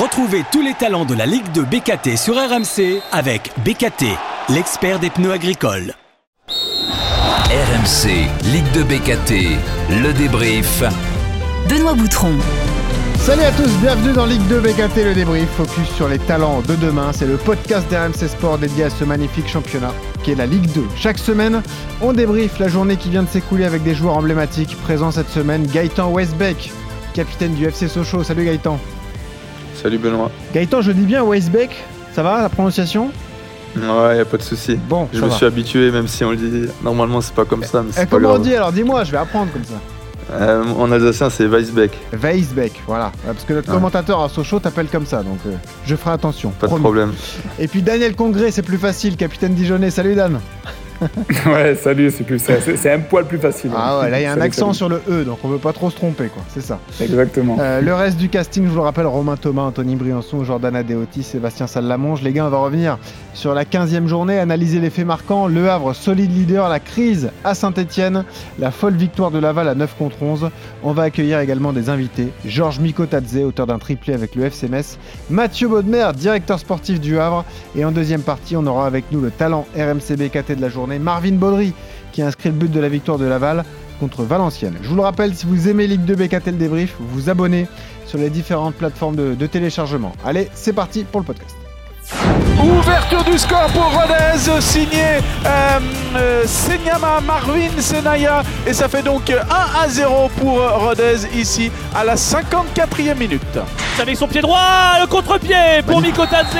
Retrouvez 0.00 0.44
tous 0.52 0.60
les 0.60 0.74
talents 0.74 1.06
de 1.06 1.14
la 1.14 1.24
Ligue 1.24 1.50
de 1.52 1.62
BKT 1.62 2.18
sur 2.18 2.34
RMC 2.34 3.00
avec 3.12 3.50
BKT, 3.64 4.04
l'expert 4.50 4.98
des 4.98 5.08
pneus 5.08 5.32
agricoles. 5.32 5.94
RMC, 7.48 8.28
Ligue 8.52 8.70
de 8.72 8.82
BKT, 8.82 9.56
le 9.88 10.12
débrief. 10.12 10.82
Benoît 11.70 11.94
Boutron. 11.94 12.34
Salut 13.20 13.44
à 13.44 13.52
tous, 13.52 13.70
bienvenue 13.80 14.12
dans 14.12 14.26
Ligue 14.26 14.46
2 14.48 14.60
BKT, 14.60 14.96
le 15.02 15.14
débrief, 15.14 15.48
focus 15.56 15.88
sur 15.94 16.08
les 16.08 16.18
talents 16.18 16.60
de 16.60 16.74
demain. 16.74 17.12
C'est 17.14 17.26
le 17.26 17.38
podcast 17.38 17.88
d'RMC 17.88 18.28
Sport 18.28 18.58
dédié 18.58 18.84
à 18.84 18.90
ce 18.90 19.04
magnifique 19.04 19.48
championnat 19.48 19.94
qui 20.22 20.32
est 20.32 20.34
la 20.36 20.46
Ligue 20.46 20.70
2. 20.74 20.84
Chaque 20.94 21.16
semaine, 21.16 21.62
on 22.02 22.12
débrief 22.12 22.58
la 22.58 22.68
journée 22.68 22.96
qui 22.96 23.08
vient 23.08 23.22
de 23.22 23.28
s'écouler 23.30 23.64
avec 23.64 23.82
des 23.82 23.94
joueurs 23.94 24.18
emblématiques. 24.18 24.76
Présent 24.82 25.10
cette 25.10 25.30
semaine, 25.30 25.66
Gaëtan 25.66 26.10
Westbeck, 26.10 26.70
capitaine 27.14 27.54
du 27.54 27.64
FC 27.64 27.88
Sochaux. 27.88 28.24
Salut 28.24 28.44
Gaëtan. 28.44 28.78
Salut 29.82 29.98
Benoît. 29.98 30.30
Gaëtan, 30.54 30.80
je 30.80 30.92
dis 30.92 31.04
bien 31.04 31.22
Westbeck, 31.22 31.70
ça 32.14 32.22
va 32.22 32.42
la 32.42 32.48
prononciation? 32.48 33.10
Ouais, 33.76 34.16
y 34.16 34.20
a 34.20 34.24
pas 34.24 34.38
de 34.38 34.42
souci. 34.42 34.78
Bon, 34.88 35.06
je 35.12 35.20
me 35.20 35.26
va. 35.28 35.34
suis 35.36 35.44
habitué, 35.44 35.90
même 35.90 36.08
si 36.08 36.24
on 36.24 36.30
le 36.30 36.36
dit. 36.36 36.68
Normalement, 36.82 37.20
c'est 37.20 37.34
pas 37.34 37.44
comme 37.44 37.62
ça, 37.62 37.82
mais 37.82 37.90
Eh, 37.96 38.00
pas 38.00 38.06
comment 38.06 38.32
on 38.32 38.38
dit 38.38 38.54
alors? 38.54 38.72
Dis-moi, 38.72 39.04
je 39.04 39.12
vais 39.12 39.18
apprendre 39.18 39.52
comme 39.52 39.64
ça. 39.64 39.74
Euh, 40.32 40.64
en 40.78 40.90
alsacien, 40.90 41.28
c'est 41.30 41.46
Weisbeck. 41.46 41.92
Weisbeck, 42.12 42.72
voilà. 42.86 43.12
Parce 43.24 43.44
que 43.44 43.52
notre 43.52 43.68
Ouais. 43.68 43.74
commentateur 43.74 44.20
à 44.22 44.28
Sochaux 44.28 44.58
t'appelle 44.58 44.86
comme 44.86 45.06
ça, 45.06 45.22
donc 45.22 45.38
euh, 45.46 45.50
je 45.84 45.94
ferai 45.94 46.12
attention. 46.12 46.50
Pas 46.58 46.66
de 46.68 46.74
problème. 46.74 47.12
Et 47.60 47.68
puis 47.68 47.82
Daniel 47.82 48.16
Congré, 48.16 48.50
c'est 48.50 48.62
plus 48.62 48.78
facile, 48.78 49.16
capitaine 49.16 49.54
Dijonais. 49.54 49.90
Salut 49.90 50.14
Dan. 50.16 50.40
Ouais, 51.46 51.74
salut, 51.76 52.10
c'est 52.10 52.24
plus 52.24 52.38
c'est 52.38 52.92
un 52.92 53.00
poil 53.00 53.24
plus 53.24 53.38
facile. 53.38 53.70
Ah 53.76 54.00
ouais, 54.00 54.10
là 54.10 54.20
il 54.20 54.22
y 54.22 54.26
a 54.26 54.30
un 54.32 54.34
Salut, 54.34 54.46
accent 54.46 54.72
salut. 54.72 54.76
sur 54.76 54.88
le 54.88 55.02
E, 55.08 55.24
donc 55.24 55.38
on 55.44 55.48
veut 55.48 55.58
pas 55.58 55.72
trop 55.72 55.90
se 55.90 55.96
tromper, 55.96 56.28
quoi. 56.28 56.42
C'est 56.52 56.60
ça. 56.60 56.78
Exactement. 57.00 57.56
Euh, 57.60 57.80
le 57.80 57.94
reste 57.94 58.16
du 58.18 58.28
casting, 58.28 58.64
je 58.64 58.70
vous 58.70 58.76
le 58.76 58.82
rappelle, 58.82 59.06
Romain 59.06 59.36
Thomas, 59.36 59.62
Anthony 59.62 59.96
Briançon, 59.96 60.44
Jordan 60.44 60.74
Adeoti, 60.76 61.22
Sébastien 61.22 61.66
Salamonge. 61.66 62.22
Les 62.22 62.32
gars, 62.32 62.46
on 62.46 62.50
va 62.50 62.58
revenir 62.58 62.98
sur 63.34 63.54
la 63.54 63.64
15e 63.64 64.06
journée, 64.06 64.38
analyser 64.38 64.78
les 64.80 64.90
faits 64.90 65.06
marquants. 65.06 65.46
Le 65.46 65.68
Havre, 65.68 65.94
solide 65.94 66.32
leader, 66.36 66.68
la 66.68 66.80
crise 66.80 67.30
à 67.44 67.54
Saint-Etienne, 67.54 68.24
la 68.58 68.70
folle 68.70 68.94
victoire 68.94 69.30
de 69.30 69.38
Laval 69.38 69.68
à 69.68 69.74
9 69.74 69.94
contre 69.98 70.22
11. 70.22 70.50
On 70.82 70.92
va 70.92 71.04
accueillir 71.04 71.40
également 71.40 71.72
des 71.72 71.88
invités. 71.90 72.28
Georges 72.44 72.78
Mikotadze, 72.80 73.36
auteur 73.38 73.66
d'un 73.66 73.78
triplé 73.78 74.14
avec 74.14 74.34
le 74.34 74.44
FC 74.44 74.68
Metz. 74.68 74.98
Mathieu 75.30 75.68
Baudemer, 75.68 76.08
directeur 76.16 76.58
sportif 76.58 77.00
du 77.00 77.18
Havre. 77.18 77.44
Et 77.76 77.84
en 77.84 77.92
deuxième 77.92 78.22
partie, 78.22 78.56
on 78.56 78.66
aura 78.66 78.86
avec 78.86 79.04
nous 79.12 79.20
le 79.20 79.30
talent 79.30 79.66
RMC 79.76 80.16
BKT 80.16 80.52
de 80.56 80.62
la 80.62 80.68
journée, 80.68 80.85
Marvin 80.86 81.32
Baudry, 81.32 81.72
qui 82.12 82.22
inscrit 82.22 82.48
le 82.50 82.54
but 82.54 82.70
de 82.70 82.80
la 82.80 82.88
victoire 82.88 83.18
de 83.18 83.26
Laval 83.26 83.64
contre 84.00 84.22
Valenciennes. 84.22 84.76
Je 84.82 84.88
vous 84.88 84.96
le 84.96 85.02
rappelle, 85.02 85.34
si 85.34 85.46
vous 85.46 85.68
aimez 85.68 85.86
Ligue 85.86 86.04
2 86.04 86.14
BKT 86.14 86.46
le 86.46 86.52
débrief, 86.52 86.94
vous 86.98 87.08
vous 87.08 87.30
abonnez 87.30 87.66
sur 88.06 88.18
les 88.18 88.30
différentes 88.30 88.74
plateformes 88.74 89.16
de 89.16 89.46
téléchargement. 89.46 90.12
Allez, 90.24 90.48
c'est 90.54 90.72
parti 90.72 91.04
pour 91.04 91.20
le 91.20 91.26
podcast. 91.26 91.56
Ouverture 92.62 93.24
du 93.24 93.38
score 93.38 93.66
pour 93.72 93.92
Rodez, 93.92 94.60
signé 94.60 95.02
euh, 95.44 95.78
euh, 96.16 96.44
Senyama 96.46 97.20
Marvin 97.20 97.70
Senaya. 97.80 98.42
Et 98.66 98.72
ça 98.72 98.88
fait 98.88 99.02
donc 99.02 99.30
1 99.30 99.34
à 99.84 99.88
0 99.88 100.30
pour 100.38 100.60
Rodez 100.80 101.26
ici 101.34 101.70
à 101.94 102.04
la 102.04 102.14
54e 102.14 103.16
minute. 103.16 103.58
avec 104.00 104.16
son 104.16 104.26
pied 104.26 104.40
droit, 104.40 104.98
le 105.00 105.06
contre-pied 105.06 105.82
pour 105.86 106.00
Mikotadze 106.00 106.56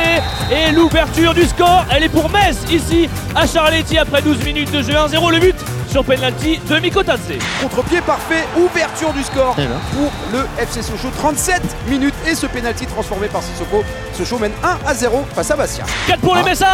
et 0.50 0.72
l'ouverture 0.72 1.34
du 1.34 1.44
score, 1.44 1.84
elle 1.90 2.04
est 2.04 2.08
pour 2.08 2.30
Metz 2.30 2.58
ici 2.70 3.08
à 3.34 3.46
Charletti 3.46 3.98
après 3.98 4.22
12 4.22 4.44
minutes 4.44 4.70
de 4.72 4.82
jeu 4.82 4.92
1-0 4.92 5.30
le 5.30 5.38
but 5.38 5.56
sur 5.96 6.04
penalty 6.04 6.60
de 6.68 6.78
Mikotadze. 6.78 7.38
Contre-pied 7.62 8.02
parfait, 8.02 8.44
ouverture 8.54 9.14
du 9.14 9.22
score 9.22 9.54
Et 9.58 9.62
là. 9.62 9.76
pour 9.94 10.12
le 10.30 10.46
FC 10.62 10.82
Sochaux. 10.82 11.08
37 11.16 11.62
minutes 11.88 12.12
et 12.26 12.34
ce 12.34 12.44
pénalty 12.46 12.84
transformé 12.84 13.28
par 13.28 13.42
Sissoko. 13.42 13.82
Sochaux 14.12 14.38
mène 14.38 14.52
1 14.62 14.78
à 14.86 14.92
0 14.92 15.24
face 15.34 15.50
à 15.52 15.56
Bastia. 15.56 15.84
4 16.06 16.20
pour 16.20 16.36
les 16.36 16.42
Messins 16.42 16.66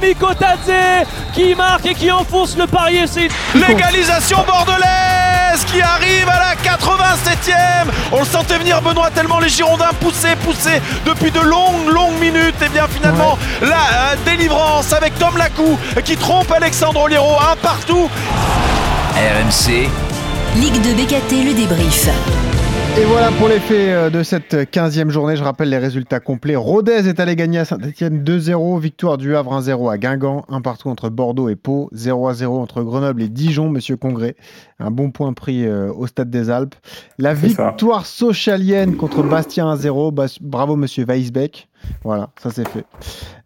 Mikotadze 0.00 0.72
qui 1.34 1.54
marque 1.54 1.84
et 1.84 1.94
qui 1.94 2.10
enfonce 2.10 2.56
le 2.56 2.66
Paris 2.66 2.96
FC. 2.96 3.28
L'égalisation 3.54 4.38
bordelaise 4.46 5.13
qui 5.62 5.80
arrive 5.80 6.28
à 6.28 6.38
la 6.38 6.54
87e. 6.56 7.92
On 8.10 8.20
le 8.20 8.26
sentait 8.26 8.58
venir 8.58 8.82
Benoît 8.82 9.10
tellement 9.10 9.38
les 9.38 9.48
Girondins 9.48 9.92
poussaient, 10.00 10.34
poussaient 10.36 10.82
depuis 11.06 11.30
de 11.30 11.38
longues, 11.38 11.88
longues 11.88 12.18
minutes. 12.18 12.56
Et 12.64 12.68
bien 12.68 12.88
finalement 12.88 13.38
la 13.62 13.76
euh, 13.76 14.16
délivrance 14.24 14.92
avec 14.92 15.16
Tom 15.18 15.36
Lacou 15.36 15.78
qui 16.04 16.16
trompe 16.16 16.50
Alexandre 16.50 17.00
Oliero 17.02 17.36
un 17.40 17.54
partout. 17.56 18.10
RMC, 19.14 19.88
Ligue 20.56 20.82
2 20.82 20.94
BKT, 20.94 21.44
le 21.44 21.54
débrief. 21.54 22.08
Et 22.96 23.04
voilà 23.06 23.30
pour 23.38 23.48
les 23.48 23.58
faits 23.58 23.88
euh, 23.90 24.08
de 24.10 24.22
cette 24.22 24.54
15e 24.54 25.08
journée. 25.10 25.34
Je 25.34 25.42
rappelle 25.42 25.68
les 25.68 25.78
résultats 25.78 26.20
complets. 26.20 26.54
Rodez 26.54 27.08
est 27.08 27.18
allé 27.18 27.34
gagner 27.34 27.58
à 27.58 27.64
Saint-Etienne 27.64 28.22
2-0. 28.22 28.78
Victoire 28.78 29.18
du 29.18 29.34
Havre 29.34 29.60
1-0 29.60 29.90
à 29.92 29.98
Guingamp. 29.98 30.44
Un 30.48 30.60
partout 30.60 30.88
entre 30.90 31.08
Bordeaux 31.08 31.48
et 31.48 31.56
Pau. 31.56 31.90
0-0 31.92 32.46
entre 32.46 32.82
Grenoble 32.84 33.22
et 33.22 33.28
Dijon, 33.28 33.68
monsieur 33.68 33.96
Congré. 33.96 34.36
Un 34.78 34.92
bon 34.92 35.10
point 35.10 35.32
pris 35.32 35.66
euh, 35.66 35.92
au 35.92 36.06
Stade 36.06 36.30
des 36.30 36.50
Alpes. 36.50 36.76
La 37.18 37.34
ça. 37.34 37.46
victoire 37.46 38.06
socialienne 38.06 38.94
contre 38.96 39.24
Bastia 39.24 39.64
1-0. 39.64 40.12
Bas- 40.14 40.38
Bravo, 40.40 40.76
monsieur 40.76 41.04
Weisbeck. 41.04 41.68
Voilà, 42.04 42.30
ça 42.40 42.50
c'est 42.50 42.66
fait. 42.68 42.84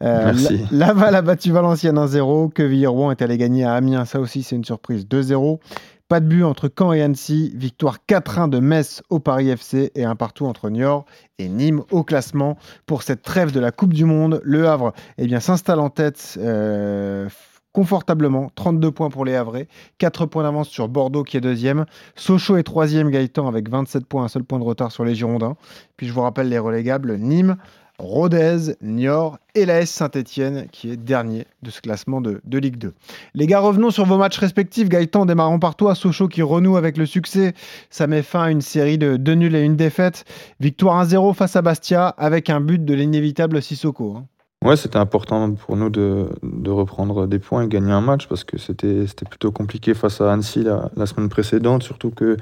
Euh, 0.02 0.32
Laval 0.70 1.14
a 1.14 1.22
battu 1.22 1.52
Valenciennes 1.52 1.98
1-0. 1.98 2.52
Quevilly-Rouen 2.52 3.12
est 3.12 3.22
allé 3.22 3.38
gagner 3.38 3.64
à 3.64 3.72
Amiens. 3.72 4.04
Ça 4.04 4.20
aussi, 4.20 4.42
c'est 4.42 4.56
une 4.56 4.64
surprise. 4.64 5.06
2-0. 5.10 5.58
Pas 6.08 6.20
de 6.20 6.26
but 6.26 6.42
entre 6.42 6.70
Caen 6.74 6.94
et 6.94 7.02
Annecy. 7.02 7.52
Victoire 7.54 7.98
4-1 8.08 8.48
de 8.48 8.60
Metz 8.60 9.02
au 9.10 9.20
Paris 9.20 9.50
FC 9.50 9.92
et 9.94 10.04
un 10.04 10.16
partout 10.16 10.46
entre 10.46 10.70
Niort 10.70 11.04
et 11.38 11.50
Nîmes 11.50 11.82
au 11.90 12.02
classement. 12.02 12.56
Pour 12.86 13.02
cette 13.02 13.20
trêve 13.20 13.52
de 13.52 13.60
la 13.60 13.72
Coupe 13.72 13.92
du 13.92 14.06
Monde, 14.06 14.40
le 14.42 14.66
Havre 14.66 14.94
eh 15.18 15.26
bien, 15.26 15.38
s'installe 15.38 15.80
en 15.80 15.90
tête 15.90 16.38
euh, 16.38 17.28
confortablement. 17.74 18.50
32 18.54 18.90
points 18.90 19.10
pour 19.10 19.26
les 19.26 19.34
Havrais. 19.34 19.68
4 19.98 20.24
points 20.24 20.44
d'avance 20.44 20.70
sur 20.70 20.88
Bordeaux 20.88 21.24
qui 21.24 21.36
est 21.36 21.42
deuxième. 21.42 21.84
Sochaux 22.14 22.56
est 22.56 22.62
troisième, 22.62 23.10
Gaëtan 23.10 23.46
avec 23.46 23.68
27 23.68 24.06
points, 24.06 24.24
un 24.24 24.28
seul 24.28 24.44
point 24.44 24.58
de 24.58 24.64
retard 24.64 24.90
sur 24.90 25.04
les 25.04 25.14
Girondins. 25.14 25.56
Puis 25.98 26.06
je 26.06 26.14
vous 26.14 26.22
rappelle 26.22 26.48
les 26.48 26.58
relégables 26.58 27.18
Nîmes, 27.18 27.58
Rodez, 27.98 28.76
Niort 28.80 29.38
et 29.56 29.66
l'AS 29.66 29.90
Saint-Etienne 29.90 30.68
qui 30.70 30.90
est 30.90 30.96
dernier 30.96 31.46
de 31.62 31.70
ce 31.70 31.80
classement 31.80 32.20
de, 32.20 32.40
Ligue 32.58 32.78
2. 32.78 32.94
Les 33.34 33.46
gars, 33.48 33.58
revenons 33.58 33.90
sur 33.90 34.04
vos 34.04 34.18
matchs 34.18 34.38
respectifs. 34.38 34.88
Gaëtan, 34.88 35.26
démarrons 35.26 35.58
par 35.58 35.74
toi. 35.74 35.96
Sochaux 35.96 36.28
qui 36.28 36.42
renoue 36.42 36.76
avec 36.76 36.96
le 36.96 37.06
succès. 37.06 37.54
Ça 37.90 38.06
met 38.06 38.22
fin 38.22 38.42
à 38.44 38.50
une 38.50 38.60
série 38.60 38.98
de 38.98 39.16
deux 39.16 39.34
nuls 39.34 39.56
et 39.56 39.62
une 39.62 39.76
défaite. 39.76 40.24
Victoire 40.60 41.04
1-0 41.04 41.34
face 41.34 41.56
à 41.56 41.62
Bastia 41.62 42.06
avec 42.06 42.50
un 42.50 42.60
but 42.60 42.84
de 42.84 42.94
l'inévitable 42.94 43.60
Sissoko. 43.60 44.16
hein. 44.16 44.26
Ouais, 44.64 44.76
c'était 44.76 44.96
important 44.96 45.52
pour 45.52 45.76
nous 45.76 45.88
de, 45.88 46.28
reprendre 46.66 47.28
des 47.28 47.38
points 47.38 47.62
et 47.62 47.68
gagner 47.68 47.92
un 47.92 48.00
match 48.00 48.26
parce 48.26 48.42
que 48.42 48.58
c'était 48.58 49.04
plutôt 49.28 49.52
compliqué 49.52 49.94
face 49.94 50.20
à 50.20 50.32
Annecy 50.32 50.64
la, 50.64 50.90
la 50.96 51.06
semaine 51.06 51.28
précédente. 51.28 51.84
Surtout 51.84 52.10
que 52.10 52.36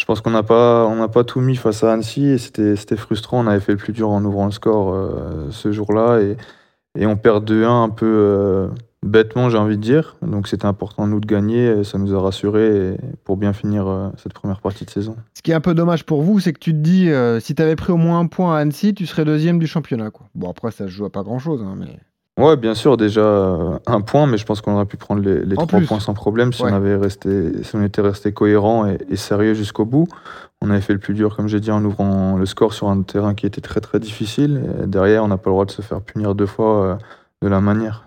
je 0.00 0.06
pense 0.06 0.22
qu'on 0.22 0.30
n'a 0.30 0.42
pas, 0.42 1.08
pas 1.08 1.24
tout 1.24 1.40
mis 1.40 1.56
face 1.56 1.84
à 1.84 1.92
Annecy 1.92 2.26
et 2.26 2.38
c'était 2.38 2.96
frustrant. 2.96 3.44
On 3.44 3.46
avait 3.46 3.60
fait 3.60 3.72
le 3.72 3.78
plus 3.78 3.92
dur 3.92 4.08
en 4.08 4.24
ouvrant 4.24 4.46
le 4.46 4.50
score 4.50 4.94
euh, 4.94 5.50
ce 5.50 5.72
jour-là 5.72 6.20
et, 6.20 7.06
on 7.06 7.16
perd 7.16 7.48
2-1 7.48 7.66
un 7.66 7.88
peu 7.90 8.06
euh, 8.06 8.68
bêtement, 9.04 9.50
j'ai 9.50 9.58
envie 9.58 9.76
de 9.76 9.82
dire. 9.82 10.16
Donc 10.22 10.48
c'était 10.48 10.64
important 10.64 11.06
nous 11.06 11.20
de 11.20 11.26
gagner 11.26 11.84
ça 11.84 11.98
nous 11.98 12.14
a 12.14 12.20
rassurés 12.20 12.96
pour 13.24 13.36
bien 13.36 13.52
finir 13.52 13.86
euh, 13.88 14.08
cette 14.16 14.32
première 14.32 14.62
partie 14.62 14.86
de 14.86 14.90
saison. 14.90 15.16
Ce 15.34 15.42
qui 15.42 15.50
est 15.50 15.54
un 15.54 15.60
peu 15.60 15.74
dommage 15.74 16.06
pour 16.06 16.22
vous, 16.22 16.40
c'est 16.40 16.54
que 16.54 16.58
tu 16.58 16.72
te 16.72 16.78
dis, 16.78 17.10
si 17.40 17.54
tu 17.54 17.60
avais 17.60 17.76
pris 17.76 17.92
au 17.92 17.98
moins 17.98 18.20
un 18.20 18.26
point 18.26 18.56
à 18.56 18.60
Annecy, 18.60 18.94
tu 18.94 19.04
serais 19.04 19.26
deuxième 19.26 19.58
du 19.58 19.66
championnat. 19.66 20.10
Quoi. 20.10 20.28
Bon, 20.34 20.50
après, 20.50 20.70
ça 20.70 20.86
se 20.86 20.90
joue 20.90 21.04
à 21.04 21.10
pas 21.10 21.22
grand-chose. 21.22 21.62
hein, 21.62 21.74
mais... 21.78 21.98
Ouais, 22.40 22.56
bien 22.56 22.74
sûr, 22.74 22.96
déjà 22.96 23.22
un 23.86 24.00
point, 24.00 24.26
mais 24.26 24.38
je 24.38 24.44
pense 24.46 24.60
qu'on 24.60 24.74
aurait 24.74 24.86
pu 24.86 24.96
prendre 24.96 25.22
les, 25.22 25.54
trois 25.54 25.66
plus. 25.66 25.86
points 25.86 26.00
sans 26.00 26.14
problème 26.14 26.52
si, 26.52 26.62
Ouais. 26.62 26.70
on 26.72 26.74
avait 26.74 26.96
resté, 26.96 27.62
si 27.62 27.76
on 27.76 27.82
était 27.82 28.00
resté 28.00 28.32
cohérent 28.32 28.86
et, 28.86 28.98
et 29.10 29.16
sérieux 29.16 29.54
jusqu'au 29.54 29.84
bout. 29.84 30.06
On 30.62 30.70
avait 30.70 30.80
fait 30.82 30.92
le 30.92 30.98
plus 30.98 31.14
dur, 31.14 31.34
comme 31.36 31.48
j'ai 31.48 31.60
dit, 31.60 31.70
en 31.70 31.82
ouvrant 31.84 32.36
le 32.36 32.44
score 32.46 32.72
sur 32.74 32.88
un 32.88 33.00
terrain 33.02 33.34
qui 33.34 33.46
était 33.46 33.60
très 33.62 33.80
très 33.80 33.98
difficile. 33.98 34.62
Et 34.82 34.86
derrière, 34.86 35.24
on 35.24 35.28
n'a 35.28 35.38
pas 35.38 35.48
le 35.50 35.54
droit 35.54 35.64
de 35.64 35.70
se 35.70 35.80
faire 35.82 36.00
punir 36.02 36.34
deux 36.34 36.46
fois 36.46 36.84
euh, 36.84 36.94
de 37.42 37.48
la 37.48 37.60
manière. 37.60 38.04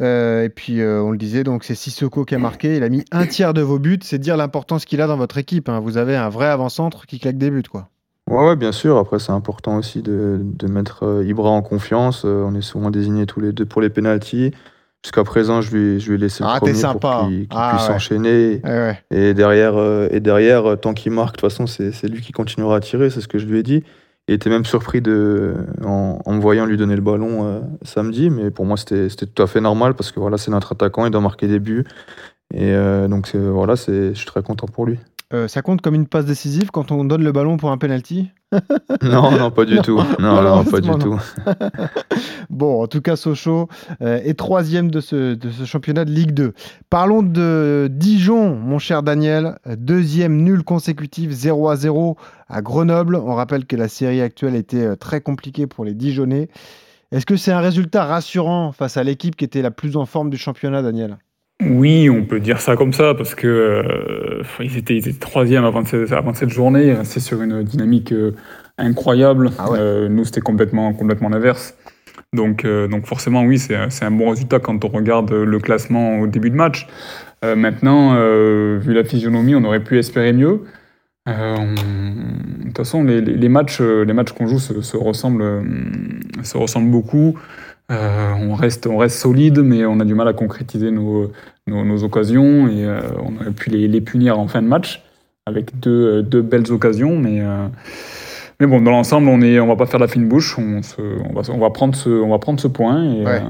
Euh, 0.00 0.44
et 0.44 0.48
puis, 0.48 0.80
euh, 0.80 1.00
on 1.02 1.10
le 1.10 1.16
disait, 1.18 1.42
donc 1.42 1.64
c'est 1.64 1.74
Sissoko 1.74 2.24
qui 2.24 2.34
a 2.34 2.38
marqué. 2.38 2.76
Il 2.76 2.82
a 2.84 2.88
mis 2.88 3.04
un 3.12 3.26
tiers 3.26 3.54
de 3.54 3.62
vos 3.62 3.78
buts. 3.78 3.98
C'est 4.02 4.18
dire 4.18 4.36
l'importance 4.36 4.84
qu'il 4.84 5.00
a 5.00 5.06
dans 5.06 5.16
votre 5.16 5.38
équipe. 5.38 5.68
hein. 5.68 5.80
Vous 5.80 5.96
avez 5.96 6.14
un 6.16 6.28
vrai 6.28 6.46
avant-centre 6.46 7.06
qui 7.06 7.18
claque 7.18 7.38
des 7.38 7.50
buts. 7.50 7.62
quoi. 7.70 7.88
Ouais, 8.28 8.44
ouais, 8.48 8.56
bien 8.56 8.72
sûr. 8.72 8.96
Après, 8.98 9.18
c'est 9.18 9.32
important 9.32 9.76
aussi 9.76 10.02
de, 10.02 10.40
de 10.42 10.66
mettre 10.66 11.04
euh, 11.04 11.24
Ibra 11.24 11.48
en 11.48 11.62
confiance. 11.62 12.24
Euh, 12.24 12.44
on 12.44 12.54
est 12.56 12.60
souvent 12.62 12.90
désignés 12.90 13.24
tous 13.26 13.40
les 13.40 13.52
deux 13.52 13.64
pour 13.66 13.80
les 13.80 13.88
pénalties. 13.90 14.52
Jusqu'à 15.04 15.22
présent, 15.22 15.60
je 15.60 15.76
lui, 15.76 16.00
je 16.00 16.08
lui 16.10 16.16
ai 16.16 16.18
laissé 16.18 16.42
Ah, 16.44 16.54
le 16.54 16.60
t'es 16.60 16.72
premier 16.72 16.74
sympa. 16.80 17.18
pour 17.20 17.28
qu'il 17.28 17.46
Ah, 17.50 17.74
puisse 17.76 17.88
ouais. 17.88 17.94
enchaîner. 17.94 18.60
Ouais. 18.64 18.98
Et 19.12 19.34
derrière, 19.34 19.76
euh, 19.76 20.08
et 20.10 20.18
derrière 20.18 20.76
tant 20.80 20.92
qu'il 20.94 21.12
marque, 21.12 21.36
de 21.36 21.40
toute 21.42 21.50
façon, 21.52 21.66
c'est 21.68 22.08
lui 22.08 22.20
qui 22.20 22.32
continuera 22.32 22.76
à 22.76 22.80
tirer, 22.80 23.10
c'est 23.10 23.20
ce 23.20 23.28
que 23.28 23.38
je 23.38 23.46
lui 23.46 23.60
ai 23.60 23.62
dit. 23.62 23.84
Il 24.26 24.34
était 24.34 24.50
même 24.50 24.64
surpris 24.64 25.00
de, 25.00 25.54
en, 25.84 26.18
en 26.24 26.32
me 26.32 26.40
voyant 26.40 26.66
lui 26.66 26.76
donner 26.76 26.96
le 26.96 27.02
ballon 27.02 27.62
samedi, 27.82 28.28
mais 28.28 28.50
pour 28.50 28.64
moi, 28.64 28.76
c'était 28.76 29.06
tout 29.08 29.40
à 29.40 29.46
fait 29.46 29.60
normal 29.60 29.94
parce 29.94 30.10
que 30.10 30.18
voilà, 30.18 30.36
c'est 30.36 30.50
notre 30.50 30.72
attaquant, 30.72 31.06
il 31.06 31.12
doit 31.12 31.20
marquer 31.20 31.46
des 31.46 31.60
buts. 31.60 31.84
Et 32.52 32.74
donc, 33.08 33.32
voilà, 33.36 33.76
c'est- 33.76 34.08
je 34.08 34.14
suis 34.14 34.26
très 34.26 34.42
content 34.42 34.66
pour 34.66 34.84
lui. 34.86 34.98
Euh, 35.34 35.48
ça 35.48 35.60
compte 35.60 35.80
comme 35.80 35.96
une 35.96 36.06
passe 36.06 36.24
décisive 36.24 36.70
quand 36.70 36.92
on 36.92 37.04
donne 37.04 37.24
le 37.24 37.32
ballon 37.32 37.56
pour 37.56 37.70
un 37.70 37.78
penalty? 37.78 38.30
Non, 39.02 39.32
non, 39.32 39.50
pas 39.50 39.64
du 39.64 39.78
tout. 39.80 40.00
Non, 40.20 40.40
non, 40.40 40.64
pas 40.64 40.80
du 40.80 40.90
tout. 40.90 41.18
Bon, 42.50 42.82
en 42.82 42.86
tout 42.86 43.00
cas, 43.00 43.16
Sochaux 43.16 43.68
euh, 44.02 44.20
est 44.22 44.38
troisième 44.38 44.90
de 44.90 45.00
ce, 45.00 45.34
de 45.34 45.50
ce 45.50 45.64
championnat 45.64 46.04
de 46.04 46.12
Ligue 46.12 46.30
2. 46.30 46.54
Parlons 46.88 47.24
de 47.24 47.88
Dijon, 47.90 48.54
mon 48.54 48.78
cher 48.78 49.02
Daniel. 49.02 49.58
Deuxième 49.66 50.42
nul 50.42 50.62
consécutif, 50.62 51.32
0 51.32 51.68
à 51.68 51.76
0 51.76 52.16
à 52.48 52.62
Grenoble. 52.62 53.16
On 53.16 53.34
rappelle 53.34 53.66
que 53.66 53.74
la 53.74 53.88
série 53.88 54.20
actuelle 54.20 54.54
était 54.54 54.86
euh, 54.86 54.96
très 54.96 55.20
compliquée 55.20 55.66
pour 55.66 55.84
les 55.84 55.94
Dijonais. 55.94 56.48
Est-ce 57.10 57.26
que 57.26 57.36
c'est 57.36 57.52
un 57.52 57.60
résultat 57.60 58.04
rassurant 58.04 58.70
face 58.70 58.96
à 58.96 59.02
l'équipe 59.02 59.34
qui 59.34 59.44
était 59.44 59.62
la 59.62 59.72
plus 59.72 59.96
en 59.96 60.06
forme 60.06 60.30
du 60.30 60.36
championnat, 60.36 60.82
Daniel? 60.82 61.18
Oui, 61.64 62.10
on 62.10 62.22
peut 62.24 62.38
dire 62.38 62.60
ça 62.60 62.76
comme 62.76 62.92
ça 62.92 63.14
parce 63.14 63.34
que 63.34 63.46
euh, 63.46 64.42
ils, 64.60 64.76
étaient, 64.76 64.94
ils 64.94 65.08
étaient 65.08 65.18
troisième 65.18 65.64
avant, 65.64 65.84
cette- 65.84 66.12
avant 66.12 66.34
cette 66.34 66.50
journée. 66.50 66.94
C'est 67.04 67.20
sur 67.20 67.40
une 67.42 67.62
dynamique 67.62 68.12
euh, 68.12 68.32
incroyable. 68.76 69.50
Ah 69.58 69.70
ouais. 69.70 69.78
Euh, 69.80 70.08
nous, 70.08 70.24
c'était 70.24 70.42
complètement, 70.42 70.92
complètement 70.92 71.30
l'inverse. 71.30 71.74
Donc, 72.34 72.66
donc 72.66 73.06
forcément, 73.06 73.44
oui, 73.44 73.58
c'est 73.58 73.74
un- 73.76 74.10
bon 74.10 74.30
résultat 74.30 74.58
quand 74.58 74.84
on 74.84 74.88
regarde 74.88 75.32
le 75.32 75.58
classement 75.58 76.18
au 76.20 76.26
début 76.26 76.50
de 76.50 76.56
match. 76.56 76.86
Maintenant, 77.42 78.14
vu 78.78 78.92
la 78.92 79.04
physionomie, 79.04 79.54
on 79.54 79.64
aurait 79.64 79.82
pu 79.84 79.98
espérer 79.98 80.32
mieux. 80.32 80.62
On- 81.26 81.74
De 81.74 82.64
toute 82.66 82.76
façon, 82.76 83.04
les, 83.04 83.20
les- 83.20 83.34
les 83.36 83.48
matchs, 83.48 83.80
les 83.80 84.12
matchs 84.12 84.32
qu'on 84.32 84.48
joue 84.48 84.58
se, 84.58 84.82
se 84.82 84.96
ressemblent, 84.96 85.64
se 86.42 86.58
ressemblent 86.58 86.90
beaucoup. 86.90 87.38
Euh, 87.92 88.32
on, 88.40 88.54
reste, 88.54 88.86
on 88.88 88.96
reste 88.96 89.16
solide, 89.18 89.58
mais 89.60 89.84
on 89.86 90.00
a 90.00 90.04
du 90.04 90.14
mal 90.14 90.26
à 90.26 90.32
concrétiser 90.32 90.90
nos, 90.90 91.30
nos, 91.68 91.84
nos 91.84 92.02
occasions 92.02 92.66
et 92.66 92.84
euh, 92.84 93.00
on 93.24 93.36
aurait 93.36 93.52
pu 93.52 93.70
les, 93.70 93.86
les 93.86 94.00
punir 94.00 94.38
en 94.40 94.48
fin 94.48 94.60
de 94.60 94.66
match 94.66 95.04
avec 95.46 95.78
deux, 95.78 96.22
deux 96.22 96.42
belles 96.42 96.72
occasions. 96.72 97.16
Mais, 97.16 97.40
euh, 97.40 97.68
mais 98.58 98.66
bon, 98.66 98.80
dans 98.80 98.90
l'ensemble, 98.90 99.28
on 99.28 99.38
ne 99.38 99.60
on 99.60 99.68
va 99.68 99.76
pas 99.76 99.86
faire 99.86 100.00
la 100.00 100.08
fine 100.08 100.26
bouche. 100.28 100.58
On, 100.58 100.82
se- 100.82 101.00
on, 101.00 101.32
va, 101.32 101.42
on, 101.52 101.58
va 101.58 101.70
prendre 101.70 101.94
ce, 101.94 102.08
on 102.10 102.30
va 102.30 102.38
prendre 102.40 102.58
ce 102.58 102.66
point 102.66 103.04
et 103.04 103.24
Ouais. 103.24 103.42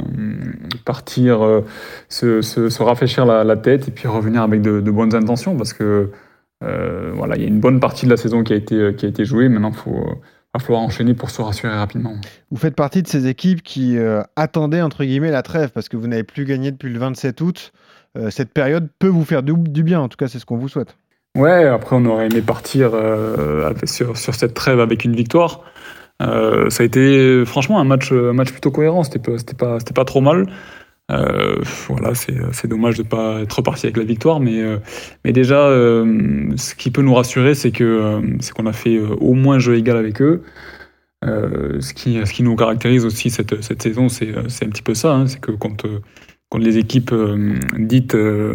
partir, 0.84 1.62
se, 2.10 2.42
se, 2.42 2.68
se 2.68 2.82
rafraîchir 2.82 3.24
la, 3.24 3.42
la 3.42 3.56
tête 3.56 3.88
et 3.88 3.90
puis 3.90 4.06
revenir 4.06 4.42
avec 4.42 4.60
de, 4.60 4.80
de 4.82 4.90
bonnes 4.90 5.14
intentions 5.14 5.56
parce 5.56 5.72
que 5.72 6.10
voilà, 6.60 7.36
il 7.36 7.42
y 7.42 7.44
a 7.44 7.48
une 7.48 7.60
bonne 7.60 7.80
partie 7.80 8.04
de 8.04 8.10
la 8.10 8.16
saison 8.18 8.42
qui 8.44 8.52
a 8.52 8.56
été, 8.56 8.94
qui 8.96 9.06
a 9.06 9.08
été 9.08 9.24
jouée. 9.24 9.48
Maintenant, 9.48 9.70
il 9.70 9.76
faut, 9.76 10.20
va 10.56 10.64
falloir 10.64 10.82
enchaîner 10.82 11.14
pour 11.14 11.30
se 11.30 11.42
rassurer 11.42 11.74
rapidement. 11.74 12.14
Vous 12.50 12.56
faites 12.58 12.74
partie 12.74 13.02
de 13.02 13.08
ces 13.08 13.26
équipes 13.26 13.62
qui 13.62 13.96
euh, 13.98 14.22
attendaient, 14.36 14.82
entre 14.82 15.04
guillemets, 15.04 15.30
la 15.30 15.42
trêve 15.42 15.70
parce 15.70 15.88
que 15.88 15.96
vous 15.96 16.06
n'avez 16.06 16.24
plus 16.24 16.44
gagné 16.44 16.70
depuis 16.70 16.92
le 16.92 16.98
27 16.98 17.40
août. 17.40 17.72
Euh, 18.16 18.30
cette 18.30 18.52
période 18.52 18.88
peut 18.98 19.08
vous 19.08 19.24
faire 19.24 19.42
du, 19.42 19.52
du 19.54 19.82
bien, 19.82 20.00
en 20.00 20.08
tout 20.08 20.16
cas, 20.16 20.28
c'est 20.28 20.38
ce 20.38 20.46
qu'on 20.46 20.56
vous 20.56 20.68
souhaite. 20.68 20.96
Ouais, 21.36 21.66
après 21.66 21.96
on 21.96 22.04
aurait 22.06 22.26
aimé 22.26 22.40
partir 22.40 22.92
euh, 22.94 23.70
sur, 23.84 24.16
sur 24.16 24.34
cette 24.34 24.54
trêve 24.54 24.80
avec 24.80 25.04
une 25.04 25.14
victoire. 25.14 25.60
Euh, 26.22 26.70
ça 26.70 26.82
a 26.82 26.86
été 26.86 27.44
franchement 27.44 27.78
un 27.78 27.84
match, 27.84 28.10
un 28.10 28.32
match 28.32 28.52
plutôt 28.52 28.70
cohérent, 28.70 29.04
c'était 29.04 29.18
pas, 29.18 29.36
c'était 29.36 29.54
pas, 29.54 29.78
c'était 29.78 29.92
pas 29.92 30.06
trop 30.06 30.22
mal. 30.22 30.46
Euh, 31.12 31.56
voilà, 31.86 32.14
c'est, 32.14 32.34
c'est 32.52 32.66
dommage 32.66 32.96
de 32.96 33.04
pas 33.04 33.40
être 33.40 33.52
reparti 33.52 33.86
avec 33.86 33.96
la 33.96 34.04
victoire, 34.04 34.40
mais, 34.40 34.60
euh, 34.60 34.78
mais 35.24 35.32
déjà, 35.32 35.68
euh, 35.68 36.50
ce 36.56 36.74
qui 36.74 36.90
peut 36.90 37.02
nous 37.02 37.14
rassurer, 37.14 37.54
c'est 37.54 37.80
euh, 37.80 38.20
qu'on 38.54 38.66
a 38.66 38.72
fait 38.72 38.96
euh, 38.96 39.14
au 39.20 39.34
moins 39.34 39.58
jeu 39.58 39.76
égal 39.76 39.96
avec 39.96 40.20
eux. 40.20 40.42
Euh, 41.24 41.80
ce, 41.80 41.94
qui, 41.94 42.18
ce 42.24 42.32
qui 42.32 42.42
nous 42.42 42.56
caractérise 42.56 43.04
aussi 43.04 43.30
cette, 43.30 43.62
cette 43.62 43.82
saison, 43.82 44.08
c'est, 44.08 44.36
un 44.36 44.68
petit 44.68 44.82
peu 44.82 44.94
ça, 44.94 45.14
hein, 45.14 45.26
c'est 45.26 45.40
que 45.40 45.52
quand, 45.52 45.84
euh, 45.84 46.00
quand 46.50 46.58
les 46.58 46.76
équipes 46.76 47.12
euh, 47.12 47.54
dites 47.78 48.14
euh, 48.14 48.54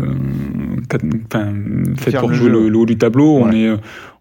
faites 1.98 2.18
pour 2.18 2.34
jouer 2.34 2.50
le, 2.50 2.70
le 2.70 2.78
haut 2.78 2.86
du 2.86 2.98
tableau, 2.98 3.38
on, 3.38 3.52
est, 3.52 3.74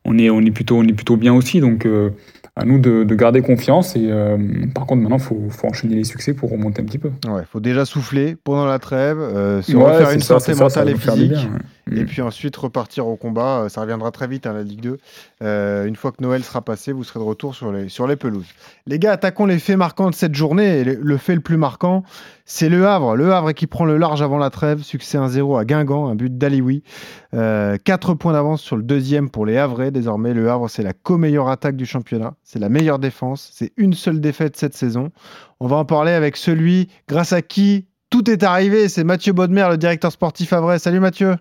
on, 0.05 0.19
est, 0.19 0.31
on, 0.31 0.41
est 0.41 0.51
plutôt, 0.53 0.79
on 0.79 0.85
est 0.85 0.93
plutôt 0.93 1.17
bien 1.17 1.35
aussi. 1.35 1.61
Donc, 1.61 1.85
euh, 1.85 2.11
à 2.57 2.65
nous 2.65 2.79
de, 2.79 3.05
de 3.05 3.15
garder 3.15 3.43
confiance. 3.43 3.97
Et 3.97 4.11
euh, 4.11 4.37
par 4.75 4.87
contre, 4.87 5.03
maintenant, 5.03 5.19
il 5.19 5.23
faut, 5.23 5.41
faut 5.51 5.67
enchaîner 5.69 5.95
les 5.97 6.05
succès 6.05 6.35
pour 6.35 6.51
remonter 6.51 6.83
un 6.83 6.85
petit 6.85 6.99
peu. 6.99 7.11
Il 7.25 7.45
faut 7.51 7.61
déjà 7.61 7.85
souffler 7.85 8.37
pendant 8.43 8.67
la 8.67 8.79
trêve, 8.79 9.19
euh, 9.19 9.63
se 9.63 9.77
Ouais, 9.77 9.85
refaire 9.85 10.09
c'est 10.09 10.15
une 10.15 10.21
ça, 10.21 10.39
santé 10.41 10.45
c'est 10.47 10.55
ça, 10.55 10.69
ça 10.69 10.81
mentale 10.81 10.89
et 10.91 10.97
physique. 10.97 11.31
bien, 11.31 11.41
ouais. 11.53 11.59
Et 11.91 12.03
Mm. 12.03 12.07
puis 12.07 12.23
ensuite 12.23 12.57
repartir 12.57 13.07
au 13.07 13.17
combat. 13.17 13.63
Euh, 13.65 13.69
Ça 13.69 13.81
reviendra 13.81 14.11
très 14.11 14.27
vite, 14.29 14.47
hein, 14.47 14.53
la 14.53 14.63
Ligue 14.63 14.81
2. 14.81 14.99
Euh, 15.43 15.87
une 15.87 15.97
fois 15.97 16.13
que 16.13 16.23
Noël 16.23 16.43
sera 16.45 16.63
passé, 16.63 16.93
vous 16.93 17.05
serez 17.05 17.19
de 17.19 17.25
retour 17.25 17.55
sur 17.55 17.73
les, 17.73 17.89
sur 17.89 18.07
les 18.07 18.17
pelouses. 18.17 18.47
Les 18.87 18.99
gars, 18.99 19.13
attaquons 19.13 19.47
les 19.47 19.59
faits 19.59 19.77
marquants 19.77 20.11
de 20.11 20.15
cette 20.15 20.35
journée. 20.35 20.79
Et 20.81 20.85
le, 20.85 20.99
le 21.01 21.17
fait 21.17 21.35
le 21.35 21.41
plus 21.41 21.57
marquant, 21.57 22.03
c'est 22.45 22.69
Le 22.69 22.87
Havre. 22.87 23.17
Le 23.17 23.33
Havre 23.33 23.53
qui 23.53 23.67
prend 23.67 23.85
le 23.85 23.97
large 23.97 24.23
avant 24.23 24.39
la 24.39 24.51
trêve. 24.51 24.83
Succès 24.83 25.19
1-0 25.19 25.59
à 25.59 25.65
Guingamp, 25.65 26.09
un 26.09 26.15
but 26.15 26.37
d'Alioui. 26.37 26.83
4 27.33 28.15
points 28.15 28.33
d'avance 28.33 28.61
sur 28.63 28.77
le 28.77 28.83
deuxième 28.83 29.31
pour 29.31 29.47
les 29.47 29.57
Havrais. 29.57 29.91
Désormais, 29.91 30.35
Le 30.35 30.51
Havre, 30.51 30.69
c'est 30.69 30.83
la 30.83 30.93
co-meilleure 30.93 31.49
attaque 31.49 31.77
du 31.77 31.87
championnat. 31.87 32.35
C'est 32.43 32.59
la 32.59 32.69
meilleure 32.69 32.99
défense. 32.99 33.51
C'est 33.55 33.73
une 33.77 33.95
seule 33.95 34.21
défaite 34.21 34.57
cette 34.57 34.75
saison. 34.77 35.11
On 35.61 35.67
va 35.67 35.77
en 35.77 35.85
parler 35.85 36.13
avec 36.13 36.37
celui 36.37 36.89
grâce 37.09 37.33
à 37.33 37.43
qui 37.43 37.87
tout 38.11 38.29
est 38.31 38.43
arrivé. 38.43 38.89
C'est 38.89 39.05
Mathieu 39.05 39.33
Bodmer, 39.33 39.67
le 39.71 39.77
directeur 39.79 40.11
sportif 40.11 40.53
Havrais. 40.53 40.79
Salut 40.79 41.01
Mathieu. 41.01 41.37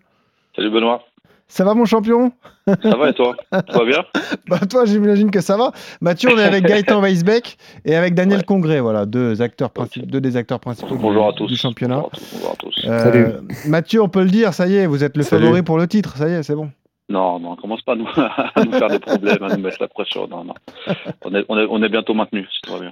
Salut 0.56 0.72
Benoît, 0.72 1.04
Ça 1.48 1.64
va 1.64 1.74
mon 1.74 1.86
champion? 1.86 2.32
Ça 2.68 2.96
va 2.98 3.10
et 3.10 3.14
toi? 3.14 3.36
Tout 3.52 3.78
va 3.80 3.86
bien? 3.86 4.04
Bah 4.48 4.60
toi 4.70 4.86
j'imagine 4.86 5.32
que 5.32 5.42
ça 5.42 5.58
va. 5.58 5.72
Mathieu, 6.02 6.30
on 6.34 6.38
est 6.38 6.44
avec 6.44 6.64
Gaëtan 6.68 7.02
Weisbeck 7.02 7.58
et 7.86 7.96
avec 7.96 8.14
Daniel 8.14 8.40
Ouais. 8.40 8.44
Congré, 8.46 8.80
voilà, 8.80 9.06
deux 9.06 9.42
acteurs 9.42 9.70
principaux, 9.72 10.06
deux 10.06 10.22
des 10.22 10.38
acteurs 10.38 10.60
principaux 10.60 10.96
du- 10.96 11.02
Bonjour 11.02 11.28
à 11.28 11.34
tous. 11.34 11.48
du 11.48 11.56
championnat. 11.56 11.98
Bonjour 12.02 12.52
à 12.52 12.56
tous. 12.56 12.80
Bonjour 12.84 12.92
à 12.92 13.12
tous. 13.12 13.16
Euh, 13.18 13.42
Mathieu, 13.68 14.02
on 14.02 14.10
peut 14.10 14.24
le 14.24 14.30
dire, 14.30 14.54
ça 14.54 14.68
y 14.68 14.76
est, 14.76 14.86
vous 14.88 15.04
êtes 15.04 15.18
le 15.18 15.24
Salut. 15.24 15.44
favori 15.46 15.62
pour 15.64 15.78
le 15.78 15.88
titre, 15.88 16.16
ça 16.18 16.28
y 16.30 16.34
est, 16.34 16.44
c'est 16.44 16.56
bon. 16.56 16.70
Non, 17.10 17.40
non, 17.40 17.52
on 17.52 17.56
commence 17.56 17.82
pas 17.82 17.94
à 17.94 17.96
nous, 17.96 18.08
à 18.18 18.64
nous 18.64 18.72
faire 18.72 18.88
des 18.90 19.00
problèmes, 19.00 19.42
à 19.42 19.56
nous 19.56 19.62
mettre 19.64 19.78
la 19.82 19.88
pression. 19.88 20.28
Non, 20.28 20.44
non. 20.44 20.54
On 21.26 21.34
est, 21.34 21.44
on 21.50 21.58
est, 21.58 21.66
on 21.70 21.82
est 21.82 21.90
bientôt 21.90 22.14
maintenu, 22.14 22.46
si 22.52 22.62
tout 22.62 22.74
va 22.74 22.80
bien. 22.80 22.92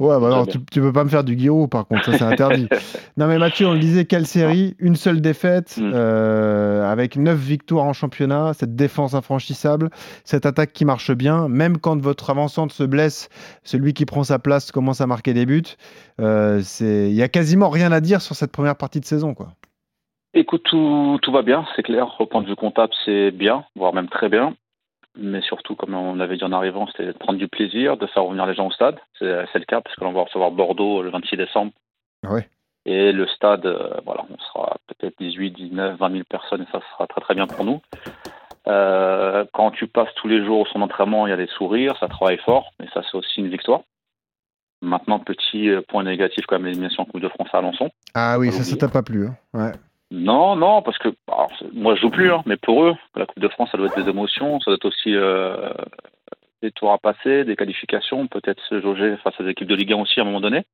Ouais, 0.00 0.18
bah 0.20 0.30
non, 0.30 0.46
tu, 0.46 0.58
tu 0.70 0.80
peux 0.80 0.92
pas 0.92 1.04
me 1.04 1.08
faire 1.08 1.22
du 1.22 1.36
Guiraud 1.36 1.68
par 1.68 1.86
contre, 1.86 2.04
ça 2.06 2.18
c'est 2.18 2.24
interdit. 2.24 2.66
non 3.16 3.26
mais 3.28 3.38
Mathieu, 3.38 3.68
on 3.68 3.72
le 3.74 3.78
disait, 3.78 4.04
quelle 4.04 4.26
série, 4.26 4.74
une 4.78 4.96
seule 4.96 5.20
défaite, 5.20 5.76
Mm. 5.78 5.90
euh, 5.94 6.90
avec 6.90 7.16
neuf 7.16 7.38
victoires 7.38 7.84
en 7.84 7.92
championnat, 7.92 8.52
cette 8.54 8.74
défense 8.74 9.14
infranchissable, 9.14 9.90
cette 10.24 10.44
attaque 10.46 10.72
qui 10.72 10.84
marche 10.84 11.12
bien, 11.12 11.48
même 11.48 11.78
quand 11.78 12.00
votre 12.00 12.30
avançante 12.30 12.72
se 12.72 12.82
blesse, 12.82 13.28
celui 13.64 13.94
qui 13.94 14.06
prend 14.06 14.24
sa 14.24 14.38
place 14.38 14.72
commence 14.72 15.00
à 15.00 15.06
marquer 15.06 15.34
des 15.34 15.46
buts. 15.46 15.62
Euh, 16.20 16.60
c'est- 16.62 17.08
Il 17.10 17.14
y 17.14 17.22
a 17.22 17.28
quasiment 17.28 17.70
rien 17.70 17.92
à 17.92 18.00
dire 18.00 18.20
sur 18.22 18.34
cette 18.34 18.50
première 18.52 18.76
partie 18.76 18.98
de 19.00 19.04
saison, 19.04 19.34
quoi. 19.34 19.48
Écoute, 20.34 20.62
tout, 20.64 21.18
tout 21.22 21.32
va 21.32 21.42
bien, 21.42 21.66
c'est 21.76 21.82
clair. 21.82 22.14
Au 22.20 22.26
point 22.26 22.40
de 22.42 22.46
vue 22.46 22.56
comptable, 22.56 22.92
c'est 23.04 23.30
bien, 23.30 23.64
voire 23.76 23.92
même 23.92 24.08
très 24.08 24.28
bien. 24.28 24.54
Mais 25.18 25.42
surtout, 25.42 25.74
comme 25.74 25.94
on 25.94 26.14
l'avait 26.14 26.38
dit 26.38 26.44
en 26.44 26.52
arrivant, 26.52 26.86
c'était 26.86 27.04
de 27.06 27.12
prendre 27.12 27.38
du 27.38 27.48
plaisir, 27.48 27.98
de 27.98 28.06
faire 28.06 28.24
revenir 28.24 28.46
les 28.46 28.54
gens 28.54 28.68
au 28.68 28.70
stade. 28.70 28.98
C'est 29.18 29.24
le 29.26 29.64
cas, 29.66 29.82
parce 29.82 29.94
que 29.94 30.04
l'on 30.04 30.12
va 30.12 30.22
recevoir 30.22 30.50
Bordeaux 30.50 31.02
le 31.02 31.10
26 31.10 31.36
décembre. 31.36 31.72
Ah 32.26 32.32
ouais. 32.32 32.48
Et 32.86 33.12
le 33.12 33.26
stade, 33.28 33.66
euh, 33.66 33.90
voilà, 34.06 34.24
on 34.30 34.38
sera 34.38 34.76
peut-être 34.88 35.14
18, 35.20 35.50
19, 35.50 35.98
20 35.98 36.10
000 36.12 36.24
personnes, 36.28 36.62
et 36.62 36.72
ça 36.72 36.80
sera 36.92 37.06
très 37.06 37.20
très 37.20 37.34
bien 37.34 37.46
pour 37.46 37.64
nous. 37.64 37.80
Euh, 38.68 39.44
quand 39.52 39.70
tu 39.72 39.86
passes 39.86 40.12
tous 40.16 40.28
les 40.28 40.44
jours 40.44 40.66
son 40.72 40.80
entraînement, 40.82 41.26
il 41.26 41.30
y 41.30 41.32
a 41.32 41.36
des 41.36 41.46
sourires, 41.48 41.96
ça 42.00 42.08
travaille 42.08 42.38
fort, 42.38 42.72
et 42.82 42.86
ça 42.94 43.02
c'est 43.02 43.16
aussi 43.16 43.40
une 43.40 43.48
victoire. 43.50 43.82
Maintenant, 44.80 45.18
petit 45.20 45.68
euh, 45.68 45.80
point 45.82 46.02
négatif 46.04 46.44
quand 46.46 46.56
même, 46.56 46.64
l'élimination 46.66 47.02
en 47.02 47.06
Coupe 47.06 47.20
de 47.20 47.28
France 47.28 47.48
à 47.52 47.58
Alençon. 47.58 47.90
Ah 48.14 48.36
oui, 48.38 48.46
ça, 48.50 48.52
ça 48.52 48.58
l'oublier. 48.60 48.78
t'a 48.78 48.88
pas 48.88 49.02
plu. 49.02 49.26
hein. 49.26 49.36
Ouais. 49.54 49.72
Non, 50.14 50.56
non, 50.56 50.82
parce 50.82 50.98
que 50.98 51.08
alors, 51.26 51.50
c'est- 51.58 51.72
moi 51.72 51.94
je 51.94 52.02
joue 52.02 52.10
plus, 52.10 52.30
hein, 52.30 52.42
mais 52.44 52.56
pour 52.58 52.84
eux, 52.84 52.94
la 53.16 53.24
Coupe 53.26 53.38
de 53.40 53.48
France, 53.48 53.70
ça 53.72 53.78
doit 53.78 53.86
être 53.86 53.96
des 54.04 54.10
émotions, 54.10 54.60
ça 54.60 54.70
doit 54.70 54.74
être 54.76 54.84
aussi 54.84 55.14
euh, 55.14 55.72
des 56.62 56.70
tours 56.70 56.92
à 56.92 56.98
passer, 56.98 57.44
des 57.44 57.56
qualifications, 57.56 58.26
peut-être 58.26 58.62
se 58.68 58.80
jauger 58.80 59.16
face 59.24 59.34
à 59.40 59.42
des 59.42 59.50
équipes 59.50 59.68
de 59.68 59.74
Ligue 59.74 59.92
1 59.94 59.96
aussi 60.02 60.20
à 60.20 60.22
un 60.22 60.26
moment 60.26 60.40
donné. 60.40 60.64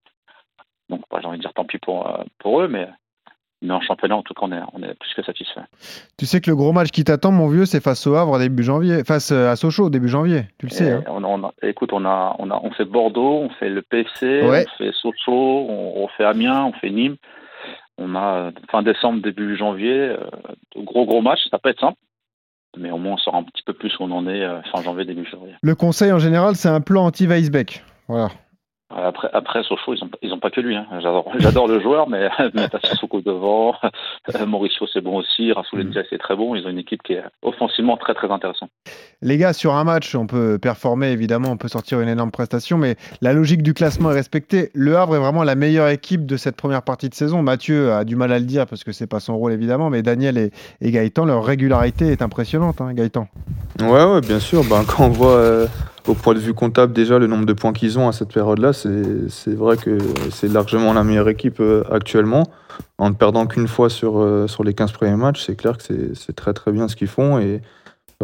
Donc 0.90 1.02
bah, 1.10 1.18
j'ai 1.20 1.28
envie 1.28 1.38
de 1.38 1.42
dire 1.42 1.52
tant 1.54 1.64
pis 1.64 1.78
pour, 1.78 2.06
euh, 2.08 2.24
pour 2.40 2.60
eux, 2.62 2.68
mais, 2.68 2.88
mais 3.62 3.72
en 3.72 3.80
championnat, 3.80 4.16
en 4.16 4.22
tout 4.22 4.34
cas, 4.34 4.40
on 4.42 4.52
est, 4.52 4.60
on 4.72 4.82
est 4.82 4.94
plus 4.98 5.14
que 5.14 5.22
satisfait. 5.22 5.60
Tu 6.18 6.26
sais 6.26 6.40
que 6.40 6.50
le 6.50 6.56
gros 6.56 6.72
match 6.72 6.88
qui 6.90 7.04
t'attend, 7.04 7.30
mon 7.30 7.48
vieux, 7.48 7.64
c'est 7.64 7.82
face 7.82 8.06
au 8.06 8.16
Havre 8.16 8.38
début 8.38 8.62
janvier, 8.64 9.04
face 9.04 9.30
euh, 9.30 9.50
à 9.50 9.56
Sochaux 9.56 9.88
début 9.88 10.08
janvier, 10.08 10.42
tu 10.58 10.66
le 10.66 10.70
sais. 10.72 10.90
Hein. 10.92 11.04
on, 11.08 11.22
a- 11.22 11.26
on 11.28 11.44
a- 11.44 11.52
écoute, 11.62 11.92
on, 11.92 12.04
a, 12.04 12.34
on, 12.40 12.50
a, 12.50 12.60
on 12.62 12.70
fait 12.72 12.84
Bordeaux, 12.86 13.38
on 13.44 13.50
fait 13.50 13.68
le 13.68 13.82
PFC, 13.82 14.42
Ouais. 14.42 14.64
on 14.66 14.76
fait 14.78 14.92
Sochaux, 14.92 15.66
on, 15.68 16.02
on 16.02 16.08
fait 16.08 16.24
Amiens, 16.24 16.64
on 16.64 16.72
fait 16.72 16.90
Nîmes. 16.90 17.16
On 17.98 18.14
a 18.14 18.34
euh, 18.34 18.50
fin 18.70 18.82
décembre, 18.82 19.22
début 19.22 19.56
janvier, 19.56 19.92
euh, 19.92 20.18
gros 20.76 21.04
gros 21.04 21.20
matchs, 21.20 21.40
ça 21.50 21.58
peut 21.58 21.68
être 21.68 21.80
simple. 21.80 21.98
Mais 22.76 22.90
au 22.90 22.98
moins, 22.98 23.14
on 23.14 23.18
saura 23.18 23.38
un 23.38 23.42
petit 23.42 23.62
peu 23.64 23.72
plus 23.72 23.92
où 23.98 24.04
on 24.04 24.10
en 24.12 24.28
est 24.28 24.44
euh, 24.44 24.62
fin 24.72 24.82
janvier, 24.82 25.04
début 25.04 25.24
février. 25.24 25.54
Le 25.62 25.74
conseil 25.74 26.12
en 26.12 26.18
général, 26.18 26.54
c'est 26.54 26.68
un 26.68 26.80
plan 26.80 27.06
anti-Weisbeck. 27.06 27.84
Voilà. 28.06 28.28
Après, 28.90 29.28
après 29.34 29.62
Sochaux, 29.64 29.94
ils 29.94 30.00
n'ont 30.02 30.10
ils 30.22 30.32
ont 30.32 30.38
pas 30.38 30.50
que 30.50 30.62
lui. 30.62 30.74
Hein. 30.74 30.86
J'adore, 31.00 31.30
le 31.68 31.80
joueur, 31.80 32.08
mais 32.08 32.28
mettre 32.54 32.78
Sissoko 32.86 33.20
devant, 33.20 33.74
euh, 33.84 34.46
Mauricio 34.46 34.86
c'est 34.90 35.02
bon 35.02 35.18
aussi, 35.18 35.52
Rasoul 35.52 35.84
Ndiaye 35.84 36.06
c'est 36.08 36.18
très 36.18 36.34
bon. 36.34 36.54
Ils 36.54 36.66
ont 36.66 36.70
une 36.70 36.78
équipe 36.78 37.02
qui 37.02 37.12
est 37.12 37.22
offensivement 37.42 37.98
très 37.98 38.14
très 38.14 38.30
intéressante. 38.30 38.70
Les 39.20 39.36
gars, 39.36 39.52
sur 39.52 39.74
un 39.74 39.84
match, 39.84 40.14
on 40.14 40.26
peut 40.26 40.58
performer 40.58 41.08
évidemment, 41.08 41.50
on 41.50 41.58
peut 41.58 41.68
sortir 41.68 42.00
une 42.00 42.08
énorme 42.08 42.30
prestation, 42.30 42.78
mais 42.78 42.96
la 43.20 43.34
logique 43.34 43.62
du 43.62 43.74
classement 43.74 44.10
est 44.10 44.14
respectée. 44.14 44.70
Le 44.74 44.96
Havre 44.96 45.16
est 45.16 45.20
vraiment 45.20 45.44
la 45.44 45.54
meilleure 45.54 45.88
équipe 45.88 46.24
de 46.24 46.38
cette 46.38 46.56
première 46.56 46.82
partie 46.82 47.10
de 47.10 47.14
saison. 47.14 47.42
Mathieu 47.42 47.92
a 47.92 48.04
du 48.04 48.16
mal 48.16 48.32
à 48.32 48.38
le 48.38 48.46
dire 48.46 48.66
parce 48.66 48.84
que 48.84 48.92
c'est 48.92 49.06
pas 49.06 49.20
son 49.20 49.36
rôle 49.36 49.52
évidemment, 49.52 49.90
mais 49.90 50.02
Daniel 50.02 50.38
et, 50.38 50.50
et 50.80 50.90
Gaëtan, 50.90 51.26
leur 51.26 51.44
régularité 51.44 52.06
est 52.06 52.22
impressionnante, 52.22 52.80
hein, 52.80 52.94
Gaëtan. 52.94 53.28
Ouais, 53.80 54.04
ouais, 54.04 54.20
bien 54.22 54.40
sûr. 54.40 54.64
Ben, 54.64 54.82
quand 54.84 55.04
on 55.04 55.10
voit 55.10 55.36
euh, 55.36 55.66
au 56.08 56.14
point 56.14 56.34
de 56.34 56.38
vue 56.38 56.54
comptable 56.54 56.92
déjà 56.92 57.18
le 57.18 57.26
nombre 57.26 57.44
de 57.44 57.52
points 57.52 57.72
qu'ils 57.72 57.98
ont 57.98 58.08
à 58.08 58.12
cette 58.12 58.32
période-là, 58.32 58.72
c'est 58.72 59.54
vrai 59.54 59.76
que 59.76 59.98
c'est 60.30 60.48
largement 60.48 60.92
la 60.92 61.04
meilleure 61.04 61.28
équipe 61.28 61.60
euh, 61.60 61.84
actuellement. 61.90 62.44
En 62.96 63.10
ne 63.10 63.14
perdant 63.14 63.46
qu'une 63.46 63.68
fois 63.68 63.90
sur, 63.90 64.18
euh, 64.18 64.46
sur 64.46 64.64
les 64.64 64.72
15 64.74 64.92
premiers 64.92 65.16
matchs, 65.16 65.44
c'est 65.44 65.56
clair 65.56 65.76
que 65.76 66.14
c'est 66.14 66.32
très 66.34 66.54
très 66.54 66.72
bien 66.72 66.88
ce 66.88 66.96
qu'ils 66.96 67.08
font. 67.08 67.38
Et 67.38 67.60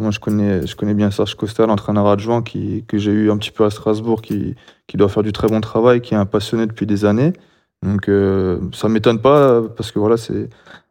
moi, 0.00 0.10
je 0.10 0.18
connais, 0.18 0.66
je 0.66 0.74
connais 0.74 0.94
bien 0.94 1.10
Serge 1.10 1.34
Costa, 1.34 1.66
l'entraîneur 1.66 2.06
adjoint 2.06 2.42
qui, 2.42 2.84
que 2.88 2.98
j'ai 2.98 3.12
eu 3.12 3.30
un 3.30 3.36
petit 3.36 3.50
peu 3.50 3.64
à 3.64 3.70
Strasbourg, 3.70 4.22
qui, 4.22 4.54
qui 4.86 4.96
doit 4.96 5.08
faire 5.08 5.22
du 5.22 5.32
très 5.32 5.48
bon 5.48 5.60
travail, 5.60 6.00
qui 6.00 6.14
est 6.14 6.16
un 6.16 6.26
passionné 6.26 6.66
depuis 6.66 6.86
des 6.86 7.04
années. 7.04 7.32
Donc 7.82 8.08
euh, 8.08 8.58
ça 8.72 8.88
m'étonne 8.88 9.20
pas 9.20 9.62
parce 9.76 9.92
que 9.92 9.98
voilà, 9.98 10.16
c'est 10.16 10.48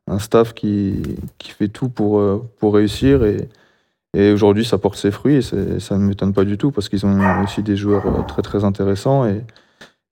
un 0.07 0.19
staff 0.19 0.53
qui, 0.53 1.01
qui 1.37 1.51
fait 1.51 1.69
tout 1.69 1.89
pour, 1.89 2.21
pour 2.59 2.75
réussir 2.75 3.23
et, 3.23 3.49
et 4.13 4.31
aujourd'hui 4.31 4.65
ça 4.65 4.77
porte 4.77 4.97
ses 4.97 5.11
fruits 5.11 5.37
et 5.37 5.79
ça 5.79 5.97
ne 5.97 6.03
m'étonne 6.03 6.33
pas 6.33 6.43
du 6.43 6.57
tout 6.57 6.71
parce 6.71 6.89
qu'ils 6.89 7.05
ont 7.05 7.17
aussi 7.43 7.63
des 7.63 7.75
joueurs 7.75 8.05
euh, 8.05 8.21
très 8.27 8.41
très 8.41 8.63
intéressants 8.63 9.25
et, 9.25 9.41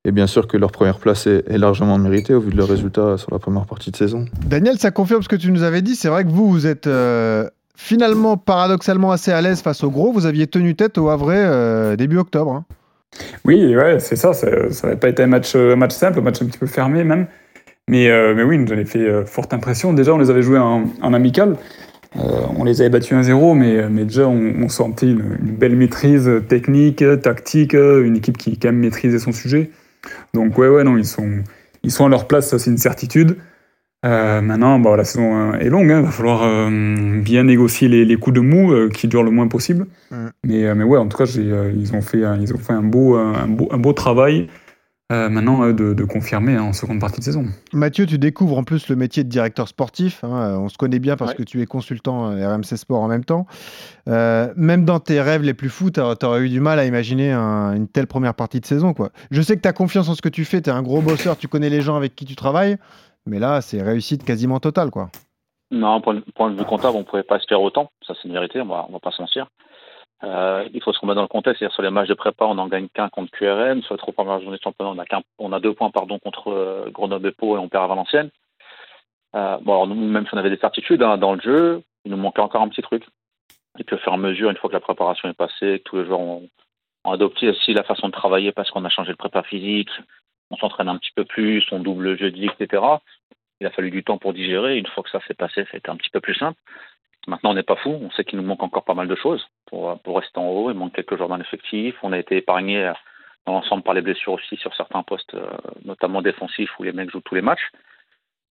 et 0.05 0.11
bien 0.11 0.27
sûr 0.27 0.47
que 0.47 0.57
leur 0.57 0.71
première 0.71 0.97
place 0.97 1.27
est, 1.27 1.43
est 1.47 1.57
largement 1.57 1.97
méritée 1.97 2.33
au 2.33 2.39
vu 2.39 2.51
de 2.51 2.57
leurs 2.57 2.69
résultats 2.69 3.17
sur 3.17 3.31
la 3.31 3.39
première 3.39 3.65
partie 3.65 3.91
de 3.91 3.95
saison. 3.95 4.25
Daniel, 4.45 4.79
ça 4.79 4.91
confirme 4.91 5.21
ce 5.21 5.29
que 5.29 5.35
tu 5.35 5.51
nous 5.51 5.63
avais 5.63 5.81
dit. 5.81 5.95
C'est 5.95 6.09
vrai 6.09 6.23
que 6.23 6.29
vous, 6.29 6.49
vous 6.49 6.65
êtes 6.65 6.87
euh, 6.87 7.47
finalement 7.75 8.37
paradoxalement 8.37 9.11
assez 9.11 9.31
à 9.31 9.41
l'aise 9.41 9.61
face 9.61 9.83
au 9.83 9.91
gros. 9.91 10.11
Vous 10.11 10.25
aviez 10.25 10.47
tenu 10.47 10.75
tête 10.75 10.97
au 10.97 11.09
Havre 11.09 11.31
euh, 11.31 11.95
début 11.95 12.17
octobre. 12.17 12.51
hein. 12.53 12.65
Oui, 13.45 13.75
ouais, 13.75 13.99
c'est 13.99 14.15
ça. 14.15 14.33
Ça 14.33 14.47
n'avait 14.47 14.97
pas 14.99 15.09
été 15.09 15.21
un 15.21 15.27
match, 15.27 15.55
un 15.55 15.75
match 15.75 15.91
simple, 15.93 16.19
un 16.19 16.21
match 16.23 16.41
un 16.41 16.45
petit 16.45 16.57
peu 16.57 16.65
fermé 16.65 17.03
même. 17.03 17.27
Mais, 17.87 18.09
euh, 18.09 18.33
mais 18.35 18.43
oui, 18.43 18.57
nous 18.57 18.71
avait 18.71 18.85
fait 18.85 18.99
euh, 18.99 19.25
forte 19.25 19.53
impression. 19.53 19.91
Déjà, 19.93 20.13
on 20.13 20.17
les 20.17 20.29
avait 20.29 20.41
joués 20.41 20.59
en, 20.59 20.85
en 21.01 21.13
amical. 21.13 21.57
Euh, 22.17 22.41
on 22.57 22.63
les 22.63 22.81
avait 22.81 22.89
battus 22.89 23.17
1-0, 23.17 23.57
mais, 23.57 23.89
mais 23.89 24.03
déjà, 24.03 24.27
on, 24.27 24.53
on 24.63 24.69
sentait 24.69 25.07
une, 25.07 25.37
une 25.41 25.55
belle 25.55 25.75
maîtrise 25.75 26.29
technique, 26.47 27.03
tactique, 27.21 27.73
une 27.73 28.17
équipe 28.17 28.37
qui 28.37 28.57
quand 28.57 28.69
même 28.69 28.79
maîtrisait 28.79 29.19
son 29.19 29.31
sujet. 29.31 29.71
Donc, 30.33 30.57
ouais, 30.57 30.67
ouais, 30.67 30.83
non, 30.83 30.97
ils 30.97 31.05
sont, 31.05 31.43
ils 31.83 31.91
sont 31.91 32.05
à 32.05 32.09
leur 32.09 32.27
place, 32.27 32.49
ça, 32.49 32.59
c'est 32.59 32.69
une 32.69 32.77
certitude. 32.77 33.37
Euh, 34.03 34.41
maintenant, 34.41 34.79
bah, 34.79 34.97
la 34.97 35.03
saison 35.03 35.53
euh, 35.53 35.59
est 35.59 35.69
longue, 35.69 35.85
il 35.85 36.01
va 36.01 36.09
falloir 36.09 36.41
euh, 36.43 37.21
bien 37.21 37.43
négocier 37.43 37.87
les, 37.87 38.03
les 38.03 38.15
coups 38.15 38.35
de 38.35 38.41
mou 38.41 38.71
euh, 38.71 38.89
qui 38.89 39.07
durent 39.07 39.23
le 39.23 39.29
moins 39.29 39.47
possible. 39.47 39.85
Mm. 40.09 40.15
Mais, 40.43 40.65
euh, 40.65 40.75
mais 40.75 40.83
ouais, 40.83 40.97
en 40.97 41.07
tout 41.07 41.17
cas, 41.17 41.31
euh, 41.37 41.71
ils 41.75 41.93
ont 41.93 42.01
fait, 42.01 42.23
ils 42.41 42.53
ont 42.53 42.57
fait 42.57 42.73
un, 42.73 42.81
beau, 42.81 43.15
un, 43.15 43.47
beau, 43.47 43.69
un 43.71 43.77
beau 43.77 43.93
travail 43.93 44.47
euh, 45.11 45.29
maintenant 45.29 45.63
euh, 45.63 45.73
de, 45.73 45.93
de 45.93 46.03
confirmer 46.05 46.55
hein, 46.55 46.63
en 46.63 46.73
seconde 46.73 46.99
partie 46.99 47.19
de 47.19 47.25
saison. 47.25 47.45
Mathieu, 47.73 48.05
tu 48.05 48.17
découvres 48.17 48.57
en 48.57 48.63
plus 48.63 48.87
le 48.89 48.95
métier 48.95 49.23
de 49.23 49.29
directeur 49.29 49.67
sportif. 49.67 50.23
hein. 50.23 50.29
Euh, 50.33 50.57
On 50.57 50.69
se 50.69 50.77
connaît 50.77 50.99
bien 50.99 51.17
parce 51.17 51.31
Ouais. 51.31 51.37
que 51.37 51.43
tu 51.43 51.61
es 51.61 51.65
consultant 51.65 52.29
RMC 52.29 52.77
Sport 52.77 53.01
en 53.01 53.07
même 53.07 53.25
temps. 53.25 53.45
Euh, 54.07 54.51
même 54.55 54.85
dans 54.85 54.99
tes 54.99 55.21
rêves 55.21 55.43
les 55.43 55.53
plus 55.53 55.69
fous, 55.69 55.91
tu 55.91 55.99
aurais 55.99 56.41
eu 56.41 56.49
du 56.49 56.59
mal 56.59 56.79
à 56.79 56.85
imaginer 56.85 57.31
un- 57.31 57.73
une 57.75 57.87
telle 57.87 58.07
première 58.07 58.33
partie 58.33 58.59
de 58.59 58.65
saison. 58.65 58.93
Quoi. 58.93 59.09
Je 59.31 59.41
sais 59.41 59.55
que 59.55 59.61
tu 59.61 59.67
as 59.67 59.73
confiance 59.73 60.09
en 60.09 60.15
ce 60.15 60.21
que 60.21 60.29
tu 60.29 60.45
fais, 60.45 60.61
tu 60.61 60.69
es 60.69 60.73
un 60.73 60.81
gros 60.81 61.01
bosseur, 61.01 61.37
tu 61.37 61.47
connais 61.47 61.69
les 61.69 61.81
gens 61.81 61.95
avec 61.95 62.15
qui 62.15 62.25
tu 62.25 62.35
travailles, 62.35 62.77
mais 63.25 63.39
là, 63.39 63.61
c'est 63.61 63.81
réussite 63.81 64.23
quasiment 64.23 64.59
totale. 64.59 64.89
Quoi. 64.91 65.09
Non, 65.71 66.01
point 66.01 66.15
de, 66.15 66.23
point 66.35 66.51
de 66.51 66.57
vue 66.57 66.65
comptable, 66.65 66.95
on 66.97 66.99
ne 66.99 67.05
pouvait 67.05 67.23
pas 67.23 67.37
espérer 67.37 67.61
autant. 67.61 67.89
Ça, 68.05 68.13
c'est 68.21 68.27
une 68.27 68.33
vérité, 68.33 68.59
on 68.61 68.65
va, 68.67 68.85
on 68.89 68.93
va 68.93 68.99
pas 68.99 69.11
se 69.11 69.21
mentir. 69.21 69.47
Euh, 70.23 70.67
il 70.73 70.81
faut 70.83 70.93
se 70.93 70.99
remettre 70.99 71.15
dans 71.15 71.21
le 71.21 71.27
contexte. 71.27 71.59
C'est-à-dire, 71.59 71.73
sur 71.73 71.83
les 71.83 71.89
matchs 71.89 72.09
de 72.09 72.13
prépa, 72.13 72.45
on 72.45 72.55
n'en 72.55 72.67
gagne 72.67 72.87
qu'un 72.89 73.09
contre 73.09 73.31
QRM. 73.31 73.81
Sur 73.81 73.95
les 73.95 73.97
trois 73.97 74.13
premières 74.13 74.39
journées 74.41 74.57
de 74.57 74.63
championnat, 74.63 74.91
on 74.91 74.99
a, 74.99 75.21
on 75.39 75.53
a 75.53 75.59
deux 75.59 75.73
points 75.73 75.89
pardon, 75.89 76.19
contre 76.19 76.49
euh, 76.49 76.89
Grenoble 76.91 77.27
et 77.27 77.31
Pau 77.31 77.55
et 77.55 77.59
on 77.59 77.69
perd 77.69 77.85
à 77.85 77.87
Valenciennes. 77.87 78.29
Euh, 79.35 79.57
nous, 79.59 79.95
même 79.95 80.25
si 80.27 80.33
on 80.33 80.37
avait 80.37 80.49
des 80.49 80.57
certitudes 80.57 81.01
hein, 81.01 81.17
dans 81.17 81.33
le 81.33 81.41
jeu, 81.41 81.83
il 82.05 82.11
nous 82.11 82.17
manquait 82.17 82.41
encore 82.41 82.61
un 82.61 82.69
petit 82.69 82.81
truc. 82.81 83.03
Et 83.79 83.83
puis, 83.83 83.95
au 83.95 83.99
fur 83.99 84.11
et 84.11 84.15
à 84.15 84.17
mesure, 84.17 84.49
une 84.49 84.57
fois 84.57 84.69
que 84.69 84.75
la 84.75 84.81
préparation 84.81 85.29
est 85.29 85.33
passée, 85.33 85.79
que 85.79 85.83
tous 85.83 85.97
les 85.97 86.05
joueurs 86.05 86.19
ont, 86.19 86.49
adopté 87.03 87.49
aussi 87.49 87.73
la 87.73 87.81
façon 87.81 88.09
de 88.09 88.11
travailler 88.11 88.51
parce 88.51 88.69
qu'on 88.69 88.85
a 88.85 88.89
changé 88.89 89.11
de 89.11 89.17
prépa 89.17 89.41
physique, 89.41 89.89
on 90.51 90.57
s'entraîne 90.57 90.87
un 90.87 90.97
petit 90.97 91.09
peu 91.15 91.25
plus, 91.25 91.65
on 91.71 91.79
double 91.79 92.03
le 92.03 92.15
jeudi, 92.15 92.45
etc. 92.45 92.83
Il 93.59 93.65
a 93.65 93.71
fallu 93.71 93.89
du 93.89 94.03
temps 94.03 94.19
pour 94.19 94.33
digérer. 94.33 94.77
Une 94.77 94.85
fois 94.85 95.01
que 95.01 95.09
ça 95.09 95.19
s'est 95.27 95.33
passé, 95.33 95.65
été 95.73 95.89
un 95.89 95.95
petit 95.95 96.11
peu 96.11 96.19
plus 96.19 96.35
simple. 96.35 96.59
Maintenant, 97.27 97.51
on 97.51 97.53
n'est 97.53 97.63
pas 97.63 97.75
fou. 97.75 97.89
On 97.89 98.11
sait 98.11 98.23
qu'il 98.23 98.39
nous 98.39 98.45
manque 98.45 98.63
encore 98.63 98.83
pas 98.83 98.93
mal 98.93 99.07
de 99.07 99.15
choses 99.15 99.45
pour, 99.67 99.99
pour 99.99 100.17
rester 100.17 100.39
en 100.39 100.47
haut. 100.47 100.71
Il 100.71 100.77
manque 100.77 100.93
quelques 100.93 101.15
joueurs 101.15 101.29
dans 101.29 101.37
l'effectif. 101.37 101.95
On 102.03 102.13
a 102.13 102.19
été 102.19 102.37
épargné 102.37 102.83
euh, 102.85 102.93
dans 103.45 103.53
l'ensemble 103.53 103.83
par 103.83 103.93
les 103.93 104.01
blessures 104.01 104.33
aussi 104.33 104.57
sur 104.57 104.73
certains 104.75 105.03
postes, 105.03 105.33
euh, 105.33 105.47
notamment 105.85 106.21
défensifs, 106.21 106.71
où 106.79 106.83
les 106.83 106.91
mecs 106.91 107.11
jouent 107.11 107.21
tous 107.21 107.35
les 107.35 107.41
matchs. 107.41 107.71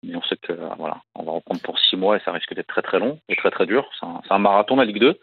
Mais 0.04 0.16
on 0.16 0.22
sait 0.24 0.38
que 0.38 0.54
euh, 0.54 0.70
voilà, 0.78 1.02
on 1.16 1.24
va 1.24 1.32
reprendre 1.34 1.62
pour 1.62 1.78
six 1.78 1.98
mois 1.98 2.18
et 2.18 2.22
ça 2.24 2.32
risque 2.32 2.54
d'être 2.54 2.68
très 2.68 2.82
très 2.82 3.00
long 3.00 3.20
et 3.28 3.36
très 3.36 3.52
très 3.52 3.66
dur. 3.66 3.90
C'est 4.00 4.34
un, 4.34 4.40
marathon 4.40 4.76
la 4.76 4.86
Ligue 4.86 5.00
2. 5.00 5.20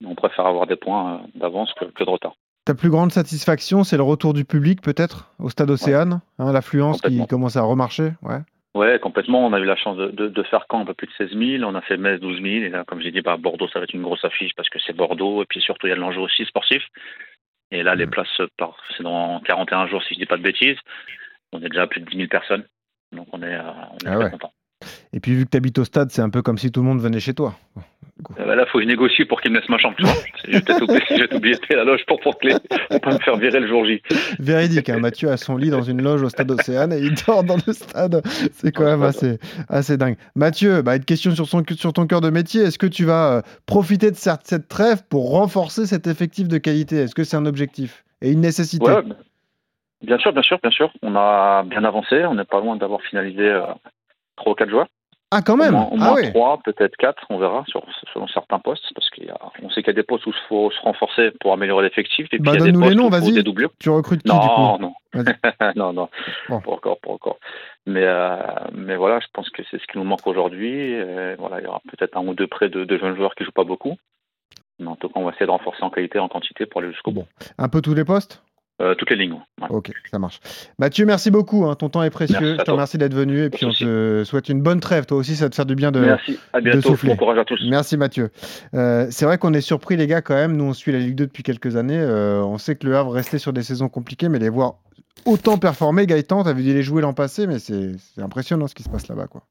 Mais 0.00 0.08
on 0.08 0.14
préfère 0.14 0.46
avoir 0.46 0.66
des 0.66 0.76
points 0.76 1.14
euh, 1.14 1.18
d'avance 1.34 1.72
que, 1.74 1.86
que 1.86 2.04
de 2.04 2.10
retard. 2.10 2.34
Ta 2.64 2.74
plus 2.74 2.90
grande 2.90 3.12
satisfaction, 3.12 3.82
c'est 3.82 3.96
le 3.96 4.02
retour 4.02 4.34
du 4.34 4.44
public 4.44 4.82
peut-être 4.82 5.32
au 5.38 5.48
stade 5.48 5.70
Océane, 5.70 6.20
hein, 6.38 6.52
l'affluence 6.52 7.00
qui 7.00 7.26
commence 7.26 7.56
à 7.56 7.62
remarcher. 7.62 8.12
Ouais. 8.22 8.40
Ouais, 8.74 8.98
complètement. 9.00 9.46
On 9.46 9.52
a 9.52 9.58
eu 9.60 9.64
la 9.64 9.76
chance 9.76 9.96
de, 9.96 10.08
de, 10.08 10.28
de 10.28 10.42
faire 10.44 10.66
Caen 10.70 10.80
un 10.80 10.84
peu 10.84 10.94
plus 10.94 11.06
de 11.08 11.12
16 11.18 11.30
000. 11.36 11.64
On 11.68 11.74
a 11.74 11.80
fait 11.80 11.96
Metz 11.96 12.20
12 12.20 12.36
000. 12.42 12.46
Et 12.64 12.68
là, 12.68 12.84
comme 12.86 13.00
j'ai 13.00 13.10
dit, 13.10 13.22
bah, 13.22 13.36
Bordeaux, 13.36 13.68
ça 13.68 13.78
va 13.80 13.84
être 13.84 13.94
une 13.94 14.02
grosse 14.02 14.24
affiche 14.24 14.52
parce 14.56 14.68
que 14.68 14.78
c'est 14.78 14.92
Bordeaux. 14.94 15.42
Et 15.42 15.46
puis 15.46 15.60
surtout, 15.60 15.86
il 15.86 15.90
y 15.90 15.92
a 15.92 15.96
de 15.96 16.00
l'enjeu 16.00 16.20
aussi 16.20 16.44
sportif. 16.44 16.82
Et 17.70 17.82
là, 17.82 17.94
les 17.94 18.06
Mm. 18.06 18.10
places, 18.10 18.40
par- 18.56 18.76
c'est 18.96 19.02
dans 19.02 19.40
41 19.40 19.86
jours, 19.88 20.02
si 20.04 20.14
je 20.14 20.20
dis 20.20 20.26
pas 20.26 20.36
de 20.36 20.42
bêtises. 20.42 20.78
On 21.52 21.60
est 21.62 21.68
déjà 21.68 21.82
à 21.82 21.86
plus 21.86 22.00
de 22.00 22.06
10 22.10 22.16
000 22.16 22.28
personnes. 22.28 22.64
Donc 23.12 23.26
on 23.32 23.42
est, 23.42 23.54
euh, 23.54 23.62
on 23.62 23.96
est 24.06 24.08
Ah 24.08 24.14
très 24.14 24.24
ouais. 24.24 24.30
content. 24.30 24.52
Et 25.12 25.20
puis 25.20 25.34
vu 25.34 25.44
que 25.46 25.50
tu 25.50 25.56
habites 25.56 25.78
au 25.78 25.84
stade, 25.84 26.10
c'est 26.10 26.22
un 26.22 26.30
peu 26.30 26.42
comme 26.42 26.58
si 26.58 26.70
tout 26.70 26.80
le 26.80 26.86
monde 26.86 27.00
venait 27.00 27.20
chez 27.20 27.34
toi. 27.34 27.54
Euh, 28.38 28.44
bah, 28.44 28.56
là, 28.56 28.66
faut 28.66 28.78
que 28.78 28.84
je 28.84 28.88
négocie 28.88 29.24
pour 29.24 29.40
qu'il 29.40 29.52
me 29.52 29.58
laisse 29.58 29.68
ma 29.68 29.78
chambre. 29.78 29.96
Vais 30.46 30.60
peut-être 30.60 30.82
oublier, 30.82 31.02
je 31.10 31.24
vais 31.24 31.34
oublier 31.34 31.54
de 31.54 31.76
la 31.76 31.84
loge 31.84 32.04
pour 32.06 32.20
pour 32.20 32.38
clé. 32.38 32.54
Pour 32.90 33.00
pas 33.00 33.12
me 33.12 33.18
faire 33.18 33.36
virer 33.36 33.60
le 33.60 33.68
jour 33.68 33.84
J. 33.84 34.02
Véridique, 34.38 34.88
hein, 34.88 34.98
Mathieu 34.98 35.30
a 35.30 35.36
son 35.36 35.56
lit 35.56 35.70
dans 35.70 35.82
une 35.82 36.02
loge 36.02 36.22
au 36.22 36.28
stade 36.28 36.50
Océane 36.50 36.92
et 36.92 36.98
il 36.98 37.14
dort 37.26 37.44
dans 37.44 37.56
le 37.64 37.72
stade. 37.72 38.22
C'est 38.52 38.72
quand 38.72 38.84
même 38.84 39.02
assez, 39.02 39.38
assez 39.68 39.96
dingue. 39.96 40.16
Mathieu, 40.34 40.82
bah, 40.82 40.96
une 40.96 41.04
question 41.04 41.30
sur, 41.34 41.46
son, 41.46 41.62
sur 41.76 41.92
ton 41.92 42.06
cœur 42.06 42.20
de 42.20 42.30
métier. 42.30 42.62
Est-ce 42.62 42.78
que 42.78 42.86
tu 42.86 43.04
vas 43.04 43.38
euh, 43.38 43.42
profiter 43.66 44.10
de 44.10 44.16
cette, 44.16 44.46
cette 44.46 44.68
trêve 44.68 45.02
pour 45.08 45.30
renforcer 45.30 45.86
cet 45.86 46.06
effectif 46.06 46.48
de 46.48 46.58
qualité? 46.58 46.96
Est-ce 46.96 47.14
que 47.14 47.24
c'est 47.24 47.36
un 47.36 47.46
objectif 47.46 48.04
et 48.20 48.32
une 48.32 48.40
nécessité? 48.40 48.84
Ouais, 48.84 49.02
bien 50.02 50.18
sûr, 50.18 50.32
bien 50.32 50.42
sûr, 50.42 50.58
bien 50.60 50.72
sûr. 50.72 50.92
On 51.02 51.14
a 51.14 51.62
bien 51.64 51.84
avancé. 51.84 52.24
On 52.24 52.34
n'est 52.34 52.44
pas 52.44 52.60
loin 52.60 52.76
d'avoir 52.76 53.00
finalisé 53.02 53.48
euh, 53.48 53.62
trois 54.36 54.52
ou 54.52 54.54
quatre 54.54 54.70
joueurs. 54.70 54.88
Ah, 55.30 55.42
quand 55.42 55.58
même 55.58 55.74
Au 55.74 55.78
moins, 55.78 55.88
Ah 55.92 55.96
moins 55.96 56.14
ouais 56.14 56.30
trois, 56.30 56.58
peut-être 56.64 56.96
quatre, 56.96 57.22
on 57.28 57.38
verra, 57.38 57.62
sur, 57.68 57.84
selon 58.14 58.26
certains 58.28 58.58
postes, 58.58 58.84
parce 58.94 59.10
qu'on 59.10 59.68
sait 59.70 59.82
qu'il 59.82 59.88
y 59.88 59.90
a 59.90 59.92
des 59.92 60.02
postes 60.02 60.24
où 60.26 60.30
il 60.30 60.48
faut 60.48 60.70
se 60.70 60.80
renforcer 60.80 61.32
pour 61.40 61.52
améliorer 61.52 61.84
l'effectif, 61.84 62.24
et 62.32 62.38
puis 62.38 62.40
Bah, 62.40 62.52
il 62.54 62.60
y 62.60 62.62
a 62.62 62.66
des 62.66 62.78
postes 62.78 62.94
noms, 62.96 63.04
où 63.04 63.08
il 63.08 63.14
faut 63.14 63.20
vas-y. 63.20 63.32
des 63.32 63.42
doublures. 63.42 63.70
Tu 63.78 63.90
recrutes 63.90 64.22
qui 64.22 64.28
Non, 64.28 64.38
du 64.40 64.48
coup 64.48 64.82
non. 64.82 64.94
Non, 65.76 65.92
non, 65.92 66.08
Bon. 66.48 66.60
pas 66.60 66.70
encore, 66.70 66.98
pas 67.00 67.10
encore. 67.10 67.38
Mais, 67.86 68.04
euh, 68.04 68.36
mais 68.72 68.96
voilà, 68.96 69.20
je 69.20 69.26
pense 69.34 69.50
que 69.50 69.62
c'est 69.70 69.78
ce 69.78 69.86
qui 69.86 69.98
nous 69.98 70.04
manque 70.04 70.26
aujourd'hui. 70.26 70.94
Voilà, 71.38 71.60
il 71.60 71.64
y 71.64 71.66
aura 71.66 71.80
peut-être 71.90 72.16
un 72.16 72.26
ou 72.26 72.32
deux 72.34 72.46
prêts 72.46 72.70
de, 72.70 72.84
de 72.84 72.98
jeunes 72.98 73.16
joueurs 73.16 73.34
qui 73.34 73.44
jouent 73.44 73.52
pas 73.52 73.64
beaucoup. 73.64 73.96
Mais 74.78 74.86
en 74.86 74.96
tout 74.96 75.08
cas, 75.08 75.14
on 75.20 75.24
va 75.24 75.32
essayer 75.32 75.46
de 75.46 75.50
renforcer 75.50 75.82
en 75.82 75.90
qualité 75.90 76.18
et 76.18 76.20
en 76.20 76.28
quantité 76.28 76.64
pour 76.64 76.80
aller 76.80 76.92
jusqu'au 76.92 77.10
bout. 77.10 77.24
Un 77.58 77.68
peu 77.68 77.80
tous 77.82 77.94
les 77.94 78.04
postes 78.04 78.42
Euh, 78.80 78.94
toutes 78.94 79.10
les 79.10 79.16
lignes. 79.16 79.32
ouais. 79.32 79.66
Ok, 79.70 79.90
ça 80.08 80.20
marche. 80.20 80.38
Mathieu, 80.78 81.04
merci 81.04 81.32
beaucoup. 81.32 81.64
hein, 81.66 81.74
Ton 81.74 81.88
temps 81.88 82.02
est 82.04 82.10
précieux. 82.10 82.36
Merci 82.40 82.56
Je 82.60 82.64
te 82.64 82.70
remercie 82.70 82.96
d'être 82.96 83.12
venu. 83.14 83.42
Et 83.42 83.50
puis, 83.50 83.66
on 83.66 83.72
te 83.72 84.22
souhaite 84.24 84.48
une 84.48 84.62
bonne 84.62 84.78
trêve. 84.78 85.04
Toi 85.04 85.18
aussi, 85.18 85.34
ça 85.34 85.46
va 85.46 85.50
te 85.50 85.56
faire 85.56 85.66
du 85.66 85.74
bien 85.74 85.90
de, 85.90 85.98
Merci, 85.98 86.38
à 86.52 86.60
de 86.60 86.70
bientôt. 86.70 86.90
souffler. 86.90 87.10
Bon 87.10 87.16
courage 87.16 87.38
à 87.38 87.44
tous. 87.44 87.60
Merci 87.68 87.96
Mathieu. 87.96 88.30
Euh, 88.74 89.08
c'est 89.10 89.24
vrai 89.24 89.36
qu'on 89.38 89.52
est 89.52 89.60
surpris 89.60 89.96
les 89.96 90.06
gars 90.06 90.22
quand 90.22 90.34
même. 90.36 90.56
Nous 90.56 90.64
on 90.64 90.72
suit 90.74 90.92
la 90.92 90.98
Ligue 91.00 91.16
2 91.16 91.26
depuis 91.26 91.42
quelques 91.42 91.74
années. 91.76 91.98
Euh, 91.98 92.40
on 92.42 92.56
sait 92.58 92.76
que 92.76 92.86
le 92.86 92.96
Havre 92.96 93.10
restait 93.12 93.38
sur 93.38 93.52
des 93.52 93.64
saisons 93.64 93.88
compliquées, 93.88 94.28
mais 94.28 94.38
les 94.38 94.48
voir 94.48 94.74
autant 95.26 95.58
performer, 95.58 96.06
Gaëtan, 96.06 96.44
t'as 96.44 96.52
vu 96.52 96.62
les 96.62 96.82
jouer 96.84 97.02
l'an 97.02 97.14
passé, 97.14 97.48
mais 97.48 97.58
c'est 97.58 97.96
c'est 98.14 98.22
impressionnant 98.22 98.68
ce 98.68 98.76
qui 98.76 98.84
se 98.84 98.88
passe 98.88 99.08
là-bas 99.08 99.26
quoi. 99.26 99.42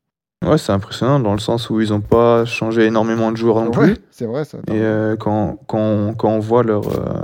Ouais, 0.45 0.57
c'est 0.57 0.71
impressionnant 0.71 1.19
dans 1.19 1.33
le 1.33 1.39
sens 1.39 1.69
où 1.69 1.81
ils 1.81 1.89
n'ont 1.89 1.99
pas 1.99 2.45
changé 2.45 2.85
énormément 2.85 3.31
de 3.31 3.37
joueurs 3.37 3.57
non 3.57 3.71
Ouais, 3.71 3.93
plus. 3.93 3.97
c'est 4.11 4.25
vrai 4.25 4.45
ça. 4.45 4.59
Et 4.67 4.71
euh, 4.73 5.15
quand, 5.17 5.57
quand, 5.67 5.79
on, 5.79 6.13
quand 6.13 6.29
on 6.29 6.39
voit 6.39 6.63
leur, 6.63 6.87
euh, 6.87 7.23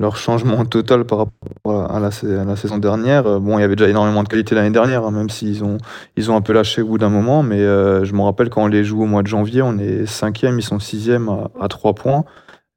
leur 0.00 0.16
changement 0.16 0.64
total 0.64 1.04
par 1.04 1.18
rapport 1.18 1.90
à 1.94 2.00
la, 2.00 2.10
sa- 2.10 2.40
à 2.40 2.44
la 2.44 2.56
saison 2.56 2.78
dernière, 2.78 3.26
euh, 3.26 3.38
bon, 3.38 3.58
il 3.58 3.60
y 3.60 3.64
avait 3.64 3.76
déjà 3.76 3.88
énormément 3.88 4.22
de 4.24 4.28
qualité 4.28 4.54
l'année 4.56 4.70
dernière, 4.70 5.04
hein, 5.04 5.10
même 5.12 5.30
s'ils 5.30 5.62
ont, 5.62 5.76
ils 6.16 6.30
ont 6.30 6.36
un 6.36 6.40
peu 6.40 6.52
lâché 6.52 6.82
au 6.82 6.86
bout 6.88 6.98
d'un 6.98 7.10
moment. 7.10 7.42
Mais 7.44 7.60
euh, 7.60 8.04
je 8.04 8.12
me 8.14 8.22
rappelle 8.22 8.50
quand 8.50 8.64
on 8.64 8.66
les 8.66 8.82
joue 8.82 9.02
au 9.02 9.06
mois 9.06 9.22
de 9.22 9.28
janvier, 9.28 9.62
on 9.62 9.78
est 9.78 10.06
cinquième, 10.06 10.58
ils 10.58 10.62
sont 10.62 10.78
sixième 10.80 11.28
à, 11.28 11.50
à 11.60 11.68
3 11.68 11.94
points. 11.94 12.24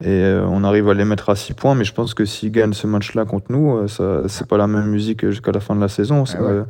Et 0.02 0.08
euh, 0.08 0.44
on 0.46 0.64
arrive 0.64 0.88
à 0.90 0.94
les 0.94 1.04
mettre 1.04 1.30
à 1.30 1.36
6 1.36 1.54
points, 1.54 1.74
mais 1.74 1.84
je 1.84 1.94
pense 1.94 2.14
que 2.14 2.24
s'ils 2.24 2.50
gagnent 2.52 2.72
ce 2.74 2.86
match-là 2.86 3.24
contre 3.24 3.46
nous, 3.50 3.88
ça 3.88 4.22
c'est 4.28 4.46
pas 4.46 4.58
la 4.58 4.66
même 4.66 4.86
musique 4.86 5.26
jusqu'à 5.26 5.52
la 5.52 5.60
fin 5.60 5.74
de 5.74 5.80
la 5.80 5.88
saison. 5.88 6.26
Ça, 6.26 6.38
Ah 6.40 6.44
ouais. 6.44 6.62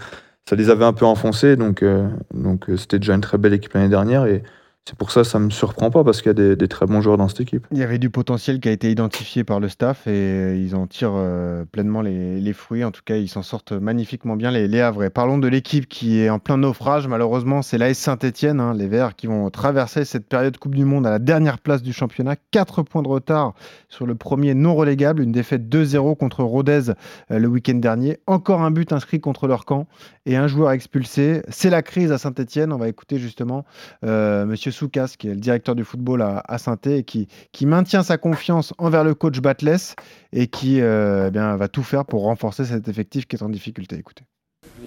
ça 0.49 0.55
les 0.57 0.71
avait 0.71 0.85
un 0.85 0.93
peu 0.93 1.07
enfoncés, 1.07 1.57
donc 1.57 1.83
euh, 1.83 2.07
donc 2.35 2.67
c'était 2.77 2.99
déjà 2.99 3.15
une 3.15 3.23
très 3.23 3.39
belle 3.39 3.55
équipe 3.55 3.73
l'année 3.73 3.89
dernière. 3.89 4.27
Et 4.27 4.43
c'est 4.87 4.99
pour 4.99 5.11
ça 5.11 5.23
que 5.23 5.27
ça 5.27 5.39
me 5.39 5.49
surprend 5.49 5.91
pas, 5.91 6.05
parce 6.05 6.21
qu'il 6.21 6.39
y 6.39 6.43
a 6.43 6.57
des, 6.57 6.69
très 6.69 6.85
bons 6.85 7.01
joueurs 7.01 7.17
dans 7.17 7.29
cette 7.29 7.41
équipe. 7.41 7.67
Il 7.71 7.79
y 7.79 7.83
avait 7.83 7.97
du 7.97 8.11
potentiel 8.11 8.61
qui 8.61 8.69
a 8.69 8.73
été 8.73 8.91
identifié 8.91 9.43
par 9.43 9.59
le 9.59 9.71
staff 9.71 10.07
et 10.07 10.11
euh, 10.11 10.57
ils 10.57 10.77
en 10.77 10.87
tirent 10.87 11.15
euh, 11.15 11.65
pleinement 11.65 12.03
les, 12.03 12.53
fruits. 12.53 12.85
En 12.85 12.91
tout 12.91 13.01
cas, 13.03 13.17
ils 13.17 13.29
s'en 13.29 13.43
sortent 13.43 13.73
magnifiquement 13.73 14.37
bien, 14.37 14.51
les, 14.51 14.69
les 14.69 14.81
Havrais. 14.83 15.09
Parlons 15.09 15.39
de 15.39 15.49
l'équipe 15.49 15.89
qui 15.89 16.21
est 16.21 16.29
en 16.29 16.39
plein 16.39 16.59
naufrage. 16.59 17.09
Malheureusement, 17.09 17.63
c'est 17.63 17.79
l'AS 17.79 17.95
Saint-Etienne, 17.95 18.73
les 18.77 18.87
Verts, 18.87 19.17
qui 19.17 19.27
vont 19.27 19.49
traverser 19.49 20.05
cette 20.05 20.27
période 20.29 20.59
Coupe 20.59 20.75
du 20.75 20.85
Monde 20.85 21.07
à 21.07 21.11
la 21.11 21.19
dernière 21.19 21.59
place 21.59 21.83
du 21.83 21.95
championnat. 21.95 22.37
4 22.51 22.83
points 22.83 23.03
de 23.03 23.09
retard 23.09 23.55
sur 23.89 24.07
le 24.07 24.15
premier 24.15 24.53
non 24.53 24.75
relégable. 24.75 25.23
Une 25.23 25.33
défaite 25.33 25.67
2-0 25.67 26.17
contre 26.17 26.45
Rodez 26.45 26.91
euh, 27.31 27.39
le 27.39 27.49
week-end 27.49 27.77
dernier. 27.77 28.19
Encore 28.27 28.61
un 28.61 28.71
but 28.71 28.93
inscrit 28.93 29.21
contre 29.21 29.47
leur 29.47 29.65
camp 29.65 29.87
et 30.27 30.37
un 30.37 30.47
joueur 30.47 30.73
expulsé. 30.73 31.43
C'est 31.49 31.71
la 31.71 31.83
crise 31.83 32.13
à 32.13 32.19
Saint-Etienne. 32.19 32.73
On 32.73 32.79
va 32.79 32.89
écouter 32.89 33.19
justement 33.19 33.65
euh, 34.05 34.47
Monsieur 34.47 34.71
Soukas, 34.71 35.15
qui 35.19 35.29
est 35.29 35.35
le 35.35 35.41
directeur 35.41 35.75
du 35.75 35.85
football 35.85 36.23
à, 36.23 36.43
à 36.47 36.59
saint 36.59 36.79
et 36.87 37.05
qui, 37.05 37.29
qui 37.53 37.67
maintient 37.67 38.03
sa 38.03 38.19
confiance 38.19 38.75
envers 38.79 39.05
le 39.05 39.15
coach 39.15 39.41
Batless 39.41 39.97
et 40.33 40.47
qui 40.47 40.81
euh, 40.81 41.27
eh 41.29 41.31
bien, 41.31 41.57
va 41.57 41.69
tout 41.69 41.83
faire 41.83 42.05
pour 42.05 42.23
renforcer 42.23 42.65
cet 42.65 42.89
effectif 42.89 43.27
qui 43.27 43.37
est 43.37 43.43
en 43.43 43.49
difficulté. 43.49 43.97
Écoutez. 43.97 44.25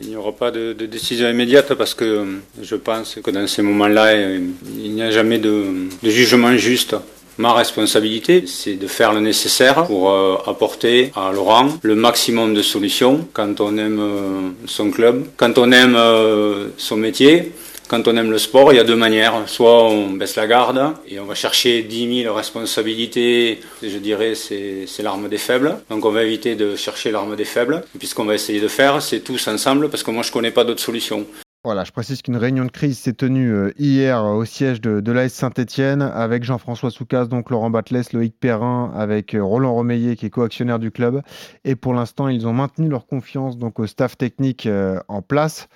Il 0.02 0.10
n'y 0.10 0.16
aura 0.16 0.32
pas 0.32 0.52
de, 0.52 0.74
décision 0.74 1.30
immédiate 1.30 1.74
parce 1.76 1.94
que 1.94 2.04
euh, 2.04 2.26
je 2.62 2.76
pense 2.76 3.16
que 3.24 3.32
dans 3.32 3.48
ces 3.48 3.62
moments-là, 3.62 4.08
euh, 4.08 4.40
il 4.76 4.94
n'y 4.94 5.02
a 5.02 5.12
jamais 5.12 5.40
de 5.40 5.88
jugement 6.04 6.56
juste. 6.58 6.96
Ma 7.38 7.54
responsabilité, 7.54 8.46
c'est 8.48 8.74
de 8.74 8.88
faire 8.88 9.14
le 9.14 9.20
nécessaire 9.20 9.86
pour 9.86 10.10
euh, 10.10 10.38
apporter 10.48 11.12
à 11.16 11.32
Laurent 11.32 11.70
le 11.84 11.94
maximum 11.94 12.56
de 12.56 12.64
solutions 12.64 13.28
quand 13.34 13.62
on 13.62 13.78
aime 13.78 14.00
euh, 14.00 14.50
son 14.66 14.90
club, 14.90 15.24
quand 15.38 15.60
on 15.60 15.72
aime 15.72 15.96
euh, 15.96 16.70
son 16.78 16.98
métier. 16.98 17.52
Quand 17.90 18.06
on 18.10 18.18
aime 18.18 18.32
le 18.32 18.38
sport, 18.38 18.74
il 18.74 18.76
y 18.76 18.80
a 18.80 18.84
deux 18.84 18.98
manières. 18.98 19.44
Soit 19.46 19.84
on 19.84 20.10
baisse 20.10 20.36
la 20.36 20.46
garde 20.46 20.94
et 21.08 21.22
on 21.22 21.26
va 21.26 21.36
chercher 21.36 21.84
10 21.84 22.24
000 22.24 22.36
responsabilités. 22.36 23.62
Je 23.82 23.98
dirais 24.00 24.36
c'est 24.36 24.84
c'est 24.88 25.04
l'arme 25.04 25.30
des 25.30 25.38
faibles. 25.38 25.78
Donc 25.90 26.04
on 26.04 26.12
va 26.12 26.24
éviter 26.24 26.56
de 26.56 26.76
chercher 26.76 27.12
l'arme 27.12 27.38
des 27.38 27.46
faibles. 27.46 27.84
Et 27.96 28.00
puis 28.00 28.08
ce 28.08 28.16
qu'on 28.16 28.26
va 28.26 28.34
essayer 28.34 28.60
de 28.60 28.68
faire, 28.68 29.02
c'est 29.02 29.22
tous 29.22 29.48
ensemble 29.48 29.90
parce 29.90 30.04
que 30.04 30.12
moi 30.12 30.24
je 30.24 30.32
connais 30.34 30.52
pas 30.52 30.66
d'autres 30.66 30.84
solutions. 30.84 31.26
Voilà, 31.64 31.84
je 31.84 31.92
précise 31.92 32.22
qu'une 32.22 32.38
réunion 32.38 32.64
de 32.64 32.72
crise 32.72 32.98
s'est 32.98 33.14
tenue 33.14 33.52
euh, 33.52 33.74
hier 33.78 34.24
euh, 34.24 34.36
au 34.36 34.46
siège 34.46 34.80
de, 34.80 35.12
l'AS 35.12 35.34
Saint-Etienne 35.34 36.02
avec 36.02 36.44
Jean-François 36.44 36.92
Soucas, 36.92 37.26
donc 37.26 37.50
Laurent 37.50 37.70
Batless, 37.70 38.14
Loïc 38.14 38.40
Perrin, 38.40 38.94
avec 38.96 39.34
euh, 39.34 39.44
Roland 39.44 39.74
Romeillet 39.74 40.16
qui 40.16 40.28
est 40.28 40.30
coactionnaire 40.30 40.80
du 40.80 40.92
club. 40.92 41.22
Et 41.66 41.76
pour 41.76 41.94
l'instant, 41.94 42.30
ils 42.30 42.48
ont 42.48 42.54
maintenu 42.54 42.88
leur 42.88 43.06
confiance 43.06 43.58
donc 43.58 43.80
au 43.80 43.88
staff 43.88 44.18
technique 44.18 44.70
en 45.08 45.22
place. 45.22 45.68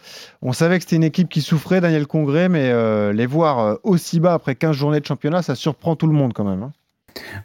On 0.42 0.54
savait 0.54 0.78
que 0.78 0.84
c'était 0.84 0.96
une 0.96 1.04
équipe 1.04 1.28
qui 1.30 1.42
souffrait, 1.42 1.82
Daniel 1.82 2.08
Congré, 2.08 2.48
mais 2.48 2.72
les 3.12 3.26
voir 3.26 3.80
aussi 3.84 4.20
bas 4.20 4.34
après 4.34 4.56
15 4.56 4.76
journées 4.76 5.00
de 5.00 5.06
championnat, 5.06 5.42
ça 5.42 5.56
surprend 5.56 5.96
tout 5.96 6.08
le 6.08 6.14
monde 6.14 6.32
quand 6.34 6.46
même. 6.46 6.64
hein. 6.64 6.72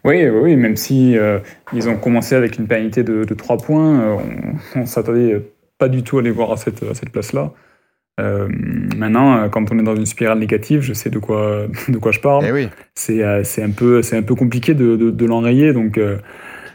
Oui, 0.05 0.29
oui, 0.29 0.57
même 0.57 0.77
si 0.77 1.17
ils 1.73 1.89
ont 1.89 1.97
commencé 1.97 2.35
avec 2.35 2.59
une 2.59 2.69
pénalité 2.69 3.03
de, 3.03 3.25
de 3.25 3.35
3 3.35 3.57
points, 3.57 4.19
on, 4.77 4.81
on 4.81 4.87
s'attendait 4.87 5.51
pas 5.79 5.89
du 5.89 6.03
tout 6.03 6.19
à 6.19 6.23
les 6.23 6.31
voir 6.31 6.53
à 6.53 6.57
cette 6.57 7.11
place-là. 7.11 7.53
Euh, 8.19 8.49
maintenant, 8.97 9.37
euh, 9.37 9.49
quand 9.49 9.71
on 9.73 9.79
est 9.79 9.83
dans 9.83 9.95
une 9.97 10.07
spirale 10.07 10.39
négative, 10.39 10.81
je 10.81 10.93
sais 10.95 11.11
de 11.11 11.19
quoi, 11.19 11.67
de 11.89 11.99
quoi 11.99 12.13
je 12.13 12.21
parle. 12.21 12.45
Eh 12.49 12.53
oui. 12.53 12.69
C'est 12.95 13.23
euh, 13.23 13.43
c'est 13.45 13.63
un, 13.63 13.71
peu- 13.71 14.01
un 14.13 14.23
peu 14.23 14.35
compliqué 14.35 14.75
de, 14.75 14.97
de, 14.97 15.11
de 15.11 15.27
l'enrayer. 15.27 15.73
Donc, 15.75 15.99
euh, 15.99 16.17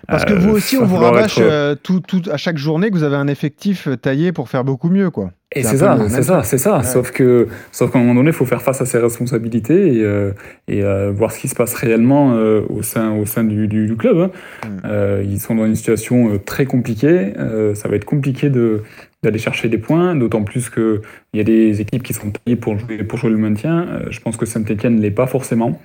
Parce 0.07 0.25
que 0.25 0.33
vous 0.33 0.51
aussi, 0.51 0.77
on 0.77 0.85
vous 0.85 0.97
rabâche 0.97 1.39
être- 1.39 1.81
tout, 1.81 1.99
tout- 1.99 2.29
à 2.31 2.37
chaque 2.37 2.57
journée 2.57 2.89
que 2.89 2.95
vous 2.95 3.03
avez 3.03 3.15
un 3.15 3.27
effectif 3.27 3.87
taillé 4.01 4.31
pour 4.31 4.49
faire 4.49 4.63
beaucoup 4.63 4.89
mieux. 4.89 5.09
quoi. 5.09 5.31
Et 5.53 5.63
c'est 5.63 5.77
ça, 5.77 5.97
c'est 6.07 6.23
ça, 6.23 6.43
c'est 6.43 6.57
ça. 6.57 6.77
Ouais. 6.77 6.83
Sauf 6.83 7.11
que, 7.11 7.47
sauf 7.73 7.91
qu'à 7.91 7.97
un 7.99 8.03
moment 8.03 8.15
donné, 8.15 8.29
il 8.29 8.33
faut 8.33 8.45
faire 8.45 8.61
face 8.61 8.79
à 8.79 8.85
ses 8.85 8.99
responsabilités 8.99 9.97
et, 9.97 10.01
euh, 10.03 10.31
et 10.69 10.81
euh, 10.83 11.11
voir 11.11 11.31
ce 11.33 11.39
qui 11.39 11.49
se 11.49 11.55
passe 11.55 11.73
réellement 11.73 12.35
euh, 12.35 12.61
au 12.69 12.83
sein, 12.83 13.11
au 13.17 13.25
sein 13.25 13.43
du, 13.43 13.67
du- 13.67 13.85
du 13.87 13.95
club. 13.97 14.17
hein. 14.17 14.31
Mm. 14.63 14.69
Euh, 14.85 15.23
ils 15.27 15.39
sont 15.41 15.55
dans 15.55 15.65
une 15.65 15.75
situation 15.75 16.37
très 16.45 16.65
compliquée. 16.65 17.33
Ça 17.73 17.89
va 17.89 17.95
être 17.97 18.05
compliqué 18.05 18.49
de 18.49 18.83
d'aller 19.23 19.39
chercher 19.39 19.69
des 19.69 19.77
points, 19.77 20.15
d'autant 20.15 20.43
plus 20.43 20.69
que 20.69 21.01
il 21.33 21.37
y 21.37 21.41
a 21.41 21.43
des 21.43 21.79
équipes 21.81 22.03
qui 22.03 22.13
sont 22.13 22.31
taillées 22.31 22.55
pour 22.55 22.77
jouer 22.77 23.03
pour 23.03 23.19
jouer 23.19 23.29
le 23.31 23.37
maintien. 23.37 23.87
Euh, 23.87 24.05
je 24.09 24.19
pense 24.19 24.37
que 24.37 24.45
Saint-Étienne 24.45 24.95
ne 24.95 25.01
l'est 25.01 25.11
pas 25.11 25.27
forcément. 25.27 25.79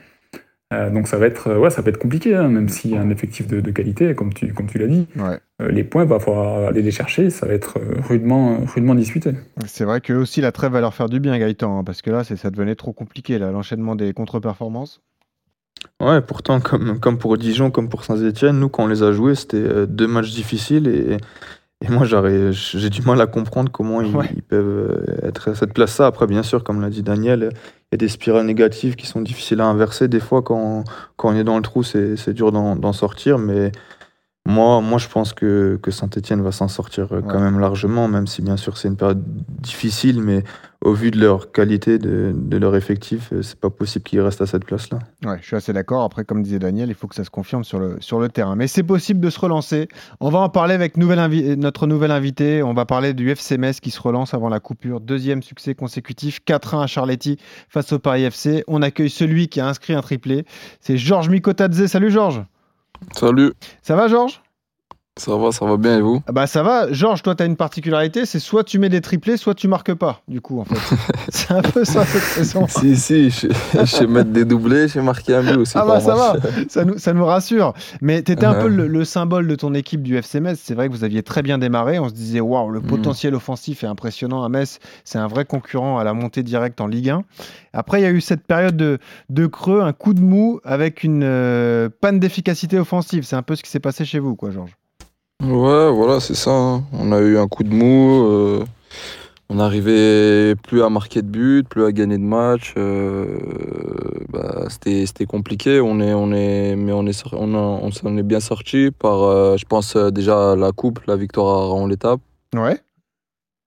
Euh, 0.73 0.91
donc 0.91 1.07
ça 1.07 1.17
va 1.17 1.27
être, 1.27 1.47
euh, 1.47 1.59
ouais, 1.59 1.71
ça 1.71 1.81
va 1.81 1.91
être 1.91 1.99
compliqué, 1.99 2.35
hein, 2.35 2.49
même 2.49 2.69
s'il 2.69 2.91
y 2.91 2.97
a 2.97 3.01
un 3.01 3.11
effectif 3.11 3.47
de, 3.47 3.61
de 3.61 3.71
qualité, 3.71 4.17
comme 4.17 4.35
tu, 4.35 4.53
comme 4.53 4.67
tu 4.67 4.79
l'as 4.79 4.89
dit. 4.89 5.07
Ouais. 5.15 5.39
Euh, 5.63 5.69
les 5.71 5.85
points, 5.85 6.03
il 6.03 6.09
va 6.09 6.19
falloir 6.19 6.67
aller 6.69 6.83
les 6.83 6.91
chercher. 6.91 7.31
Ça 7.31 7.47
va 7.47 7.53
être 7.55 7.79
rudement, 8.09 8.59
rudement 8.65 8.97
disputé. 8.97 9.31
C'est 9.67 9.85
vrai 9.85 10.01
que 10.01 10.13
aussi 10.13 10.41
la 10.41 10.51
trêve 10.51 10.73
va 10.73 10.81
leur 10.81 10.93
faire 10.93 11.09
du 11.09 11.21
bien, 11.21 11.39
Gaëtan, 11.39 11.79
hein, 11.79 11.85
parce 11.85 12.03
que 12.03 12.11
là, 12.11 12.25
c'est- 12.25 12.35
ça 12.35 12.51
devenait 12.51 12.75
trop 12.75 12.93
compliqué, 12.93 13.39
là, 13.39 13.53
l'enchaînement 13.53 13.95
des 13.95 14.13
contre-performances. 14.13 15.03
Ouais, 16.01 16.21
pourtant, 16.21 16.59
comme, 16.61 16.99
comme 16.99 17.19
pour 17.19 17.39
Dijon, 17.39 17.71
comme 17.71 17.89
pour 17.89 18.03
Saint-Etienne, 18.03 18.59
nous, 18.59 18.69
quand 18.69 18.85
on 18.85 18.89
les 18.89 19.05
a 19.05 19.13
joués, 19.13 19.37
c'était 19.37 19.87
deux 19.87 20.09
matchs 20.09 20.33
difficiles 20.33 20.89
et, 20.89 21.17
et 21.85 21.89
moi, 21.91 22.05
j'ai 22.07 22.91
du 22.91 23.03
mal 23.03 23.21
à 23.21 23.27
comprendre 23.27 23.71
comment 23.71 24.01
ils, 24.01 24.15
Ouais. 24.17 24.29
ils 24.35 24.43
peuvent 24.43 25.05
euh, 25.09 25.29
être 25.29 25.51
à 25.51 25.55
cette 25.55 25.75
place-là. 25.75 26.07
Après, 26.07 26.27
bien 26.27 26.43
sûr, 26.43 26.65
comme 26.65 26.81
l'a 26.81 26.89
dit 26.91 27.03
Daniel, 27.03 27.51
il 27.53 27.93
y 27.93 27.95
a 27.95 27.99
des 27.99 28.09
spirales 28.09 28.47
négatives 28.47 28.97
qui 28.97 29.07
sont 29.07 29.21
difficiles 29.21 29.61
à 29.61 29.67
inverser. 29.67 30.09
Des 30.09 30.21
fois, 30.21 30.41
quand, 30.43 30.85
quand 31.17 31.31
on 31.31 31.37
est 31.37 31.45
dans 31.45 31.57
le 31.57 31.63
trou, 31.63 31.83
c'est 31.83 32.31
dur 32.31 32.51
d'en 32.51 32.93
sortir, 32.93 33.39
mais 33.39 33.73
moi, 34.47 34.81
moi, 34.81 34.97
je 34.99 35.09
pense 35.09 35.33
que, 35.35 35.79
que 35.83 35.91
Saint-Etienne 35.91 36.41
va 36.41 36.53
s'en 36.53 36.69
sortir 36.69 37.09
euh, 37.13 37.21
quand 37.21 37.35
Ouais. 37.35 37.41
même 37.41 37.59
largement, 37.61 38.09
même 38.09 38.27
si, 38.27 38.41
bien 38.43 38.57
sûr, 38.57 38.79
c'est 38.79 38.89
une 38.89 38.97
période 38.97 39.23
difficile, 39.61 40.23
mais 40.23 40.45
au 40.85 40.93
vu 40.93 41.11
de 41.11 41.19
leur 41.19 41.53
qualité, 41.53 41.99
de, 41.99 42.33
de 42.35 42.57
leur 42.57 42.77
effectif, 42.77 43.33
euh, 43.33 43.43
c'est 43.43 43.59
pas 43.59 43.71
possible 43.71 44.05
qu'ils 44.05 44.21
restent 44.21 44.43
à 44.43 44.47
cette 44.47 44.65
place-là. 44.65 44.99
Ouais, 45.25 45.39
je 45.41 45.47
suis 45.47 45.57
assez 45.57 45.73
d'accord. 45.73 46.03
Après, 46.05 46.25
comme 46.25 46.43
disait 46.43 46.59
Daniel, 46.59 46.89
il 46.89 46.95
faut 46.95 47.07
que 47.09 47.15
ça 47.15 47.25
se 47.25 47.31
confirme 47.31 47.65
sur 47.65 47.79
le, 47.79 47.97
sur 48.01 48.21
le 48.21 48.29
terrain. 48.29 48.57
Mais 48.57 48.67
c'est 48.67 48.83
possible 48.83 49.21
de 49.21 49.31
se 49.31 49.41
relancer. 49.41 49.89
On 50.21 50.29
va 50.31 50.39
en 50.41 50.49
parler 50.49 50.75
avec 50.75 50.97
nouvelle 50.97 51.19
invi- 51.19 51.57
notre 51.57 51.87
nouvel 51.87 52.11
invité. 52.11 52.63
On 52.63 52.75
va 52.75 52.85
parler 52.85 53.15
du 53.15 53.31
FC 53.31 53.59
Metz 53.59 53.81
qui 53.81 53.91
se 53.91 54.01
relance 54.01 54.35
avant 54.35 54.49
la 54.49 54.61
coupure. 54.61 55.01
Deuxième 55.01 55.43
succès 55.43 55.75
consécutif, 55.75 56.41
4-1 56.47 56.83
à 56.83 56.87
Charletti 56.87 57.39
face 57.69 57.93
au 57.93 57.99
Paris 57.99 58.25
FC. 58.25 58.63
On 58.69 58.83
accueille 58.83 59.11
celui 59.11 59.49
qui 59.49 59.61
a 59.61 59.67
inscrit 59.69 59.95
un 59.95 60.03
triplé. 60.03 60.45
C'est 60.81 60.97
Georges 60.99 61.29
Mikotadze. 61.31 61.87
Salut 61.87 62.11
Georges. 62.11 62.43
Salut, 63.13 63.53
Ça 63.83 63.97
va 63.97 64.09
Georges? 64.09 64.43
Ça 65.19 65.35
va, 65.37 65.51
ça 65.51 65.65
va 65.65 65.77
bien 65.79 65.99
et 65.99 66.03
vous 66.03 66.21
Ah 66.27 66.33
Bah 66.33 66.47
ça 66.47 66.63
va. 66.63 66.93
Georges, 66.93 67.23
toi, 67.23 67.35
tu 67.35 67.43
as 67.43 67.47
une 67.47 67.57
particularité, 67.57 68.27
c'est 68.27 68.39
soit 68.39 68.65
tu 68.65 68.79
mets 68.79 68.91
des 68.91 69.01
triplés, 69.01 69.37
soit 69.39 69.55
tu 69.55 69.67
marques 69.67 69.95
pas. 69.95 70.21
Du 70.29 70.41
coup, 70.43 70.61
en 70.61 70.65
fait. 70.65 70.77
c'est 71.31 71.53
un 71.53 71.63
peu 71.63 71.85
ça 71.85 72.05
cette 72.05 72.23
saison. 72.23 72.67
Si, 72.69 72.97
si, 72.97 73.31
je, 73.31 73.47
je 73.75 73.85
sais 73.87 74.07
mettre 74.07 74.31
des 74.31 74.45
doublés, 74.45 74.89
j'ai 74.89 75.01
marqué 75.01 75.35
un 75.35 75.43
but 75.43 75.57
aussi. 75.57 75.73
Ah 75.77 75.85
bah 75.87 76.01
ça 76.01 76.15
va, 76.15 76.35
ça 76.69 76.85
nous, 76.85 76.99
ça 76.99 77.13
nous 77.15 77.25
rassure. 77.25 77.73
Mais 78.03 78.23
tu 78.23 78.33
étais 78.33 78.45
un 78.45 78.53
Ouais. 78.57 78.61
peu 78.63 78.69
le, 78.69 78.87
le 78.87 79.05
symbole 79.05 79.47
de 79.49 79.55
ton 79.55 79.73
équipe 79.75 80.03
du 80.03 80.17
FC 80.17 80.41
Metz. 80.41 80.61
C'est 80.63 80.75
vrai 80.75 80.89
que 80.89 80.93
vous 80.93 81.05
aviez 81.05 81.23
très 81.23 81.43
bien 81.43 81.57
démarré. 81.59 81.99
On 81.99 82.09
se 82.09 82.15
disait, 82.15 82.41
waouh, 82.41 82.71
le 82.71 82.81
Mhm. 82.81 82.87
potentiel 82.87 83.35
offensif 83.35 83.85
est 83.85 83.87
impressionnant 83.89 84.45
à 84.45 84.49
Metz. 84.51 84.79
C'est 85.05 85.19
un 85.19 85.27
vrai 85.29 85.45
concurrent 85.47 85.99
à 85.99 86.05
la 86.05 86.13
montée 86.13 86.43
directe 86.43 86.81
en 86.81 86.87
Ligue 86.87 87.09
1. 87.11 87.23
Après, 87.73 88.01
il 88.01 88.05
y 88.05 88.07
a 88.07 88.11
eu 88.11 88.21
cette 88.21 88.47
période 88.47 88.77
de, 88.77 88.99
de 89.31 89.47
creux, 89.47 89.81
un 89.81 89.93
coup 89.93 90.13
de 90.15 90.21
mou 90.21 90.61
avec 90.65 91.03
une 91.05 91.23
euh, 91.25 91.89
panne 92.01 92.21
d'efficacité 92.21 92.79
offensive. 92.79 93.25
C'est 93.25 93.37
un 93.37 93.43
peu 93.43 93.57
ce 93.57 93.63
qui 93.63 93.71
s'est 93.71 93.81
passé 93.81 94.05
chez 94.05 94.19
vous, 94.19 94.35
quoi, 94.37 94.51
Georges. 94.51 94.77
Ouais, 95.43 95.91
voilà, 95.93 96.19
c'est 96.21 96.35
ça. 96.35 96.51
hein. 96.51 96.85
On 96.93 97.13
a 97.13 97.21
eu 97.21 97.37
un 97.39 97.47
coup 97.49 97.63
de 97.63 97.73
mou. 97.75 98.25
euh, 98.25 98.65
on 99.49 99.57
n'arrivait 99.57 100.57
plus 100.57 100.83
à 100.83 100.89
marquer 100.89 101.23
de 101.23 101.29
but, 101.29 101.69
plus 101.69 101.85
à 101.85 101.93
gagner 101.93 102.19
de 102.19 102.23
match. 102.25 102.75
euh, 102.77 103.39
bah, 104.31 104.65
c'était, 104.71 105.27
compliqué. 105.27 105.81
On 105.81 106.01
est, 106.01 106.15
on 106.15 106.33
est, 106.33 106.75
mais 106.77 106.93
on 106.93 107.07
est, 107.07 107.23
on, 107.33 107.55
a- 107.55 107.59
on 107.83 107.91
s'en 107.93 108.17
est 108.17 108.23
bien 108.23 108.41
sorti 108.41 108.91
par, 108.91 109.23
euh, 109.23 109.57
je 109.57 109.65
pense 109.67 109.97
déjà 109.97 110.57
la 110.57 110.73
coupe, 110.73 111.01
la 111.07 111.17
victoire 111.17 111.73
à 111.75 111.87
l'étape. 111.87 112.21
Ouais. 112.55 112.81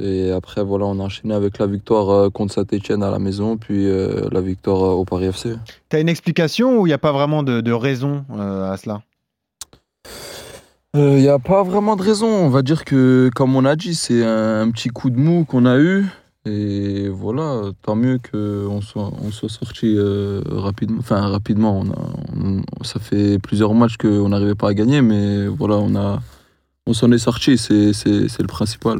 Et 0.02 0.32
après, 0.32 0.64
voilà, 0.64 0.86
on 0.86 1.00
a 1.00 1.04
enchaîné 1.04 1.34
avec 1.34 1.60
la 1.60 1.68
victoire 1.68 2.32
contre 2.32 2.54
Saint-Etienne 2.54 3.04
à 3.04 3.12
la 3.12 3.20
maison, 3.20 3.58
puis 3.58 3.86
la 4.32 4.40
victoire 4.40 4.98
au 4.98 5.04
Paris 5.04 5.26
FC. 5.26 5.56
Tu 5.90 5.98
as 5.98 6.00
une 6.00 6.08
explication 6.08 6.80
ou 6.80 6.88
il 6.88 6.90
n'y 6.90 6.94
a 6.94 6.98
pas 6.98 7.12
vraiment 7.12 7.44
de, 7.44 7.60
de 7.60 7.72
raison 7.74 8.24
à 8.40 8.78
cela? 8.78 9.02
Il 10.96 11.02
n'y 11.02 11.28
Euh, 11.28 11.36
a 11.36 11.40
pas 11.40 11.62
vraiment 11.62 11.96
de 11.96 12.02
raison. 12.02 12.28
On 12.28 12.50
va 12.50 12.64
dire 12.64 12.84
que, 12.84 13.30
comme 13.36 13.56
on 13.56 13.64
a 13.66 13.76
dit, 13.76 13.94
c'est 13.94 14.26
un, 14.26 14.72
petit 14.72 14.90
coup 14.90 15.12
de 15.12 15.20
mou 15.20 15.46
qu'on 15.46 15.66
a 15.66 15.78
eu. 15.78 16.06
Et 16.46 17.10
voilà, 17.10 17.72
tant 17.84 17.96
mieux 17.96 18.18
qu'on 18.32 18.82
soit, 18.82 19.12
sorti 19.50 19.96
euh, 19.98 20.42
rapidement. 20.50 20.98
Enfin, 21.00 21.28
rapidement. 21.28 21.80
On 21.80 21.92
a, 21.92 22.84
ça 22.84 23.00
fait 23.00 23.38
plusieurs 23.38 23.74
matchs 23.76 23.98
qu'on 23.98 24.30
n'arrivait 24.30 24.56
pas 24.56 24.70
à 24.70 24.74
gagner, 24.74 25.02
mais 25.04 25.46
voilà, 25.48 25.76
on, 25.76 25.94
on 26.88 26.94
s'en 26.94 27.12
est 27.12 27.20
sorti. 27.20 27.58
C'est 27.60 27.94
le 28.40 28.48
principal. 28.48 29.00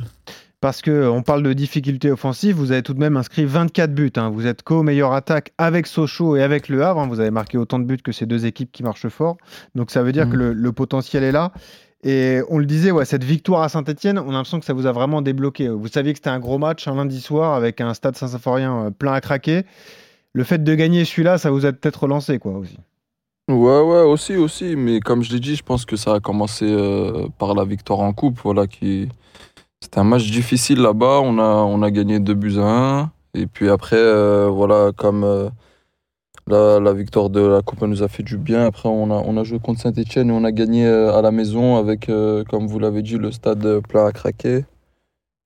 Parce 0.62 0.82
qu'on 0.82 1.22
parle 1.24 1.44
de 1.44 1.54
difficulté 1.54 2.12
offensive. 2.12 2.56
Vous 2.56 2.72
avez 2.72 2.84
tout 2.84 2.94
de 2.94 3.00
même 3.00 3.16
inscrit 3.18 3.46
24 3.46 3.94
buts. 3.94 4.12
hein. 4.18 4.30
Vous 4.30 4.46
êtes 4.48 4.62
co-meilleure 4.64 5.14
attaque 5.14 5.54
avec 5.58 5.88
Sochaux 5.88 6.36
et 6.36 6.42
avec 6.44 6.68
Le 6.70 6.84
Havre. 6.84 7.02
hein. 7.02 7.08
Vous 7.08 7.20
avez 7.20 7.32
marqué 7.32 7.58
autant 7.58 7.80
de 7.80 7.86
buts 7.86 7.98
que 8.04 8.12
ces 8.12 8.26
deux 8.26 8.46
équipes 8.46 8.72
qui 8.72 8.84
marchent 8.84 9.08
fort. 9.10 9.38
Donc 9.76 9.92
ça 9.92 10.04
veut 10.04 10.12
dire 10.12 10.30
que 10.30 10.36
le, 10.36 10.54
le 10.54 10.72
potentiel 10.72 11.24
est 11.24 11.32
là. 11.32 11.52
Et 12.04 12.40
on 12.50 12.58
le 12.60 12.66
disait, 12.66 12.92
ouais, 12.92 13.04
cette 13.04 13.26
victoire 13.26 13.62
à 13.64 13.68
Saint-Etienne, 13.70 14.20
on 14.20 14.30
a 14.30 14.32
l'impression 14.32 14.60
que 14.60 14.66
ça 14.66 14.72
vous 14.74 14.86
a 14.86 14.92
vraiment 14.94 15.22
débloqué. 15.22 15.68
Vous 15.68 15.88
saviez 15.90 16.14
que 16.14 16.20
c'était 16.20 16.30
un 16.30 16.40
gros 16.40 16.58
match 16.58 16.88
un 16.88 16.96
lundi 16.96 17.20
soir 17.20 17.56
avec 17.56 17.82
un 17.82 17.94
stade 17.94 18.16
Saint-Symphorien 18.16 18.86
euh, 18.86 18.90
plein 18.90 19.12
à 19.14 19.20
craquer. 19.22 19.64
Le 20.32 20.44
fait 20.46 20.64
de 20.64 20.76
gagner 20.76 21.04
celui-là, 21.04 21.38
ça 21.38 21.52
vous 21.52 21.66
a 21.66 21.74
peut-être 21.74 22.04
relancé 22.04 22.40
quoi 22.40 22.54
aussi. 22.54 22.78
Ouais, 23.50 23.82
ouais, 23.82 24.02
aussi, 24.04 24.36
aussi. 24.38 24.76
Mais 24.78 25.00
comme 25.02 25.24
je 25.24 25.32
l'ai 25.34 25.40
dit, 25.40 25.56
je 25.56 25.64
pense 25.64 25.84
que 25.86 25.96
ça 25.98 26.14
a 26.14 26.20
commencé 26.20 26.66
euh, 26.70 27.28
par 27.38 27.54
la 27.56 27.66
victoire 27.66 28.00
en 28.00 28.14
coupe. 28.14 28.40
Voilà, 28.44 28.68
qui... 28.68 29.10
C'était 29.90 30.02
un 30.02 30.04
match 30.04 30.30
difficile 30.30 30.82
là-bas. 30.84 31.20
On 31.24 31.40
a, 31.40 31.42
on 31.42 31.82
a 31.82 31.90
gagné 31.90 32.20
2 32.20 32.36
buts 32.36 32.60
à 32.60 33.02
1. 33.02 33.12
Et 33.34 33.48
puis 33.48 33.72
après, 33.72 33.96
euh, 33.96 34.48
voilà, 34.48 34.92
comme 34.96 35.24
euh, 35.24 35.50
la, 36.46 36.80
la 36.80 36.94
victoire 36.94 37.32
de 37.32 37.42
la 37.42 37.64
coupe 37.64 37.82
nous 37.82 38.04
a 38.04 38.08
fait 38.08 38.22
du 38.22 38.38
bien. 38.38 38.68
Après, 38.68 38.88
on 38.88 39.10
a, 39.10 39.16
on 39.16 39.36
a 39.36 39.44
joué 39.44 39.58
contre 39.58 39.82
Saint-Etienne 39.82 40.30
et 40.30 40.32
on 40.32 40.44
a 40.44 40.52
gagné 40.52 40.86
euh, 40.86 41.18
à 41.18 41.24
la 41.24 41.32
maison 41.32 41.78
avec, 41.78 42.06
comme 42.52 42.68
vous 42.68 42.78
l'avez 42.78 43.02
dit, 43.02 43.18
le 43.18 43.32
stade 43.32 43.80
plein 43.88 44.06
à 44.06 44.12
craquer. 44.12 44.64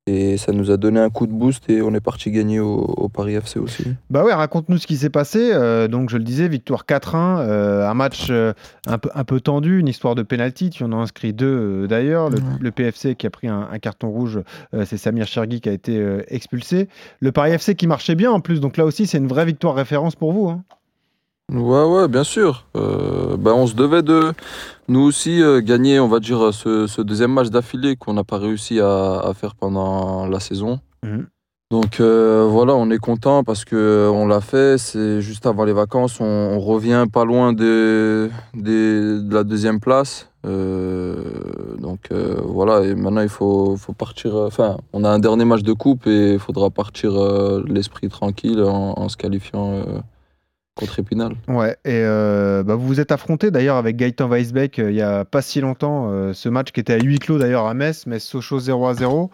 Et 0.05 0.35
ça 0.35 0.51
nous 0.51 0.69
a 0.69 0.75
donné 0.75 0.99
un 0.99 1.09
coup 1.09 1.27
de 1.27 1.31
boost 1.31 1.69
et 1.69 1.81
on 1.81 1.93
est 1.93 2.01
parti 2.01 2.29
gagner 2.29 2.59
au, 2.59 2.75
au 2.75 3.07
Paris 3.07 3.35
FC 3.35 3.57
aussi. 3.57 3.85
Bah 4.09 4.25
ouais, 4.25 4.33
raconte-nous 4.33 4.77
ce 4.77 4.85
qui 4.85 4.97
s'est 4.97 5.09
passé. 5.09 5.51
Euh, 5.53 5.87
donc 5.87 6.09
je 6.09 6.17
le 6.17 6.25
disais, 6.25 6.49
victoire 6.49 6.83
4-1, 6.85 7.39
euh, 7.39 7.87
un 7.89 7.93
match 7.93 8.27
euh, 8.29 8.51
un, 8.85 8.97
peu, 8.97 9.09
un 9.15 9.23
peu 9.23 9.39
tendu, 9.39 9.79
une 9.79 9.87
histoire 9.87 10.15
de 10.15 10.23
penalty. 10.23 10.71
Tu 10.71 10.83
en 10.83 10.91
as 10.91 10.97
inscrit 10.97 11.31
deux 11.31 11.45
euh, 11.83 11.87
d'ailleurs. 11.87 12.29
Le, 12.29 12.37
le 12.59 12.71
PFC 12.71 13.15
qui 13.15 13.27
a 13.27 13.29
pris 13.29 13.47
un, 13.47 13.69
un 13.71 13.79
carton 13.79 14.09
rouge, 14.09 14.41
euh, 14.73 14.83
c'est 14.85 14.97
Samir 14.97 15.25
Chergui 15.25 15.61
qui 15.61 15.69
a 15.69 15.73
été 15.73 15.97
euh, 15.97 16.21
expulsé. 16.27 16.89
Le 17.21 17.31
Paris 17.31 17.51
FC 17.51 17.75
qui 17.75 17.87
marchait 17.87 18.15
bien 18.15 18.29
en 18.31 18.41
plus. 18.41 18.59
Donc 18.59 18.75
là 18.75 18.83
aussi, 18.83 19.07
c'est 19.07 19.19
une 19.19 19.27
vraie 19.27 19.45
victoire 19.45 19.73
référence 19.73 20.17
pour 20.17 20.33
vous. 20.33 20.49
hein. 20.49 20.63
Ouais, 21.51 21.83
ouais, 21.83 22.07
bien 22.07 22.23
sûr. 22.23 22.65
Euh, 22.75 23.37
ben, 23.37 23.51
on 23.53 23.67
se 23.67 23.75
devait 23.75 24.01
de, 24.01 24.33
nous 24.87 25.01
aussi, 25.01 25.41
euh, 25.41 25.61
gagner, 25.61 25.99
on 25.99 26.07
va 26.07 26.19
dire, 26.19 26.53
ce, 26.53 26.87
ce 26.87 27.01
deuxième 27.01 27.31
match 27.31 27.49
d'affilée 27.49 27.95
qu'on 27.95 28.13
n'a 28.13 28.23
pas 28.23 28.37
réussi 28.37 28.79
à, 28.79 29.19
à 29.19 29.33
faire 29.33 29.55
pendant 29.55 30.25
la 30.25 30.39
saison. 30.39 30.79
Mhm. 31.03 31.27
Donc 31.71 31.99
euh, 31.99 32.45
voilà, 32.47 32.75
on 32.75 32.91
est 32.91 32.99
content 32.99 33.43
parce 33.43 33.65
que 33.65 34.07
on 34.13 34.27
l'a 34.27 34.41
fait. 34.41 34.77
C'est 34.77 35.21
juste 35.21 35.47
avant 35.47 35.63
les 35.63 35.73
vacances, 35.73 36.19
on, 36.19 36.25
on 36.25 36.59
revient 36.59 37.05
pas 37.11 37.25
loin 37.25 37.51
de, 37.51 38.29
de 38.53 39.25
la 39.33 39.43
deuxième 39.43 39.79
place. 39.79 40.29
Euh, 40.45 41.15
donc 41.79 42.09
euh, 42.11 42.35
voilà, 42.45 42.83
et 42.83 42.93
maintenant 42.93 43.21
il 43.21 43.29
faut, 43.29 43.75
faut 43.75 43.93
partir. 43.93 44.35
Enfin, 44.35 44.77
on 44.93 45.03
a 45.03 45.09
un 45.09 45.17
dernier 45.17 45.45
match 45.45 45.63
de 45.63 45.73
coupe 45.73 46.05
et 46.05 46.33
il 46.33 46.39
faudra 46.39 46.69
partir 46.69 47.13
l'esprit 47.65 48.07
tranquille 48.07 48.61
en, 48.61 48.93
en 48.95 49.09
se 49.09 49.17
qualifiant 49.17 49.83
contre 50.75 50.99
Épinal. 50.99 51.33
Ouais, 51.47 51.73
et 51.85 52.01
euh, 52.03 52.63
bah, 52.63 52.75
vous 52.75 52.87
vous 52.87 52.99
êtes 52.99 53.11
affronté 53.11 53.51
d'ailleurs 53.51 53.77
avec 53.77 53.95
Gaëtan 53.95 54.27
Weisbeck 54.27 54.79
euh, 54.79 54.89
il 54.91 54.95
y 54.97 55.01
a 55.01 55.23
pas 55.25 55.41
si 55.41 55.61
longtemps. 55.61 56.09
euh, 56.11 56.33
ce 56.33 56.49
match 56.49 56.71
qui 56.71 56.79
était 56.79 56.93
à 56.93 56.99
huis 56.99 57.19
clos 57.19 57.37
d'ailleurs 57.37 57.67
à 57.67 57.73
Metz, 57.73 58.07
Metz-Sochaux 58.07 58.59
0 58.59 58.87
à 58.87 58.93
0. 58.95 59.29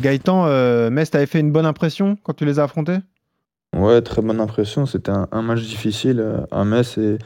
Gaëtan, 0.00 0.46
euh, 0.46 0.90
Metz 0.90 1.10
t'avait 1.10 1.26
fait 1.26 1.40
une 1.40 1.52
bonne 1.52 1.66
impression 1.66 2.16
quand 2.24 2.32
tu 2.34 2.44
les 2.44 2.58
as 2.58 2.64
affrontés? 2.64 2.98
Ouais, 3.76 4.02
très 4.02 4.20
bonne 4.20 4.40
impression. 4.40 4.84
C'était 4.86 5.12
un, 5.12 5.28
un 5.30 5.42
match 5.42 5.60
difficile 5.60 6.24
à 6.50 6.64
Metz 6.64 6.98
et, 6.98 7.18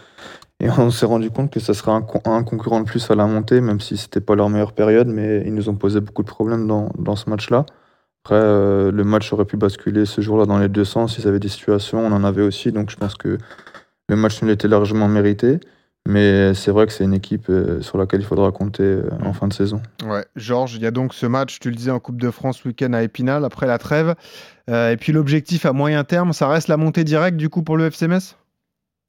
et 0.60 0.68
on 0.78 0.90
s'est 0.90 1.06
rendu 1.06 1.30
compte 1.30 1.50
que 1.50 1.58
ça 1.58 1.72
serait 1.72 1.92
un, 1.92 2.04
un 2.26 2.42
concurrent 2.42 2.80
de 2.80 2.84
plus 2.84 3.10
à 3.10 3.14
la 3.14 3.26
montée, 3.26 3.62
même 3.62 3.80
si 3.80 3.96
c'était 3.96 4.20
pas 4.20 4.34
leur 4.34 4.50
meilleure 4.50 4.72
période, 4.74 5.08
mais 5.08 5.42
ils 5.46 5.54
nous 5.54 5.70
ont 5.70 5.74
posé 5.74 6.00
beaucoup 6.00 6.22
de 6.22 6.28
problèmes 6.28 6.66
dans, 6.66 6.90
dans 6.98 7.16
ce 7.16 7.30
match-là. 7.30 7.64
Après, 8.24 8.36
euh, 8.36 8.90
le 8.90 9.04
match 9.04 9.32
aurait 9.32 9.44
pu 9.44 9.58
basculer 9.58 10.06
ce 10.06 10.22
jour-là 10.22 10.46
dans 10.46 10.58
les 10.58 10.68
deux 10.68 10.84
sens. 10.84 11.18
Ils 11.18 11.28
avaient 11.28 11.38
des 11.38 11.48
situations, 11.48 11.98
on 11.98 12.10
en 12.12 12.24
avait 12.24 12.42
aussi, 12.42 12.72
donc 12.72 12.90
je 12.90 12.96
pense 12.96 13.14
que 13.16 13.36
le 14.08 14.16
match 14.16 14.42
nul 14.42 14.50
était 14.50 14.68
largement 14.68 15.08
mérité. 15.08 15.60
Mais 16.06 16.52
c'est 16.52 16.70
vrai 16.70 16.86
que 16.86 16.92
c'est 16.92 17.04
une 17.04 17.14
équipe 17.14 17.48
euh, 17.48 17.80
sur 17.80 17.96
laquelle 17.96 18.20
il 18.20 18.26
faudra 18.26 18.52
compter 18.52 18.82
euh, 18.82 19.08
en 19.24 19.32
fin 19.32 19.48
de 19.48 19.54
saison. 19.54 19.80
Ouais, 20.06 20.24
Georges, 20.36 20.74
il 20.74 20.82
y 20.82 20.86
a 20.86 20.90
donc 20.90 21.14
ce 21.14 21.24
match, 21.24 21.58
tu 21.60 21.70
le 21.70 21.76
disais, 21.76 21.90
en 21.90 21.98
Coupe 21.98 22.20
de 22.20 22.30
France 22.30 22.60
ce 22.62 22.68
week-end 22.68 22.92
à 22.92 23.02
Épinal, 23.02 23.42
après 23.44 23.66
la 23.66 23.78
trêve. 23.78 24.14
Euh, 24.68 24.90
et 24.90 24.98
puis 24.98 25.12
l'objectif 25.12 25.64
à 25.64 25.72
moyen 25.72 26.04
terme, 26.04 26.34
ça 26.34 26.46
reste 26.48 26.68
la 26.68 26.76
montée 26.76 27.04
directe 27.04 27.38
du 27.38 27.48
coup 27.48 27.62
pour 27.62 27.78
le 27.78 27.86
FC 27.86 28.06
Metz? 28.06 28.36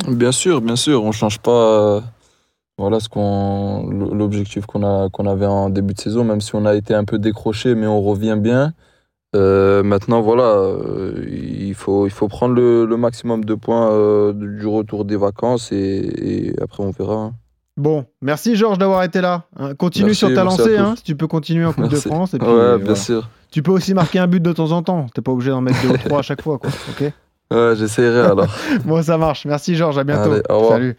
Bien 0.08 0.32
sûr, 0.32 0.62
bien 0.62 0.78
sûr, 0.78 1.04
on 1.04 1.12
change 1.12 1.40
pas. 1.40 1.98
euh, 1.98 2.02
voilà 2.78 3.02
ce 3.02 3.10
qu'on, 3.10 3.88
l'objectif 3.90 4.66
qu'on 4.66 4.84
a, 4.84 5.10
qu'on 5.10 5.26
avait 5.28 5.46
en 5.46 5.70
début 5.70 5.94
de 5.94 6.00
saison, 6.00 6.24
même 6.24 6.42
si 6.42 6.56
on 6.56 6.66
a 6.66 6.76
été 6.76 6.94
un 6.94 7.06
peu 7.06 7.18
décroché, 7.18 7.76
mais 7.76 7.88
on 7.88 8.02
revient 8.02 8.38
bien. 8.38 8.74
Euh, 9.36 9.84
maintenant, 9.84 10.22
voilà, 10.22 10.44
euh, 10.44 11.14
il 11.30 11.74
faut, 11.76 12.08
il 12.08 12.12
faut 12.12 12.28
prendre 12.28 12.54
le, 12.56 12.86
le 12.86 12.98
maximum 12.98 13.44
de 13.46 13.54
points 13.54 13.92
euh, 13.92 14.34
du 14.34 14.66
retour 14.66 15.04
des 15.06 15.18
vacances 15.18 15.72
et, 15.72 15.76
et 15.78 16.54
après 16.62 16.82
on 16.84 16.92
verra. 16.92 17.16
hein. 17.16 17.34
Bon, 17.78 18.06
merci 18.22 18.56
Georges 18.56 18.78
d'avoir 18.78 19.04
été 19.04 19.20
là. 19.20 19.44
hein. 19.58 19.76
Continue 19.76 20.06
Merci, 20.06 20.20
sur 20.20 20.34
ta 20.34 20.44
merci 20.46 20.62
à 20.62 20.64
lancée, 20.66 20.76
tous. 20.78 20.82
hein, 20.82 20.94
si 20.96 21.04
tu 21.04 21.16
peux 21.18 21.28
continuer 21.28 21.66
en 21.66 21.74
Coupe 21.74 21.86
de 21.88 21.90
Merci. 21.90 22.08
France. 22.08 22.34
Et 22.34 22.40
puis, 22.40 22.48
Ouais, 22.48 22.78
bien 22.78 22.86
voilà. 22.86 22.96
sûr. 22.96 23.30
Tu 23.52 23.62
peux 23.62 23.72
aussi 23.72 23.94
marquer 23.94 24.20
un 24.20 24.28
but 24.28 24.42
de 24.42 24.54
temps 24.54 24.72
en 24.72 24.82
temps. 24.82 25.08
T'es 25.14 25.22
pas 25.22 25.32
obligé 25.34 25.52
d'en 25.52 25.60
mettre 25.62 25.82
deux 25.82 25.90
ou 25.90 25.98
trois 25.98 26.20
à 26.20 26.22
chaque 26.22 26.42
fois, 26.42 26.58
quoi. 26.58 26.70
Ok? 26.90 27.04
Ouais, 27.52 27.76
j'essaierai 27.76 28.20
alors. 28.32 28.48
bon, 28.86 29.04
ça 29.04 29.18
marche. 29.18 29.46
Merci 29.46 29.76
Georges, 29.76 29.98
à 29.98 30.04
bientôt. 30.04 30.32
Allez, 30.32 30.42
au 30.50 30.56
revoir. 30.60 30.74
Salut. 30.74 30.96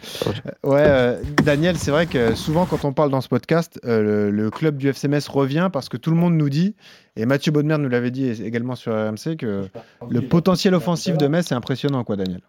Ouais, 0.62 0.84
euh, 0.86 1.20
Daniel, 1.42 1.76
c'est 1.76 1.90
vrai 1.90 2.06
que 2.06 2.34
souvent 2.34 2.66
quand 2.66 2.84
on 2.84 2.92
parle 2.92 3.10
dans 3.10 3.20
ce 3.20 3.28
podcast, 3.28 3.80
euh, 3.84 4.02
le, 4.02 4.30
le 4.30 4.50
club 4.50 4.76
du 4.76 4.88
FC 4.88 5.08
Metz 5.08 5.26
revient 5.28 5.70
parce 5.72 5.88
que 5.88 5.96
tout 5.96 6.10
le 6.10 6.16
monde 6.16 6.34
nous 6.34 6.48
dit, 6.48 6.74
et 7.16 7.26
Mathieu 7.26 7.50
Baudemer 7.50 7.78
nous 7.78 7.88
l'avait 7.88 8.10
dit 8.10 8.28
également 8.28 8.76
sur 8.76 8.92
RMC, 8.92 9.36
que 9.36 9.64
le 10.08 10.20
potentiel 10.20 10.74
offensif 10.74 11.16
de 11.16 11.26
Metz 11.26 11.50
est 11.50 11.54
impressionnant, 11.54 12.04
quoi, 12.04 12.16
Daniel. 12.16 12.40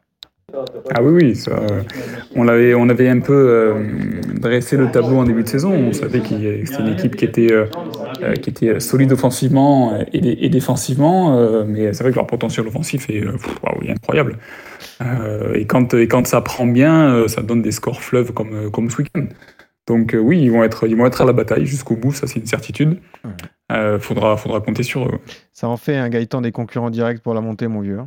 Ah 0.96 1.02
oui, 1.04 1.12
oui, 1.26 1.36
ça, 1.36 1.52
euh, 1.52 1.84
on, 2.34 2.48
avait, 2.48 2.74
on 2.74 2.88
avait 2.88 3.10
un 3.10 3.20
peu 3.20 3.34
euh, 3.34 3.74
dressé 4.40 4.78
le 4.78 4.90
tableau 4.90 5.18
en 5.18 5.26
début 5.26 5.44
de 5.44 5.48
saison. 5.50 5.74
On 5.74 5.92
savait 5.92 6.22
que 6.22 6.28
c'était 6.30 6.80
une 6.82 6.88
équipe 6.94 7.18
qui 7.18 7.26
était, 7.26 7.52
euh, 7.52 7.66
qui 8.42 8.50
était 8.52 8.80
solide 8.80 9.12
offensivement 9.12 10.00
et, 10.14 10.22
dé- 10.22 10.38
et 10.40 10.48
défensivement, 10.50 11.38
euh, 11.38 11.66
mais 11.68 11.92
c'est 11.92 12.04
vrai 12.04 12.12
que 12.12 12.16
leur 12.16 12.28
potentiel 12.28 12.66
offensif 12.66 13.10
est, 13.10 13.22
pff, 13.22 13.62
waouh, 13.62 13.80
il 13.82 13.90
est 13.90 13.92
incroyable. 13.94 14.38
Et, 15.54 15.66
quand, 15.68 15.94
et 15.94 16.08
quand 16.08 16.26
ça 16.26 16.40
prend 16.40 16.66
bien, 16.66 17.28
ça 17.28 17.42
donne 17.42 17.62
des 17.62 17.72
scores 17.72 18.02
fleuves 18.02 18.32
comme, 18.32 18.72
comme 18.72 18.90
ce 18.90 18.98
week-end. 19.00 19.26
Donc 19.86 20.16
oui, 20.20 20.42
ils 20.42 20.50
vont, 20.52 20.64
être, 20.64 20.88
ils 20.88 20.96
vont 20.96 21.06
être 21.06 21.22
à 21.22 21.26
la 21.26 21.34
bataille 21.34 21.66
jusqu'au 21.66 21.96
bout, 21.98 22.14
ça 22.14 22.26
c'est 22.26 22.40
une 22.40 22.46
certitude. 22.46 23.00
Euh, 23.72 24.00
faudra, 24.00 24.38
faudra 24.38 24.62
compter 24.62 24.84
sur 24.84 25.06
eux. 25.08 25.20
Ça 25.52 25.68
en 25.68 25.78
fait 25.78 25.98
un 25.98 26.08
Gaëtan 26.10 26.42
des 26.42 26.52
concurrents 26.54 26.90
directs 26.90 27.22
pour 27.22 27.34
la 27.34 27.42
montée, 27.42 27.68
mon 27.68 27.82
vieux. 27.82 28.00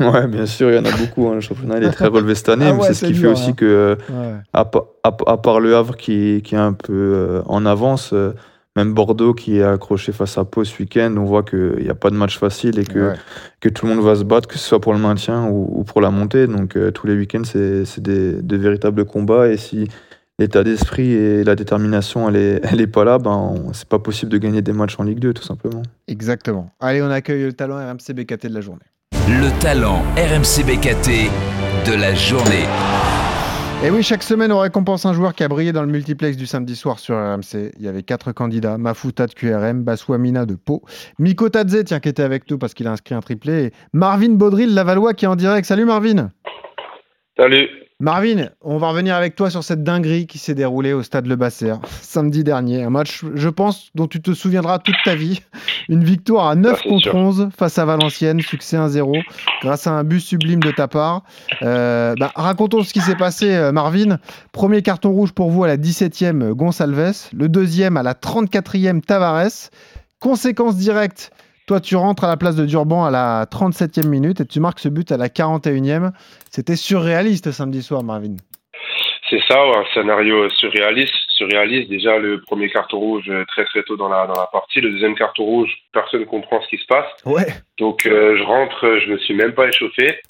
Ouais, 0.12 0.26
bien 0.26 0.46
sûr, 0.46 0.70
il 0.70 0.76
y 0.76 0.78
en 0.78 0.84
a 0.84 0.96
beaucoup. 0.96 1.28
hein. 1.28 1.34
Le 1.36 1.40
championnat 1.40 1.78
il 1.78 1.84
est 1.84 1.90
très 1.90 2.06
relevé 2.06 2.34
cette 2.34 2.48
année, 2.48 2.66
Ah 2.68 2.72
mais 2.74 2.80
ouais, 2.80 2.86
c'est 2.88 2.94
ce 2.94 3.06
qui 3.06 3.14
fait 3.14 3.26
aussi 3.28 3.50
hein. 3.50 3.54
que, 3.54 3.96
Ouais. 4.10 4.34
à, 4.52 4.60
à 4.60 4.64
pa- 4.64 5.24
à 5.26 5.36
part 5.36 5.60
le 5.60 5.74
Havre 5.76 5.96
qui, 5.96 6.40
qui 6.44 6.54
est 6.54 6.58
un 6.58 6.72
peu 6.72 6.92
euh, 6.92 7.42
en 7.46 7.64
avance, 7.66 8.10
euh, 8.12 8.32
même 8.76 8.92
Bordeaux 8.92 9.34
qui 9.34 9.58
est 9.58 9.62
accroché 9.62 10.10
face 10.12 10.36
à 10.36 10.44
Pau 10.44 10.64
ce 10.64 10.76
week-end, 10.82 11.14
on 11.16 11.24
voit 11.24 11.44
qu'il 11.44 11.76
n'y 11.80 11.88
a 11.90 11.94
pas 11.94 12.10
de 12.10 12.16
match 12.16 12.38
facile 12.38 12.78
et 12.80 12.84
que, 12.84 13.10
Ouais. 13.10 13.14
que 13.60 13.68
tout 13.68 13.86
le 13.86 13.94
monde 13.94 14.04
va 14.04 14.16
se 14.16 14.24
battre, 14.24 14.48
que 14.48 14.58
ce 14.58 14.66
soit 14.68 14.80
pour 14.80 14.92
le 14.92 14.98
maintien 14.98 15.46
ou, 15.46 15.80
ou 15.80 15.84
pour 15.84 16.00
la 16.00 16.10
montée. 16.10 16.46
Donc 16.48 16.76
euh, 16.76 16.90
tous 16.90 17.06
les 17.06 17.14
week-ends, 17.16 17.42
c'est 17.44 17.84
c'est 17.84 18.02
des, 18.02 18.32
des 18.42 18.56
véritables 18.58 19.04
combats. 19.04 19.48
Et 19.48 19.56
si 19.56 19.86
l'état 20.40 20.64
d'esprit 20.64 21.12
et 21.12 21.44
la 21.44 21.54
détermination, 21.54 22.28
elle 22.28 22.34
est, 22.34 22.60
elle 22.64 22.80
est 22.80 22.88
pas 22.88 23.04
là, 23.04 23.18
ben, 23.18 23.54
c'est 23.72 23.88
pas 23.88 24.00
possible 24.00 24.32
de 24.32 24.38
gagner 24.38 24.60
des 24.62 24.72
matchs 24.72 24.96
en 24.98 25.04
Ligue 25.04 25.20
2, 25.20 25.32
tout 25.34 25.44
simplement. 25.44 25.82
Exactement. 26.08 26.70
Allez, 26.80 27.00
on 27.02 27.10
accueille 27.10 27.44
le 27.44 27.52
talent 27.52 27.76
RMC 27.76 28.12
BKT 28.12 28.48
de 28.48 28.54
la 28.54 28.60
journée. 28.60 28.82
Le 29.26 29.58
talent 29.58 30.02
RMC 30.18 30.66
BKT 30.66 31.30
de 31.88 31.98
la 31.98 32.14
journée. 32.14 32.66
Et 33.82 33.88
oui, 33.88 34.02
chaque 34.02 34.22
semaine, 34.22 34.52
on 34.52 34.58
récompense 34.58 35.06
un 35.06 35.14
joueur 35.14 35.32
qui 35.32 35.42
a 35.42 35.48
brillé 35.48 35.72
dans 35.72 35.80
le 35.80 35.88
multiplex 35.88 36.36
du 36.36 36.44
samedi 36.44 36.76
soir 36.76 36.98
sur 36.98 37.14
RMC. 37.16 37.72
Il 37.78 37.82
y 37.82 37.88
avait 37.88 38.02
quatre 38.02 38.32
candidats 38.32 38.76
Mafuta 38.76 39.26
de 39.26 39.32
QRM, 39.32 39.82
Baswamina 39.82 40.44
de 40.44 40.56
Pau, 40.56 40.82
Miko 41.18 41.48
Tadze, 41.48 41.84
tiens, 41.86 42.00
qui 42.00 42.10
était 42.10 42.22
avec 42.22 42.50
nous 42.50 42.58
parce 42.58 42.74
qu'il 42.74 42.86
a 42.86 42.92
inscrit 42.92 43.14
un 43.14 43.20
triplé, 43.20 43.64
et 43.64 43.72
Marvin 43.94 44.34
Baudril, 44.34 44.74
Lavallois, 44.74 45.14
qui 45.14 45.24
est 45.24 45.28
en 45.28 45.36
direct. 45.36 45.66
Salut 45.66 45.86
Marvin 45.86 46.30
Salut. 47.38 47.83
Marvin, 48.04 48.50
on 48.60 48.76
va 48.76 48.90
revenir 48.90 49.14
avec 49.14 49.34
toi 49.34 49.48
sur 49.48 49.64
cette 49.64 49.82
dinguerie 49.82 50.26
qui 50.26 50.36
s'est 50.36 50.54
déroulée 50.54 50.92
au 50.92 51.02
stade 51.02 51.24
Le 51.24 51.36
Basser 51.36 51.72
samedi 52.02 52.44
dernier. 52.44 52.82
Un 52.82 52.90
match, 52.90 53.24
je 53.34 53.48
pense, 53.48 53.88
dont 53.94 54.06
tu 54.06 54.20
te 54.20 54.34
souviendras 54.34 54.78
toute 54.78 54.98
ta 55.06 55.14
vie. 55.14 55.40
Une 55.88 56.04
victoire 56.04 56.48
à 56.48 56.54
9 56.54 56.80
Ah, 56.84 56.86
contre 56.86 57.02
sûr. 57.04 57.14
11 57.14 57.48
face 57.56 57.78
à 57.78 57.86
Valenciennes, 57.86 58.42
succès 58.42 58.76
1-0 58.76 59.22
grâce 59.62 59.86
à 59.86 59.92
un 59.92 60.04
but 60.04 60.20
sublime 60.20 60.60
de 60.60 60.70
ta 60.70 60.86
part. 60.86 61.22
Euh, 61.62 62.14
bah, 62.20 62.30
racontons 62.34 62.82
ce 62.82 62.92
qui 62.92 63.00
s'est 63.00 63.16
passé, 63.16 63.54
euh, 63.54 63.72
Marvin. 63.72 64.18
Premier 64.52 64.82
carton 64.82 65.10
rouge 65.10 65.32
pour 65.32 65.50
vous 65.50 65.64
à 65.64 65.66
la 65.66 65.78
17e, 65.78 66.52
Gonsalves. 66.52 67.30
Le 67.32 67.48
deuxième 67.48 67.96
à 67.96 68.02
la 68.02 68.12
34e, 68.12 69.00
Tavares. 69.00 69.70
Conséquence 70.20 70.76
directe, 70.76 71.30
toi 71.66 71.80
tu 71.80 71.96
rentres 71.96 72.24
à 72.24 72.28
la 72.28 72.36
place 72.36 72.56
de 72.56 72.66
Durban 72.66 73.04
à 73.04 73.10
la 73.10 73.46
37e 73.46 74.06
minute 74.06 74.40
et 74.40 74.46
tu 74.46 74.60
marques 74.60 74.80
ce 74.80 74.88
but 74.88 75.10
à 75.12 75.16
la 75.16 75.28
41e. 75.28 76.12
C'était 76.50 76.76
surréaliste 76.76 77.50
samedi 77.52 77.82
soir, 77.82 78.02
Marvin. 78.02 78.36
C'est 79.30 79.40
ça, 79.48 79.60
un 79.60 79.84
scénario 79.94 80.48
surréaliste. 80.50 81.14
Surréaliste, 81.30 81.88
déjà 81.88 82.18
le 82.18 82.40
premier 82.42 82.70
carton 82.70 82.98
rouge 82.98 83.24
euh, 83.28 83.44
très 83.48 83.64
très 83.64 83.82
tôt 83.82 83.96
dans 83.96 84.08
la, 84.08 84.26
dans 84.26 84.38
la 84.40 84.46
partie. 84.52 84.80
Le 84.80 84.90
deuxième 84.90 85.16
carton 85.16 85.44
rouge, 85.44 85.70
personne 85.92 86.20
ne 86.20 86.26
comprend 86.26 86.60
ce 86.62 86.68
qui 86.68 86.78
se 86.78 86.86
passe. 86.86 87.06
Ouais. 87.24 87.46
Donc 87.78 88.06
euh, 88.06 88.36
je 88.36 88.42
rentre, 88.44 88.98
je 89.04 89.10
me 89.10 89.18
suis 89.18 89.34
même 89.34 89.52
pas 89.52 89.66
échauffé. 89.66 90.20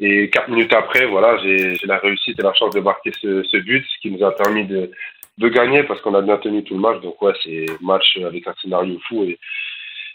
Et 0.00 0.28
quatre 0.28 0.50
minutes 0.50 0.74
après, 0.74 1.06
voilà, 1.06 1.38
j'ai 1.42 1.76
j'ai 1.76 1.86
la 1.86 1.96
réussite 1.96 2.38
et 2.38 2.42
la 2.42 2.52
chance 2.52 2.74
de 2.74 2.80
marquer 2.80 3.12
ce, 3.22 3.42
ce 3.44 3.56
but, 3.56 3.86
ce 3.86 4.00
qui 4.02 4.10
nous 4.10 4.22
a 4.22 4.32
permis 4.36 4.66
de, 4.66 4.90
de 5.38 5.48
gagner 5.48 5.82
parce 5.84 6.02
qu'on 6.02 6.14
a 6.14 6.20
bien 6.20 6.36
tenu 6.36 6.62
tout 6.64 6.74
le 6.74 6.80
match. 6.80 7.00
Donc 7.00 7.22
ouais, 7.22 7.32
c'est 7.42 7.64
match 7.80 8.18
avec 8.18 8.46
un 8.46 8.54
scénario 8.60 8.98
fou 9.08 9.24
et, 9.24 9.38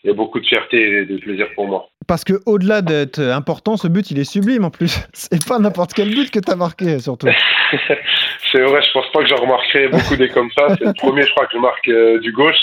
et 0.03 0.13
beaucoup 0.13 0.39
de 0.39 0.45
fierté 0.45 0.77
et 0.77 1.05
de 1.05 1.17
plaisir 1.17 1.47
pour 1.55 1.67
moi. 1.67 1.89
Parce 2.07 2.23
que 2.23 2.33
au-delà 2.45 2.81
d'être 2.81 3.19
important, 3.19 3.77
ce 3.77 3.87
but, 3.87 4.09
il 4.11 4.19
est 4.19 4.23
sublime 4.23 4.65
en 4.65 4.71
plus. 4.71 4.99
C'est 5.13 5.45
pas 5.47 5.59
n'importe 5.59 5.93
quel 5.93 6.09
but 6.09 6.31
que 6.31 6.39
tu 6.39 6.51
as 6.51 6.55
marqué, 6.55 6.99
surtout. 6.99 7.27
c'est 8.51 8.61
vrai, 8.61 8.81
je 8.81 8.91
pense 8.93 9.11
pas 9.11 9.21
que 9.21 9.27
j'en 9.27 9.35
remarquerai 9.35 9.89
beaucoup 9.89 10.15
des 10.15 10.29
comme 10.29 10.49
ça. 10.57 10.75
C'est 10.75 10.85
le 10.85 10.93
premier, 10.93 11.23
je 11.23 11.31
crois, 11.31 11.45
que 11.45 11.53
je 11.53 11.59
marque 11.59 11.87
euh, 11.87 12.19
du 12.19 12.31
gauche. 12.31 12.57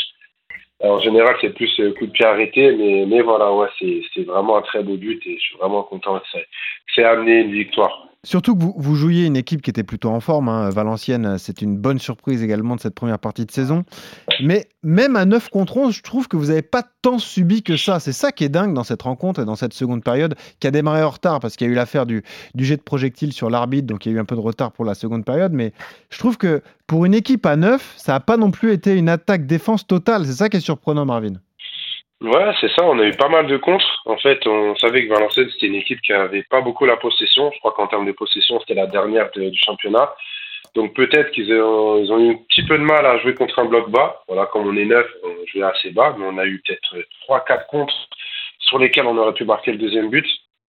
En 0.83 0.99
général, 0.99 1.37
c'est 1.41 1.55
plus 1.55 1.73
euh, 1.81 1.95
coup 1.95 2.07
de 2.07 2.11
pied 2.11 2.27
arrêté, 2.27 2.73
mais, 2.73 3.05
mais 3.07 3.23
voilà, 3.23 3.53
ouais, 3.53 3.69
c'est 3.79 4.25
vraiment 4.25 4.59
un 4.59 4.63
très 4.63 4.83
beau 4.83 4.97
but 4.97 5.23
et 5.27 5.37
je 5.37 5.41
suis 5.41 5.57
vraiment 5.57 5.83
content 5.83 6.19
que 6.19 6.27
ça 6.33 6.39
c'est 6.95 7.05
amené 7.05 7.41
une 7.41 7.53
victoire. 7.53 8.06
Surtout 8.27 8.57
que 8.57 8.65
vous, 8.77 8.97
jouiez 8.97 9.25
une 9.25 9.37
équipe 9.37 9.63
qui 9.63 9.71
était 9.71 9.85
plutôt 9.85 10.11
en 10.11 10.19
forme. 10.19 10.49
hein. 10.49 10.69
Valenciennes, 10.71 11.39
c'est 11.39 11.63
une 11.63 11.77
bonne 11.77 12.01
surprise 12.01 12.43
également 12.43 12.75
de 12.75 12.81
cette 12.81 12.97
première 12.97 13.21
partie 13.21 13.47
de 13.47 13.53
saison. 13.53 13.85
Mais 14.43 14.67
même 14.83 15.15
à 15.15 15.25
9 15.25 15.49
contre 15.49 15.77
11, 15.77 15.95
je 15.95 16.03
trouve 16.03 16.27
que 16.27 16.37
vous 16.37 16.47
n'avez 16.47 16.63
pas 16.63 16.83
tant 17.03 17.21
subi 17.21 17.63
que 17.63 17.77
ça. 17.77 18.01
C'est 18.01 18.11
ça 18.13 18.33
qui 18.33 18.43
est 18.43 18.49
dingue 18.49 18.75
dans 18.75 18.83
cette 18.83 19.03
rencontre 19.03 19.43
et 19.43 19.45
dans 19.45 19.55
cette 19.55 19.75
seconde 19.75 20.03
période, 20.03 20.35
qui 20.59 20.67
a 20.67 20.73
démarré 20.73 21.05
en 21.05 21.11
retard 21.11 21.39
parce 21.39 21.55
qu'il 21.55 21.69
y 21.69 21.71
a 21.71 21.73
eu 21.73 21.77
l'affaire 21.77 22.05
du, 22.05 22.25
du 22.57 22.65
jet 22.65 22.77
de 22.77 22.83
projectile 22.83 23.33
sur 23.33 23.49
l'arbitre, 23.49 23.87
donc 23.87 24.07
il 24.07 24.11
y 24.11 24.15
a 24.17 24.19
eu 24.19 24.21
un 24.21 24.25
peu 24.25 24.35
de 24.35 24.41
retard 24.41 24.73
pour 24.73 24.85
la 24.85 24.95
seconde 24.95 25.25
période. 25.25 25.53
Mais 25.53 25.73
je 26.11 26.19
trouve 26.19 26.37
que 26.37 26.63
pour 26.89 27.05
une 27.05 27.15
équipe 27.15 27.47
à 27.47 27.55
9, 27.55 27.95
ça 27.97 28.15
n'a 28.15 28.21
pas 28.21 28.37
non 28.37 28.51
plus 28.51 28.73
été 28.73 28.97
une 28.97 29.09
attaque-défense 29.09 29.87
totale. 29.87 30.27
C'est 30.27 30.33
ça 30.33 30.49
qui 30.49 30.57
est 30.57 30.61
surprenant, 30.61 31.07
Marvin. 31.07 31.35
Ouais, 32.23 32.53
c'est 32.61 32.71
ça. 32.73 32.85
On 32.85 32.99
a 32.99 33.05
eu 33.05 33.13
pas 33.17 33.29
mal 33.29 33.47
de 33.47 33.57
contres. 33.59 34.03
En 34.07 34.17
fait, 34.17 34.47
on 34.47 34.75
savait 34.77 35.07
que 35.07 35.13
Valenciennes, 35.13 35.51
c'était 35.53 35.67
une 35.67 35.75
équipe 35.75 36.01
qui 36.01 36.13
avait 36.13 36.45
pas 36.45 36.61
beaucoup 36.63 36.87
la 36.87 36.97
possession. 36.97 37.51
Je 37.53 37.59
crois 37.59 37.73
qu'en 37.73 37.87
termes 37.89 38.07
de 38.07 38.13
possession, 38.13 38.59
c'était 38.61 38.75
la 38.75 38.87
dernière 38.87 39.31
de- 39.35 39.51
du 39.51 39.59
championnat. 39.59 40.15
Donc 40.75 40.95
peut-être 40.95 41.31
qu'ils 41.31 41.53
ont, 41.55 41.99
ils 42.03 42.11
ont 42.13 42.19
eu 42.19 42.31
un 42.33 42.39
petit 42.49 42.65
peu 42.65 42.77
de 42.79 42.83
mal 42.83 43.05
à 43.07 43.19
jouer 43.19 43.35
contre 43.35 43.59
un 43.59 43.65
bloc 43.67 43.91
bas. 43.91 44.23
Voilà, 44.29 44.47
comme 44.47 44.67
on 44.67 44.77
est 44.77 44.85
neuf, 44.87 45.07
on 45.25 45.47
jouait 45.47 45.63
assez 45.65 45.91
bas, 45.91 46.15
mais 46.19 46.27
on 46.27 46.39
a 46.39 46.47
eu 46.47 46.63
peut-être 46.67 46.97
trois, 47.23 47.41
quatre 47.45 47.67
contres 47.69 47.95
sur 48.61 48.79
lesquels 48.79 49.07
on 49.07 49.17
aurait 49.19 49.33
pu 49.35 49.45
marquer 49.45 49.73
le 49.73 49.79
deuxième 49.79 50.09
but. 50.11 50.27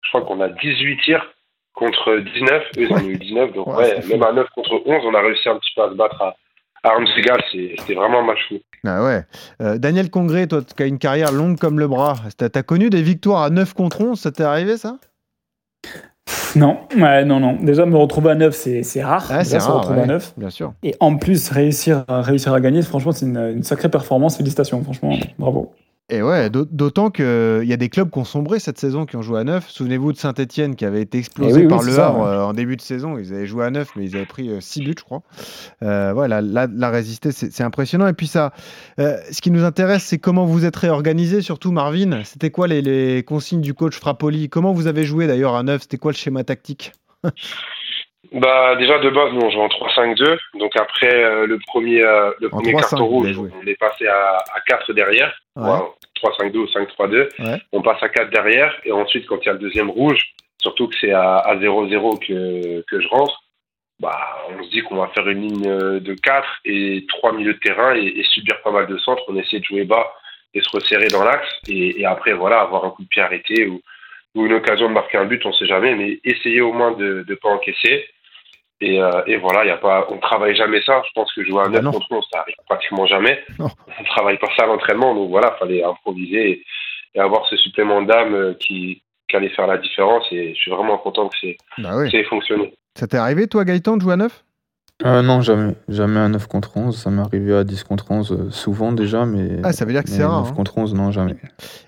Je 0.03 0.09
crois 0.11 0.23
qu'on 0.23 0.41
a 0.41 0.49
18 0.49 0.99
tirs 1.03 1.27
contre 1.75 2.17
19. 2.17 2.63
Eux, 2.79 2.83
ils 2.83 2.93
en 2.93 2.97
ont 2.97 3.09
eu 3.09 3.17
19. 3.17 3.53
Donc 3.55 3.67
Ouais, 3.69 3.77
ouais, 3.97 4.07
même 4.09 4.23
à 4.25 4.33
9 4.33 4.49
contre 4.51 4.83
11, 4.85 5.03
on 5.05 5.15
a 5.15 5.21
réussi 5.21 5.49
un 5.49 5.57
petit 5.59 5.73
peu 5.75 5.83
à 5.83 5.89
se 5.89 5.95
battre 5.95 6.21
à, 6.21 6.37
armes 6.83 7.07
égales. 7.17 7.43
C'est- 7.53 7.75
C'était 7.79 7.95
vraiment 7.95 8.21
un 8.21 8.25
match 8.27 8.39
fou. 8.49 8.57
Ah 8.87 9.05
ouais. 9.05 9.25
Euh, 9.61 9.79
Daniel 9.79 10.11
Congré, 10.11 10.47
toi 10.47 10.61
qui 10.63 10.83
as 10.83 10.87
une 10.87 10.99
carrière 10.99 11.33
longue 11.33 11.59
comme 11.59 11.79
le 11.81 11.89
bras, 11.89 12.15
t'as 12.37 12.49
as 12.55 12.63
connu 12.63 12.91
des 12.91 13.03
victoires 13.03 13.43
à 13.43 13.51
9 13.51 13.75
contre 13.75 14.01
11, 14.01 14.19
ça 14.21 14.31
t'est 14.31 14.45
arrivé 14.45 14.77
ça? 14.77 14.97
Non, 16.57 16.79
ouais, 16.97 17.25
non, 17.25 17.41
non. 17.41 17.55
Déjà, 17.61 17.87
me 17.87 17.97
retrouver 17.97 18.31
à 18.31 18.35
9, 18.35 18.55
c'est 18.55 18.83
c'est 18.83 19.03
rare. 19.03 19.27
Ah, 19.31 19.39
Déjà, 19.39 19.45
c'est 19.45 19.61
se 19.61 19.65
rare, 19.67 19.77
retrouver 19.79 19.99
à 20.01 20.03
ouais, 20.03 20.09
9. 20.09 20.35
bien 20.37 20.51
sûr. 20.51 20.73
Et 20.83 20.95
en 21.01 21.17
plus, 21.17 21.51
réussir 21.51 22.05
à, 22.09 22.23
réussir 22.23 22.53
à 22.55 22.61
gagner, 22.61 22.83
franchement, 22.83 23.13
c'est 23.13 23.27
une, 23.27 23.37
une 23.39 23.63
sacrée 23.63 23.89
performance. 23.91 24.37
Félicitations, 24.37 24.83
franchement, 24.83 25.15
bravo. 25.39 25.73
Et 26.11 26.23
ouais, 26.23 26.49
d'aut- 26.49 26.65
d'autant 26.65 27.11
qu'il 27.11 27.25
y 27.65 27.73
a 27.73 27.77
des 27.77 27.91
clubs 27.91 28.11
qui 28.11 28.19
ont 28.19 28.25
sombré 28.25 28.59
cette 28.61 28.79
saison, 28.79 29.05
qui 29.05 29.17
ont 29.17 29.23
joué 29.23 29.41
à 29.41 29.45
9. 29.45 29.69
Souvenez-vous 29.69 30.15
de 30.15 30.17
Saint-Etienne 30.17 30.75
qui 30.75 30.87
avait 30.87 31.03
été 31.03 31.19
explosé 31.19 31.51
Eh 31.51 31.55
oui, 31.57 31.63
oui, 31.65 31.69
par 31.69 31.83
c'est 31.83 31.91
le 31.91 31.99
Havre 31.99 32.21
ouais. 32.21 32.27
euh, 32.29 32.45
en 32.45 32.55
début 32.55 32.77
de 32.77 32.81
saison. 32.81 33.19
Ils 33.19 33.35
avaient 33.35 33.47
joué 33.47 33.67
à 33.67 33.71
9, 33.71 33.91
mais 33.97 34.07
ils 34.07 34.17
avaient 34.17 34.25
pris 34.25 34.51
6 34.59 34.81
buts, 34.81 34.95
je 34.99 35.05
crois. 35.05 35.23
Euh, 35.83 36.13
voilà, 36.15 36.41
là, 36.41 36.67
la 36.75 36.89
résister, 36.91 37.31
c'est 37.31 37.53
c'est 37.53 37.63
impressionnant. 37.63 38.07
Et 38.07 38.15
puis 38.15 38.27
ça, 38.27 38.55
euh, 38.99 39.19
ce 39.31 39.43
qui 39.43 39.51
nous 39.51 39.65
intéresse, 39.65 40.03
c'est 40.05 40.19
comment 40.19 40.47
vous 40.47 40.65
êtes 40.65 40.77
réorganisé, 40.77 41.43
surtout 41.43 41.73
Marvin. 41.73 42.23
C'était 42.25 42.51
quoi 42.51 42.69
les, 42.69 42.81
les 42.81 43.23
consignes 43.23 43.61
du 43.61 43.75
coach 43.75 43.95
Frappoli 43.99 44.49
Comment 44.49 44.73
vous 44.73 44.87
avez 44.87 45.05
joué 45.05 45.27
d'ailleurs 45.27 45.57
à 45.57 45.63
9 45.63 45.83
C'était 45.83 45.99
quoi 45.99 46.13
le 46.13 46.17
schéma 46.17 46.43
tactique? 46.43 46.93
Bah 48.33 48.77
déjà 48.77 48.99
de 48.99 49.09
base 49.09 49.33
nous 49.33 49.41
on 49.41 49.51
joue 49.51 49.61
en 49.61 49.69
3-5-2 49.69 50.39
donc 50.59 50.77
après 50.77 51.25
euh, 51.25 51.47
le 51.47 51.59
premier 51.67 52.03
euh, 52.03 52.31
le 52.41 52.51
premier 52.51 52.73
3-5, 52.73 52.81
carton 52.81 53.07
rouge 53.07 53.39
on 53.39 53.67
est 53.67 53.79
passé 53.79 54.07
à, 54.07 54.37
à 54.55 54.61
4 54.67 54.93
derrière. 54.93 55.35
Ouais. 55.57 55.71
Ouais, 55.71 56.51
3-5-2 56.51 56.57
ou 56.59 56.67
5-3-2 56.67 57.29
Ouais. 57.39 57.59
on 57.73 57.81
passe 57.81 58.03
à 58.03 58.09
4 58.11 58.31
derrière. 58.31 58.75
Et 58.85 58.93
ensuite 58.93 59.27
quand 59.27 59.39
il 59.43 59.47
y 59.47 59.49
a 59.49 59.55
le 59.55 59.59
deuxième 59.59 59.89
rouge 59.91 60.21
surtout 60.61 60.89
que 60.89 60.95
c'est 61.01 61.13
à, 61.13 61.37
à 61.39 61.57
0-0 61.57 62.19
que, 62.27 62.83
que 62.83 63.01
je 63.01 63.09
rentre 63.09 63.41
bah 64.01 64.19
on 64.51 64.63
se 64.63 64.71
dit 64.71 64.83
qu'on 64.83 64.97
va 64.97 65.09
faire 65.09 65.27
une 65.29 65.41
ligne 65.49 65.67
euh, 65.67 65.99
de 65.99 66.15
4 66.15 66.47
et 66.67 67.07
3 67.09 67.33
milieux 67.33 67.55
de 67.55 67.59
terrain 67.61 67.95
et, 67.97 68.07
et 68.07 68.25
subir 68.25 68.61
pas 68.63 68.71
mal 68.71 68.87
de 68.87 68.99
centres. 68.99 69.23
On 69.29 69.37
essaie 69.37 69.59
de 69.61 69.65
jouer 69.65 69.85
bas 69.85 70.13
et 70.55 70.61
se 70.61 70.69
resserrer 70.71 71.09
dans 71.09 71.25
l'axe 71.25 71.49
et, 71.69 72.01
et 72.01 72.05
après 72.05 72.33
voilà 72.35 72.61
avoir 72.61 72.85
un 72.85 72.91
coup 72.91 73.03
de 73.03 73.09
pied 73.09 73.23
arrêté 73.23 73.67
ou, 73.67 73.81
ou 74.35 74.47
une 74.47 74.53
occasion 74.53 74.89
de 74.89 74.95
marquer 74.95 75.17
un 75.19 75.25
but 75.25 75.45
on 75.47 75.53
sait 75.55 75.67
jamais 75.67 75.95
mais 75.95 76.21
essayer 76.25 76.61
au 76.61 76.73
moins 76.73 76.93
de 76.93 77.25
ne 77.27 77.35
pas 77.35 77.49
encaisser 77.49 78.07
et, 78.81 79.01
euh, 79.03 79.23
et 79.27 79.37
voilà, 79.39 79.65
y 79.65 79.71
a 79.71 79.77
pas, 79.77 80.07
on 80.11 80.19
travaille 80.19 80.55
jamais 80.55 80.81
ça. 80.83 81.03
Je 81.07 81.11
pense 81.15 81.33
que 81.33 81.45
jouer 81.45 81.63
à 81.65 81.69
9 81.69 81.83
non. 81.83 81.91
contre 81.93 82.07
11, 82.11 82.25
ça 82.33 82.41
arrive 82.41 82.55
pratiquement 82.69 83.07
jamais. 83.07 83.39
Non. 83.59 83.69
On 84.01 84.05
travaille 84.05 84.39
pas 84.39 84.49
ça 84.57 84.65
à 84.65 84.67
l'entraînement. 84.67 85.15
Donc 85.15 85.31
voilà, 85.31 85.57
fallait 85.59 85.83
improviser 85.83 86.51
et, 86.51 86.65
et 87.15 87.21
avoir 87.21 87.47
ce 87.49 87.57
supplément 87.57 88.03
d'âme 88.03 88.35
euh, 88.35 88.55
qui, 88.61 89.03
qui 89.29 89.37
allait 89.37 89.49
faire 89.51 89.67
la 89.67 89.79
différence. 89.79 90.25
Et 90.31 90.55
je 90.55 90.59
suis 90.61 90.71
vraiment 90.71 90.97
content 90.99 91.29
que 91.29 91.37
c'est 91.41 91.57
Bah 91.79 91.91
oui. 91.97 92.09
c'est 92.11 92.23
fonctionné. 92.25 92.73
Ça 92.95 93.07
t'est 93.09 93.17
arrivé, 93.17 93.49
toi, 93.49 93.65
Gaëtan, 93.65 93.97
de 93.97 94.03
jouer 94.03 94.13
à 94.13 94.17
9 94.17 94.45
Euh, 95.05 95.23
non, 95.23 95.41
jamais. 95.41 95.75
Jamais 95.89 96.21
à 96.21 96.29
9 96.29 96.47
contre 96.47 96.77
11. 96.77 96.97
Ça 96.97 97.11
m'est 97.11 97.23
arrivé 97.23 97.57
à 97.57 97.65
10 97.65 97.83
contre 97.83 98.11
11 98.13 98.33
euh, 98.33 98.51
souvent 98.51 98.93
déjà, 98.93 99.25
mais. 99.27 99.57
Ah, 99.65 99.73
ça 99.73 99.85
veut 99.87 99.93
dire 99.93 100.05
que 100.05 100.11
c'est 100.11 100.25
rare, 100.25 100.43
9 100.43 100.51
hein. 100.51 100.55
contre 100.55 100.79
11, 100.79 100.95
non, 100.95 101.11
jamais. 101.11 101.35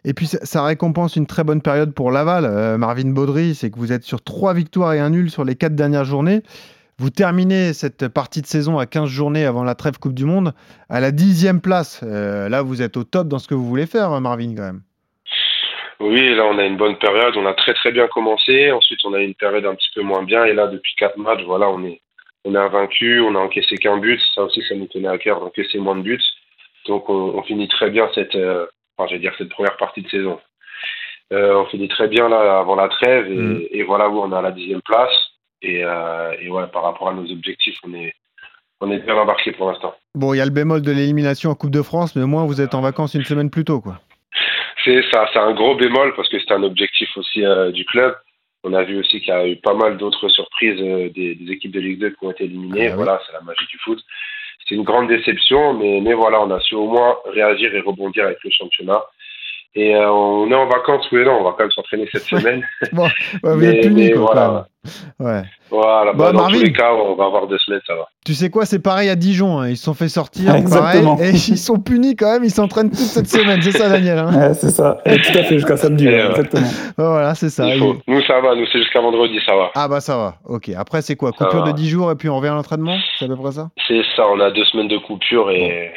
Et 0.05 0.13
puis 0.13 0.27
ça, 0.27 0.39
ça 0.43 0.65
récompense 0.65 1.15
une 1.15 1.27
très 1.29 1.45
bonne 1.45 1.63
période 1.63 1.93
pour 1.95 2.11
Laval. 2.11 2.45
Euh, 2.45 2.79
Marvin 2.79 3.11
Baudry, 3.11 3.55
c'est 3.55 3.71
que 3.71 3.79
vous 3.79 3.93
êtes 3.93 4.03
sur 4.03 4.23
trois 4.23 4.55
victoires 4.55 4.93
et 4.93 4.99
un 4.99 5.11
nul 5.11 5.31
sur 5.31 5.45
les 5.45 5.55
quatre 5.55 5.77
dernières 5.77 6.05
journées. 6.05 6.43
Vous 7.01 7.09
terminez 7.09 7.73
cette 7.73 8.09
partie 8.09 8.43
de 8.43 8.47
saison 8.47 8.79
à 8.79 8.85
15 8.85 9.09
journées 9.09 9.47
avant 9.47 9.65
la 9.65 9.75
trêve 9.75 9.99
Coupe 9.99 10.13
du 10.13 10.27
Monde 10.27 10.53
à 10.91 11.01
la 11.01 11.13
dixième 11.13 11.63
place. 11.63 12.03
Euh, 12.05 12.51
là, 12.51 12.61
vous 12.61 12.83
êtes 12.83 12.99
au 12.99 13.05
top 13.05 13.27
dans 13.27 13.39
ce 13.39 13.49
que 13.49 13.55
vous 13.55 13.65
voulez 13.65 13.87
faire, 13.87 14.11
hein, 14.11 14.21
Marvin, 14.21 14.55
quand 14.55 14.65
même. 14.65 14.83
Oui, 15.99 16.35
là, 16.35 16.45
on 16.45 16.59
a 16.59 16.65
une 16.67 16.77
bonne 16.77 16.99
période. 16.99 17.35
On 17.39 17.47
a 17.47 17.55
très 17.55 17.73
très 17.73 17.91
bien 17.91 18.07
commencé. 18.09 18.71
Ensuite, 18.71 18.99
on 19.05 19.15
a 19.15 19.21
une 19.21 19.35
période 19.35 19.65
un 19.65 19.75
petit 19.77 19.89
peu 19.95 20.03
moins 20.03 20.25
bien. 20.25 20.45
Et 20.45 20.53
là, 20.53 20.67
depuis 20.67 20.95
quatre 20.99 21.17
matchs, 21.17 21.43
voilà, 21.47 21.71
on 21.71 21.83
est, 21.85 22.03
on 22.45 22.55
est 22.55 22.59
invaincu. 22.59 23.19
On 23.21 23.35
a 23.35 23.39
encaissé 23.39 23.77
qu'un 23.77 23.97
but. 23.97 24.21
Ça 24.35 24.43
aussi, 24.43 24.63
ça 24.69 24.75
nous 24.75 24.87
tenait 24.89 25.09
à 25.09 25.17
cœur 25.17 25.41
d'encaisser 25.41 25.79
moins 25.79 25.97
de 25.97 26.03
buts. 26.03 26.21
Donc, 26.87 27.09
on, 27.09 27.33
on 27.35 27.43
finit 27.45 27.69
très 27.69 27.89
bien 27.89 28.11
cette, 28.15 28.35
euh, 28.35 28.67
enfin, 28.99 29.17
dire 29.17 29.33
cette 29.39 29.49
première 29.49 29.79
partie 29.79 30.03
de 30.03 30.09
saison. 30.11 30.39
Euh, 31.33 31.55
on 31.55 31.65
finit 31.65 31.89
très 31.89 32.09
bien 32.09 32.29
là 32.29 32.59
avant 32.59 32.75
la 32.75 32.89
trêve 32.89 33.33
et, 33.33 33.79
et 33.79 33.85
voilà 33.85 34.11
où 34.11 34.21
on 34.21 34.31
est 34.33 34.37
à 34.37 34.43
la 34.43 34.51
dixième 34.51 34.83
place. 34.83 35.30
Et, 35.63 35.85
euh, 35.85 36.33
et 36.41 36.51
ouais, 36.51 36.67
par 36.73 36.83
rapport 36.83 37.09
à 37.09 37.15
nos 37.15 37.31
objectifs, 37.31 37.77
on 37.85 37.95
est, 37.95 38.15
on 38.81 38.91
est 38.91 38.99
bien 38.99 39.15
embarqué 39.15 39.53
pour 39.53 39.71
l'instant. 39.71 39.95
Bon, 40.15 40.35
il 40.35 40.39
y 40.39 40.41
a 40.41 40.45
le 40.45 40.51
bémol 40.51 40.83
de 40.83 40.91
l'élimination 40.91 41.51
en 41.51 41.55
Coupe 41.55 41.71
de 41.71 41.83
France, 41.83 42.17
mais 42.17 42.23
au 42.23 42.27
moins 42.27 42.47
vous 42.47 42.61
êtes 42.61 42.75
en 42.75 42.81
vacances 42.81 43.15
une 43.15 43.25
semaine 43.25 43.51
plus 43.51 43.65
tôt, 43.65 43.81
quoi. 43.81 44.01
C'est 44.85 45.03
ça, 45.13 45.29
c'est 45.31 45.39
un 45.39 45.53
gros 45.53 45.75
bémol 45.75 46.15
parce 46.17 46.31
que 46.31 46.39
c'est 46.41 46.55
un 46.55 46.63
objectif 46.63 47.15
aussi 47.19 47.45
euh, 47.45 47.71
du 47.71 47.85
club. 47.85 48.17
On 48.65 48.73
a 48.73 48.83
vu 48.83 48.99
aussi 48.99 49.21
qu'il 49.21 49.29
y 49.29 49.33
a 49.33 49.47
eu 49.47 49.57
pas 49.57 49.75
mal 49.75 49.99
d'autres 49.99 50.29
surprises 50.31 50.81
euh, 50.81 51.11
des, 51.11 51.35
des 51.35 51.53
équipes 51.53 51.73
de 51.73 51.81
Ligue 51.81 52.01
2 52.01 52.11
qui 52.11 52.25
ont 52.25 52.31
été 52.31 52.45
éliminées. 52.45 52.89
Ah. 52.89 52.97
Voilà, 52.97 53.21
c'est 53.27 53.35
la 53.35 53.43
magie 53.43 53.67
du 53.67 53.77
foot. 53.79 54.03
C'est 54.67 54.75
une 54.75 54.85
grande 54.85 55.09
déception, 55.09 55.75
mais, 55.75 56.01
mais 56.01 56.15
voilà, 56.15 56.41
on 56.41 56.51
a 56.51 56.61
su 56.61 56.75
au 56.77 56.87
moins 56.87 57.19
réagir 57.27 57.75
et 57.75 57.81
rebondir 57.81 58.25
avec 58.25 58.39
le 58.43 58.51
championnat. 58.51 59.03
Et 59.77 59.95
euh, 59.95 60.11
on 60.11 60.51
est 60.51 60.55
en 60.55 60.67
vacances, 60.67 61.07
oui, 61.13 61.25
non, 61.25 61.39
on 61.41 61.45
va 61.45 61.51
quand 61.51 61.61
même 61.65 61.71
s'entraîner 61.71 62.09
cette 62.11 62.25
semaine. 62.25 62.63
Bon, 62.93 63.05
ouais, 63.05 63.11
vous 63.45 63.57
Mais- 63.57 63.67
êtes 63.77 63.83
punis, 63.83 64.11
quoi, 64.11 64.21
voilà. 64.33 64.41
quand 64.47 64.53
même. 64.55 64.65
Ouais. 65.21 65.43
Voilà, 65.71 66.13
Bah, 66.13 66.19
bah, 66.19 66.33
dans 66.33 66.39
Marvin. 66.41 66.59
tous 66.59 66.65
les 66.65 66.73
cas, 66.73 66.93
on 66.93 67.15
va 67.15 67.27
avoir 67.27 67.47
deux 67.47 67.59
semaines, 67.59 67.81
ça 67.87 67.95
va. 67.95 68.09
Tu 68.27 68.35
sais 68.35 68.51
quoi, 68.51 68.65
c'est 68.67 68.81
pareil 68.83 69.09
à 69.11 69.15
Dijon. 69.15 69.61
hein. 69.61 69.69
Ils 69.69 69.77
se 69.77 69.85
sont 69.85 69.95
fait 69.95 70.09
sortir, 70.09 70.47
pareil, 70.47 70.63
Exactement. 70.63 71.19
et 71.21 71.31
ils 71.31 71.59
sont 71.59 71.79
punis 71.79 72.17
quand 72.17 72.33
même. 72.33 72.43
Ils 72.45 72.51
s'entraînent 72.51 72.89
toute 72.89 72.99
cette 72.99 73.29
semaine. 73.29 73.63
C'est 73.63 73.71
ça, 73.73 73.89
Daniel. 73.91 74.19
hein 74.19 74.33
Ouais, 74.49 74.55
c'est 74.55 74.71
ça, 74.71 74.99
Et 75.07 75.19
tout 75.19 75.39
à 75.39 75.43
fait, 75.45 75.55
jusqu'à 75.57 75.77
samedi, 75.77 76.09
euh, 76.09 76.31
exactement. 76.31 76.67
voilà, 76.97 77.35
c'est 77.37 77.51
ça. 77.51 77.65
Faut. 77.79 77.97
Nous, 78.09 78.23
ça 78.23 78.41
va, 78.41 78.57
nous, 78.57 78.67
c'est 78.73 78.79
jusqu'à 78.79 79.01
vendredi, 79.01 79.39
ça 79.47 79.55
va. 79.55 79.71
Ah 79.77 79.87
bah 79.87 80.01
ça 80.01 80.17
va. 80.17 80.35
Ok. 80.49 80.71
Après, 80.77 81.01
c'est 81.03 81.15
quoi 81.15 81.31
Coupure 81.31 81.63
de 81.63 81.73
10 81.73 81.89
jours 81.89 82.11
et 82.11 82.17
puis 82.17 82.29
on 82.29 82.37
revient 82.39 82.49
à 82.49 82.55
l'entraînement? 82.55 82.97
C'est 83.21 83.27
à 83.27 83.29
peu 83.29 83.37
près 83.37 83.53
ça? 83.53 83.69
C'est 83.87 84.01
ça, 84.17 84.25
on 84.33 84.41
a 84.41 84.51
deux 84.51 84.65
semaines 84.65 84.89
de 84.89 84.99
coupure 84.99 85.51
et, 85.51 85.93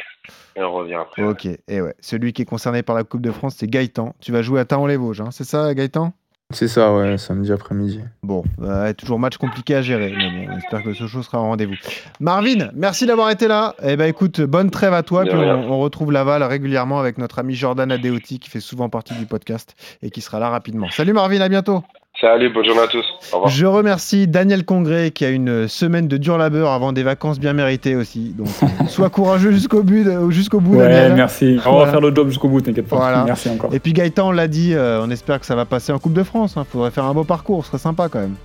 et 0.56 0.62
on 0.62 0.72
revient 0.72 0.94
après. 0.94 1.22
Ok. 1.22 1.46
Et 1.68 1.80
ouais. 1.80 1.94
Celui 2.00 2.32
qui 2.32 2.42
est 2.42 2.46
concerné 2.46 2.82
par 2.82 2.96
la 2.96 3.04
Coupe 3.04 3.22
de 3.22 3.30
France, 3.30 3.56
c'est 3.58 3.66
Gaëtan. 3.66 4.14
Tu 4.20 4.32
vas 4.32 4.42
jouer 4.42 4.60
à 4.60 4.64
Taon-les-Vosges, 4.64 5.20
hein. 5.20 5.30
c'est 5.30 5.44
ça, 5.44 5.72
Gaëtan? 5.74 6.12
C'est 6.50 6.68
ça, 6.68 6.94
ouais, 6.94 7.16
samedi 7.16 7.50
après-midi. 7.50 8.00
Bon, 8.22 8.44
euh, 8.62 8.92
toujours 8.92 9.18
match 9.18 9.38
compliqué 9.38 9.74
à 9.74 9.82
gérer, 9.82 10.14
mais 10.16 10.46
bon, 10.46 10.52
on 10.52 10.58
espère 10.58 10.82
que 10.82 10.92
ce 10.92 11.06
show 11.06 11.22
sera 11.22 11.40
au 11.40 11.44
rendez-vous. 11.44 11.74
Marvin, 12.20 12.68
merci 12.74 13.06
d'avoir 13.06 13.30
été 13.30 13.48
là. 13.48 13.74
Eh 13.82 13.96
ben 13.96 14.04
écoute, 14.04 14.42
bonne 14.42 14.70
trêve 14.70 14.92
à 14.92 15.02
toi. 15.02 15.24
Puis 15.24 15.34
on 15.34 15.80
retrouve 15.80 16.12
Laval 16.12 16.42
régulièrement 16.42 17.00
avec 17.00 17.18
notre 17.18 17.38
ami 17.38 17.54
Jordan 17.54 17.90
Adeoti 17.90 18.38
qui 18.38 18.50
fait 18.50 18.60
souvent 18.60 18.90
partie 18.90 19.14
du 19.14 19.26
podcast 19.26 19.74
et 20.02 20.10
qui 20.10 20.20
sera 20.20 20.38
là 20.38 20.50
rapidement. 20.50 20.88
Salut 20.90 21.14
Marvin, 21.14 21.40
à 21.40 21.48
bientôt. 21.48 21.82
Salut, 22.20 22.48
bonne 22.52 22.64
journée 22.64 22.80
à 22.82 22.86
tous. 22.86 23.04
Au 23.32 23.36
revoir. 23.36 23.50
Je 23.50 23.66
remercie 23.66 24.28
Daniel 24.28 24.64
Congré 24.64 25.10
qui 25.10 25.24
a 25.24 25.30
une 25.30 25.66
semaine 25.66 26.06
de 26.06 26.16
dur 26.16 26.38
labeur 26.38 26.70
avant 26.70 26.92
des 26.92 27.02
vacances 27.02 27.40
bien 27.40 27.52
méritées 27.52 27.96
aussi. 27.96 28.34
Donc, 28.38 28.46
euh, 28.62 28.66
sois 28.88 29.10
courageux 29.10 29.50
jusqu'au 29.50 29.82
but, 29.82 30.06
jusqu'au 30.30 30.60
bout. 30.60 30.76
Ouais, 30.76 30.88
Daniel. 30.88 31.14
merci. 31.14 31.58
On 31.66 31.70
Voilà. 31.72 31.86
va 31.86 31.90
faire 31.90 32.00
le 32.00 32.14
job 32.14 32.28
jusqu'au 32.28 32.48
bout, 32.48 32.60
t'inquiète 32.60 32.86
pas. 32.86 32.96
Voilà. 32.96 33.24
Merci 33.24 33.48
encore. 33.50 33.74
Et 33.74 33.80
puis 33.80 33.92
Gaëtan, 33.92 34.28
on 34.28 34.32
l'a 34.32 34.46
dit, 34.46 34.74
euh, 34.74 35.02
on 35.02 35.10
espère 35.10 35.40
que 35.40 35.46
ça 35.46 35.56
va 35.56 35.64
passer 35.64 35.92
en 35.92 35.98
Coupe 35.98 36.12
de 36.12 36.22
France. 36.22 36.54
Il 36.56 36.64
faudrait 36.64 36.92
faire 36.92 37.04
un 37.04 37.14
beau 37.14 37.24
parcours, 37.24 37.64
ce 37.64 37.70
serait 37.70 37.78
sympa 37.78 38.08
quand 38.08 38.20
même. 38.20 38.36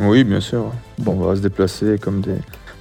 Oui, 0.00 0.24
bien 0.24 0.40
sûr. 0.40 0.64
Bon, 0.98 1.12
on 1.12 1.26
va 1.26 1.36
se 1.36 1.40
déplacer 1.42 1.98
comme 1.98 2.20
des 2.20 2.34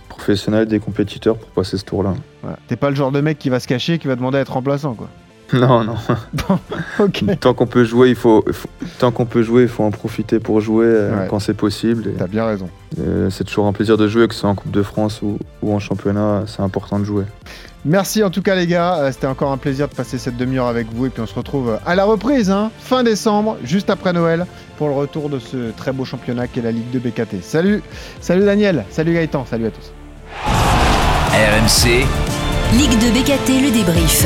professionnels, 0.10 0.66
des 0.66 0.80
compétiteurs 0.80 1.38
pour 1.38 1.50
passer 1.50 1.78
ce 1.78 1.86
tour-là. 1.86 2.14
Voilà. 2.42 2.58
T'es 2.68 2.76
pas 2.76 2.90
le 2.90 2.96
genre 2.96 3.12
de 3.12 3.22
mec 3.22 3.38
qui 3.38 3.50
va 3.50 3.60
se 3.60 3.68
cacher, 3.68 4.00
qui 4.00 4.08
va 4.08 4.16
demander 4.16 4.40
à 4.40 4.42
être 4.42 4.54
remplaçant, 4.54 4.96
quoi. 4.96 5.08
Non, 5.54 5.84
non. 5.84 5.96
ok. 7.00 7.24
Tant 7.40 7.54
qu'on 7.54 7.68
peut 7.68 7.84
jouer, 7.84 8.10
il 8.10 8.16
faut, 8.16 8.44
tant 9.00 9.12
qu'on 9.12 9.26
peut 9.26 9.44
jouer, 9.44 9.64
il 9.64 9.68
faut 9.68 9.84
en 9.84 9.92
profiter 9.92 10.40
pour 10.40 10.60
jouer 10.62 10.86
euh, 10.88 11.22
Ouais. 11.22 11.28
quand 11.30 11.40
c'est 11.40 11.54
possible. 11.54 12.12
T'as 12.18 12.28
bien 12.28 12.46
raison. 12.46 12.68
c'est 13.30 13.44
toujours 13.44 13.68
un 13.68 13.74
plaisir 13.74 13.96
de 13.98 14.08
jouer, 14.08 14.28
que 14.28 14.34
ce 14.34 14.42
soit 14.42 14.50
en 14.50 14.56
Coupe 14.56 14.72
de 14.72 14.82
France 14.84 15.22
ou, 15.22 15.38
ou 15.62 15.74
en 15.74 15.80
championnat. 15.80 16.44
C'est 16.48 16.62
important 16.62 16.98
de 17.00 17.04
jouer. 17.06 17.26
Merci 17.88 18.24
en 18.24 18.32
tout 18.32 18.42
cas 18.42 18.56
les 18.56 18.66
gars, 18.66 18.96
Euh, 18.98 19.12
c'était 19.12 19.28
encore 19.28 19.52
un 19.52 19.58
plaisir 19.58 19.88
de 19.88 19.94
passer 19.94 20.18
cette 20.18 20.38
demi-heure 20.38 20.66
avec 20.66 20.88
vous 20.92 21.06
et 21.06 21.10
puis 21.12 21.22
on 21.22 21.28
se 21.28 21.36
retrouve 21.36 21.70
euh, 21.70 21.78
à 21.86 21.94
la 21.94 22.04
reprise, 22.06 22.50
hein, 22.50 22.72
fin 22.80 23.04
décembre, 23.04 23.58
juste 23.64 23.92
après 23.92 24.12
Noël, 24.12 24.48
pour 24.80 24.88
le 24.88 24.96
retour 24.96 25.30
de 25.30 25.38
ce 25.38 25.70
très 25.78 25.92
beau 25.92 26.04
championnat 26.04 26.48
qu'est 26.48 26.64
la 26.64 26.72
Ligue 26.72 26.90
de 26.90 26.98
BKT. 26.98 27.44
Salut, 27.44 27.84
salut 28.22 28.44
Daniel, 28.44 28.86
salut 28.90 29.14
Gaëtan, 29.14 29.46
salut 29.48 29.68
à 29.68 29.70
tous. 29.70 29.92
RMC, 31.32 32.06
Ligue 32.74 32.98
de 32.98 33.12
BKT, 33.20 33.62
le 33.64 33.72
débrief. 33.72 34.26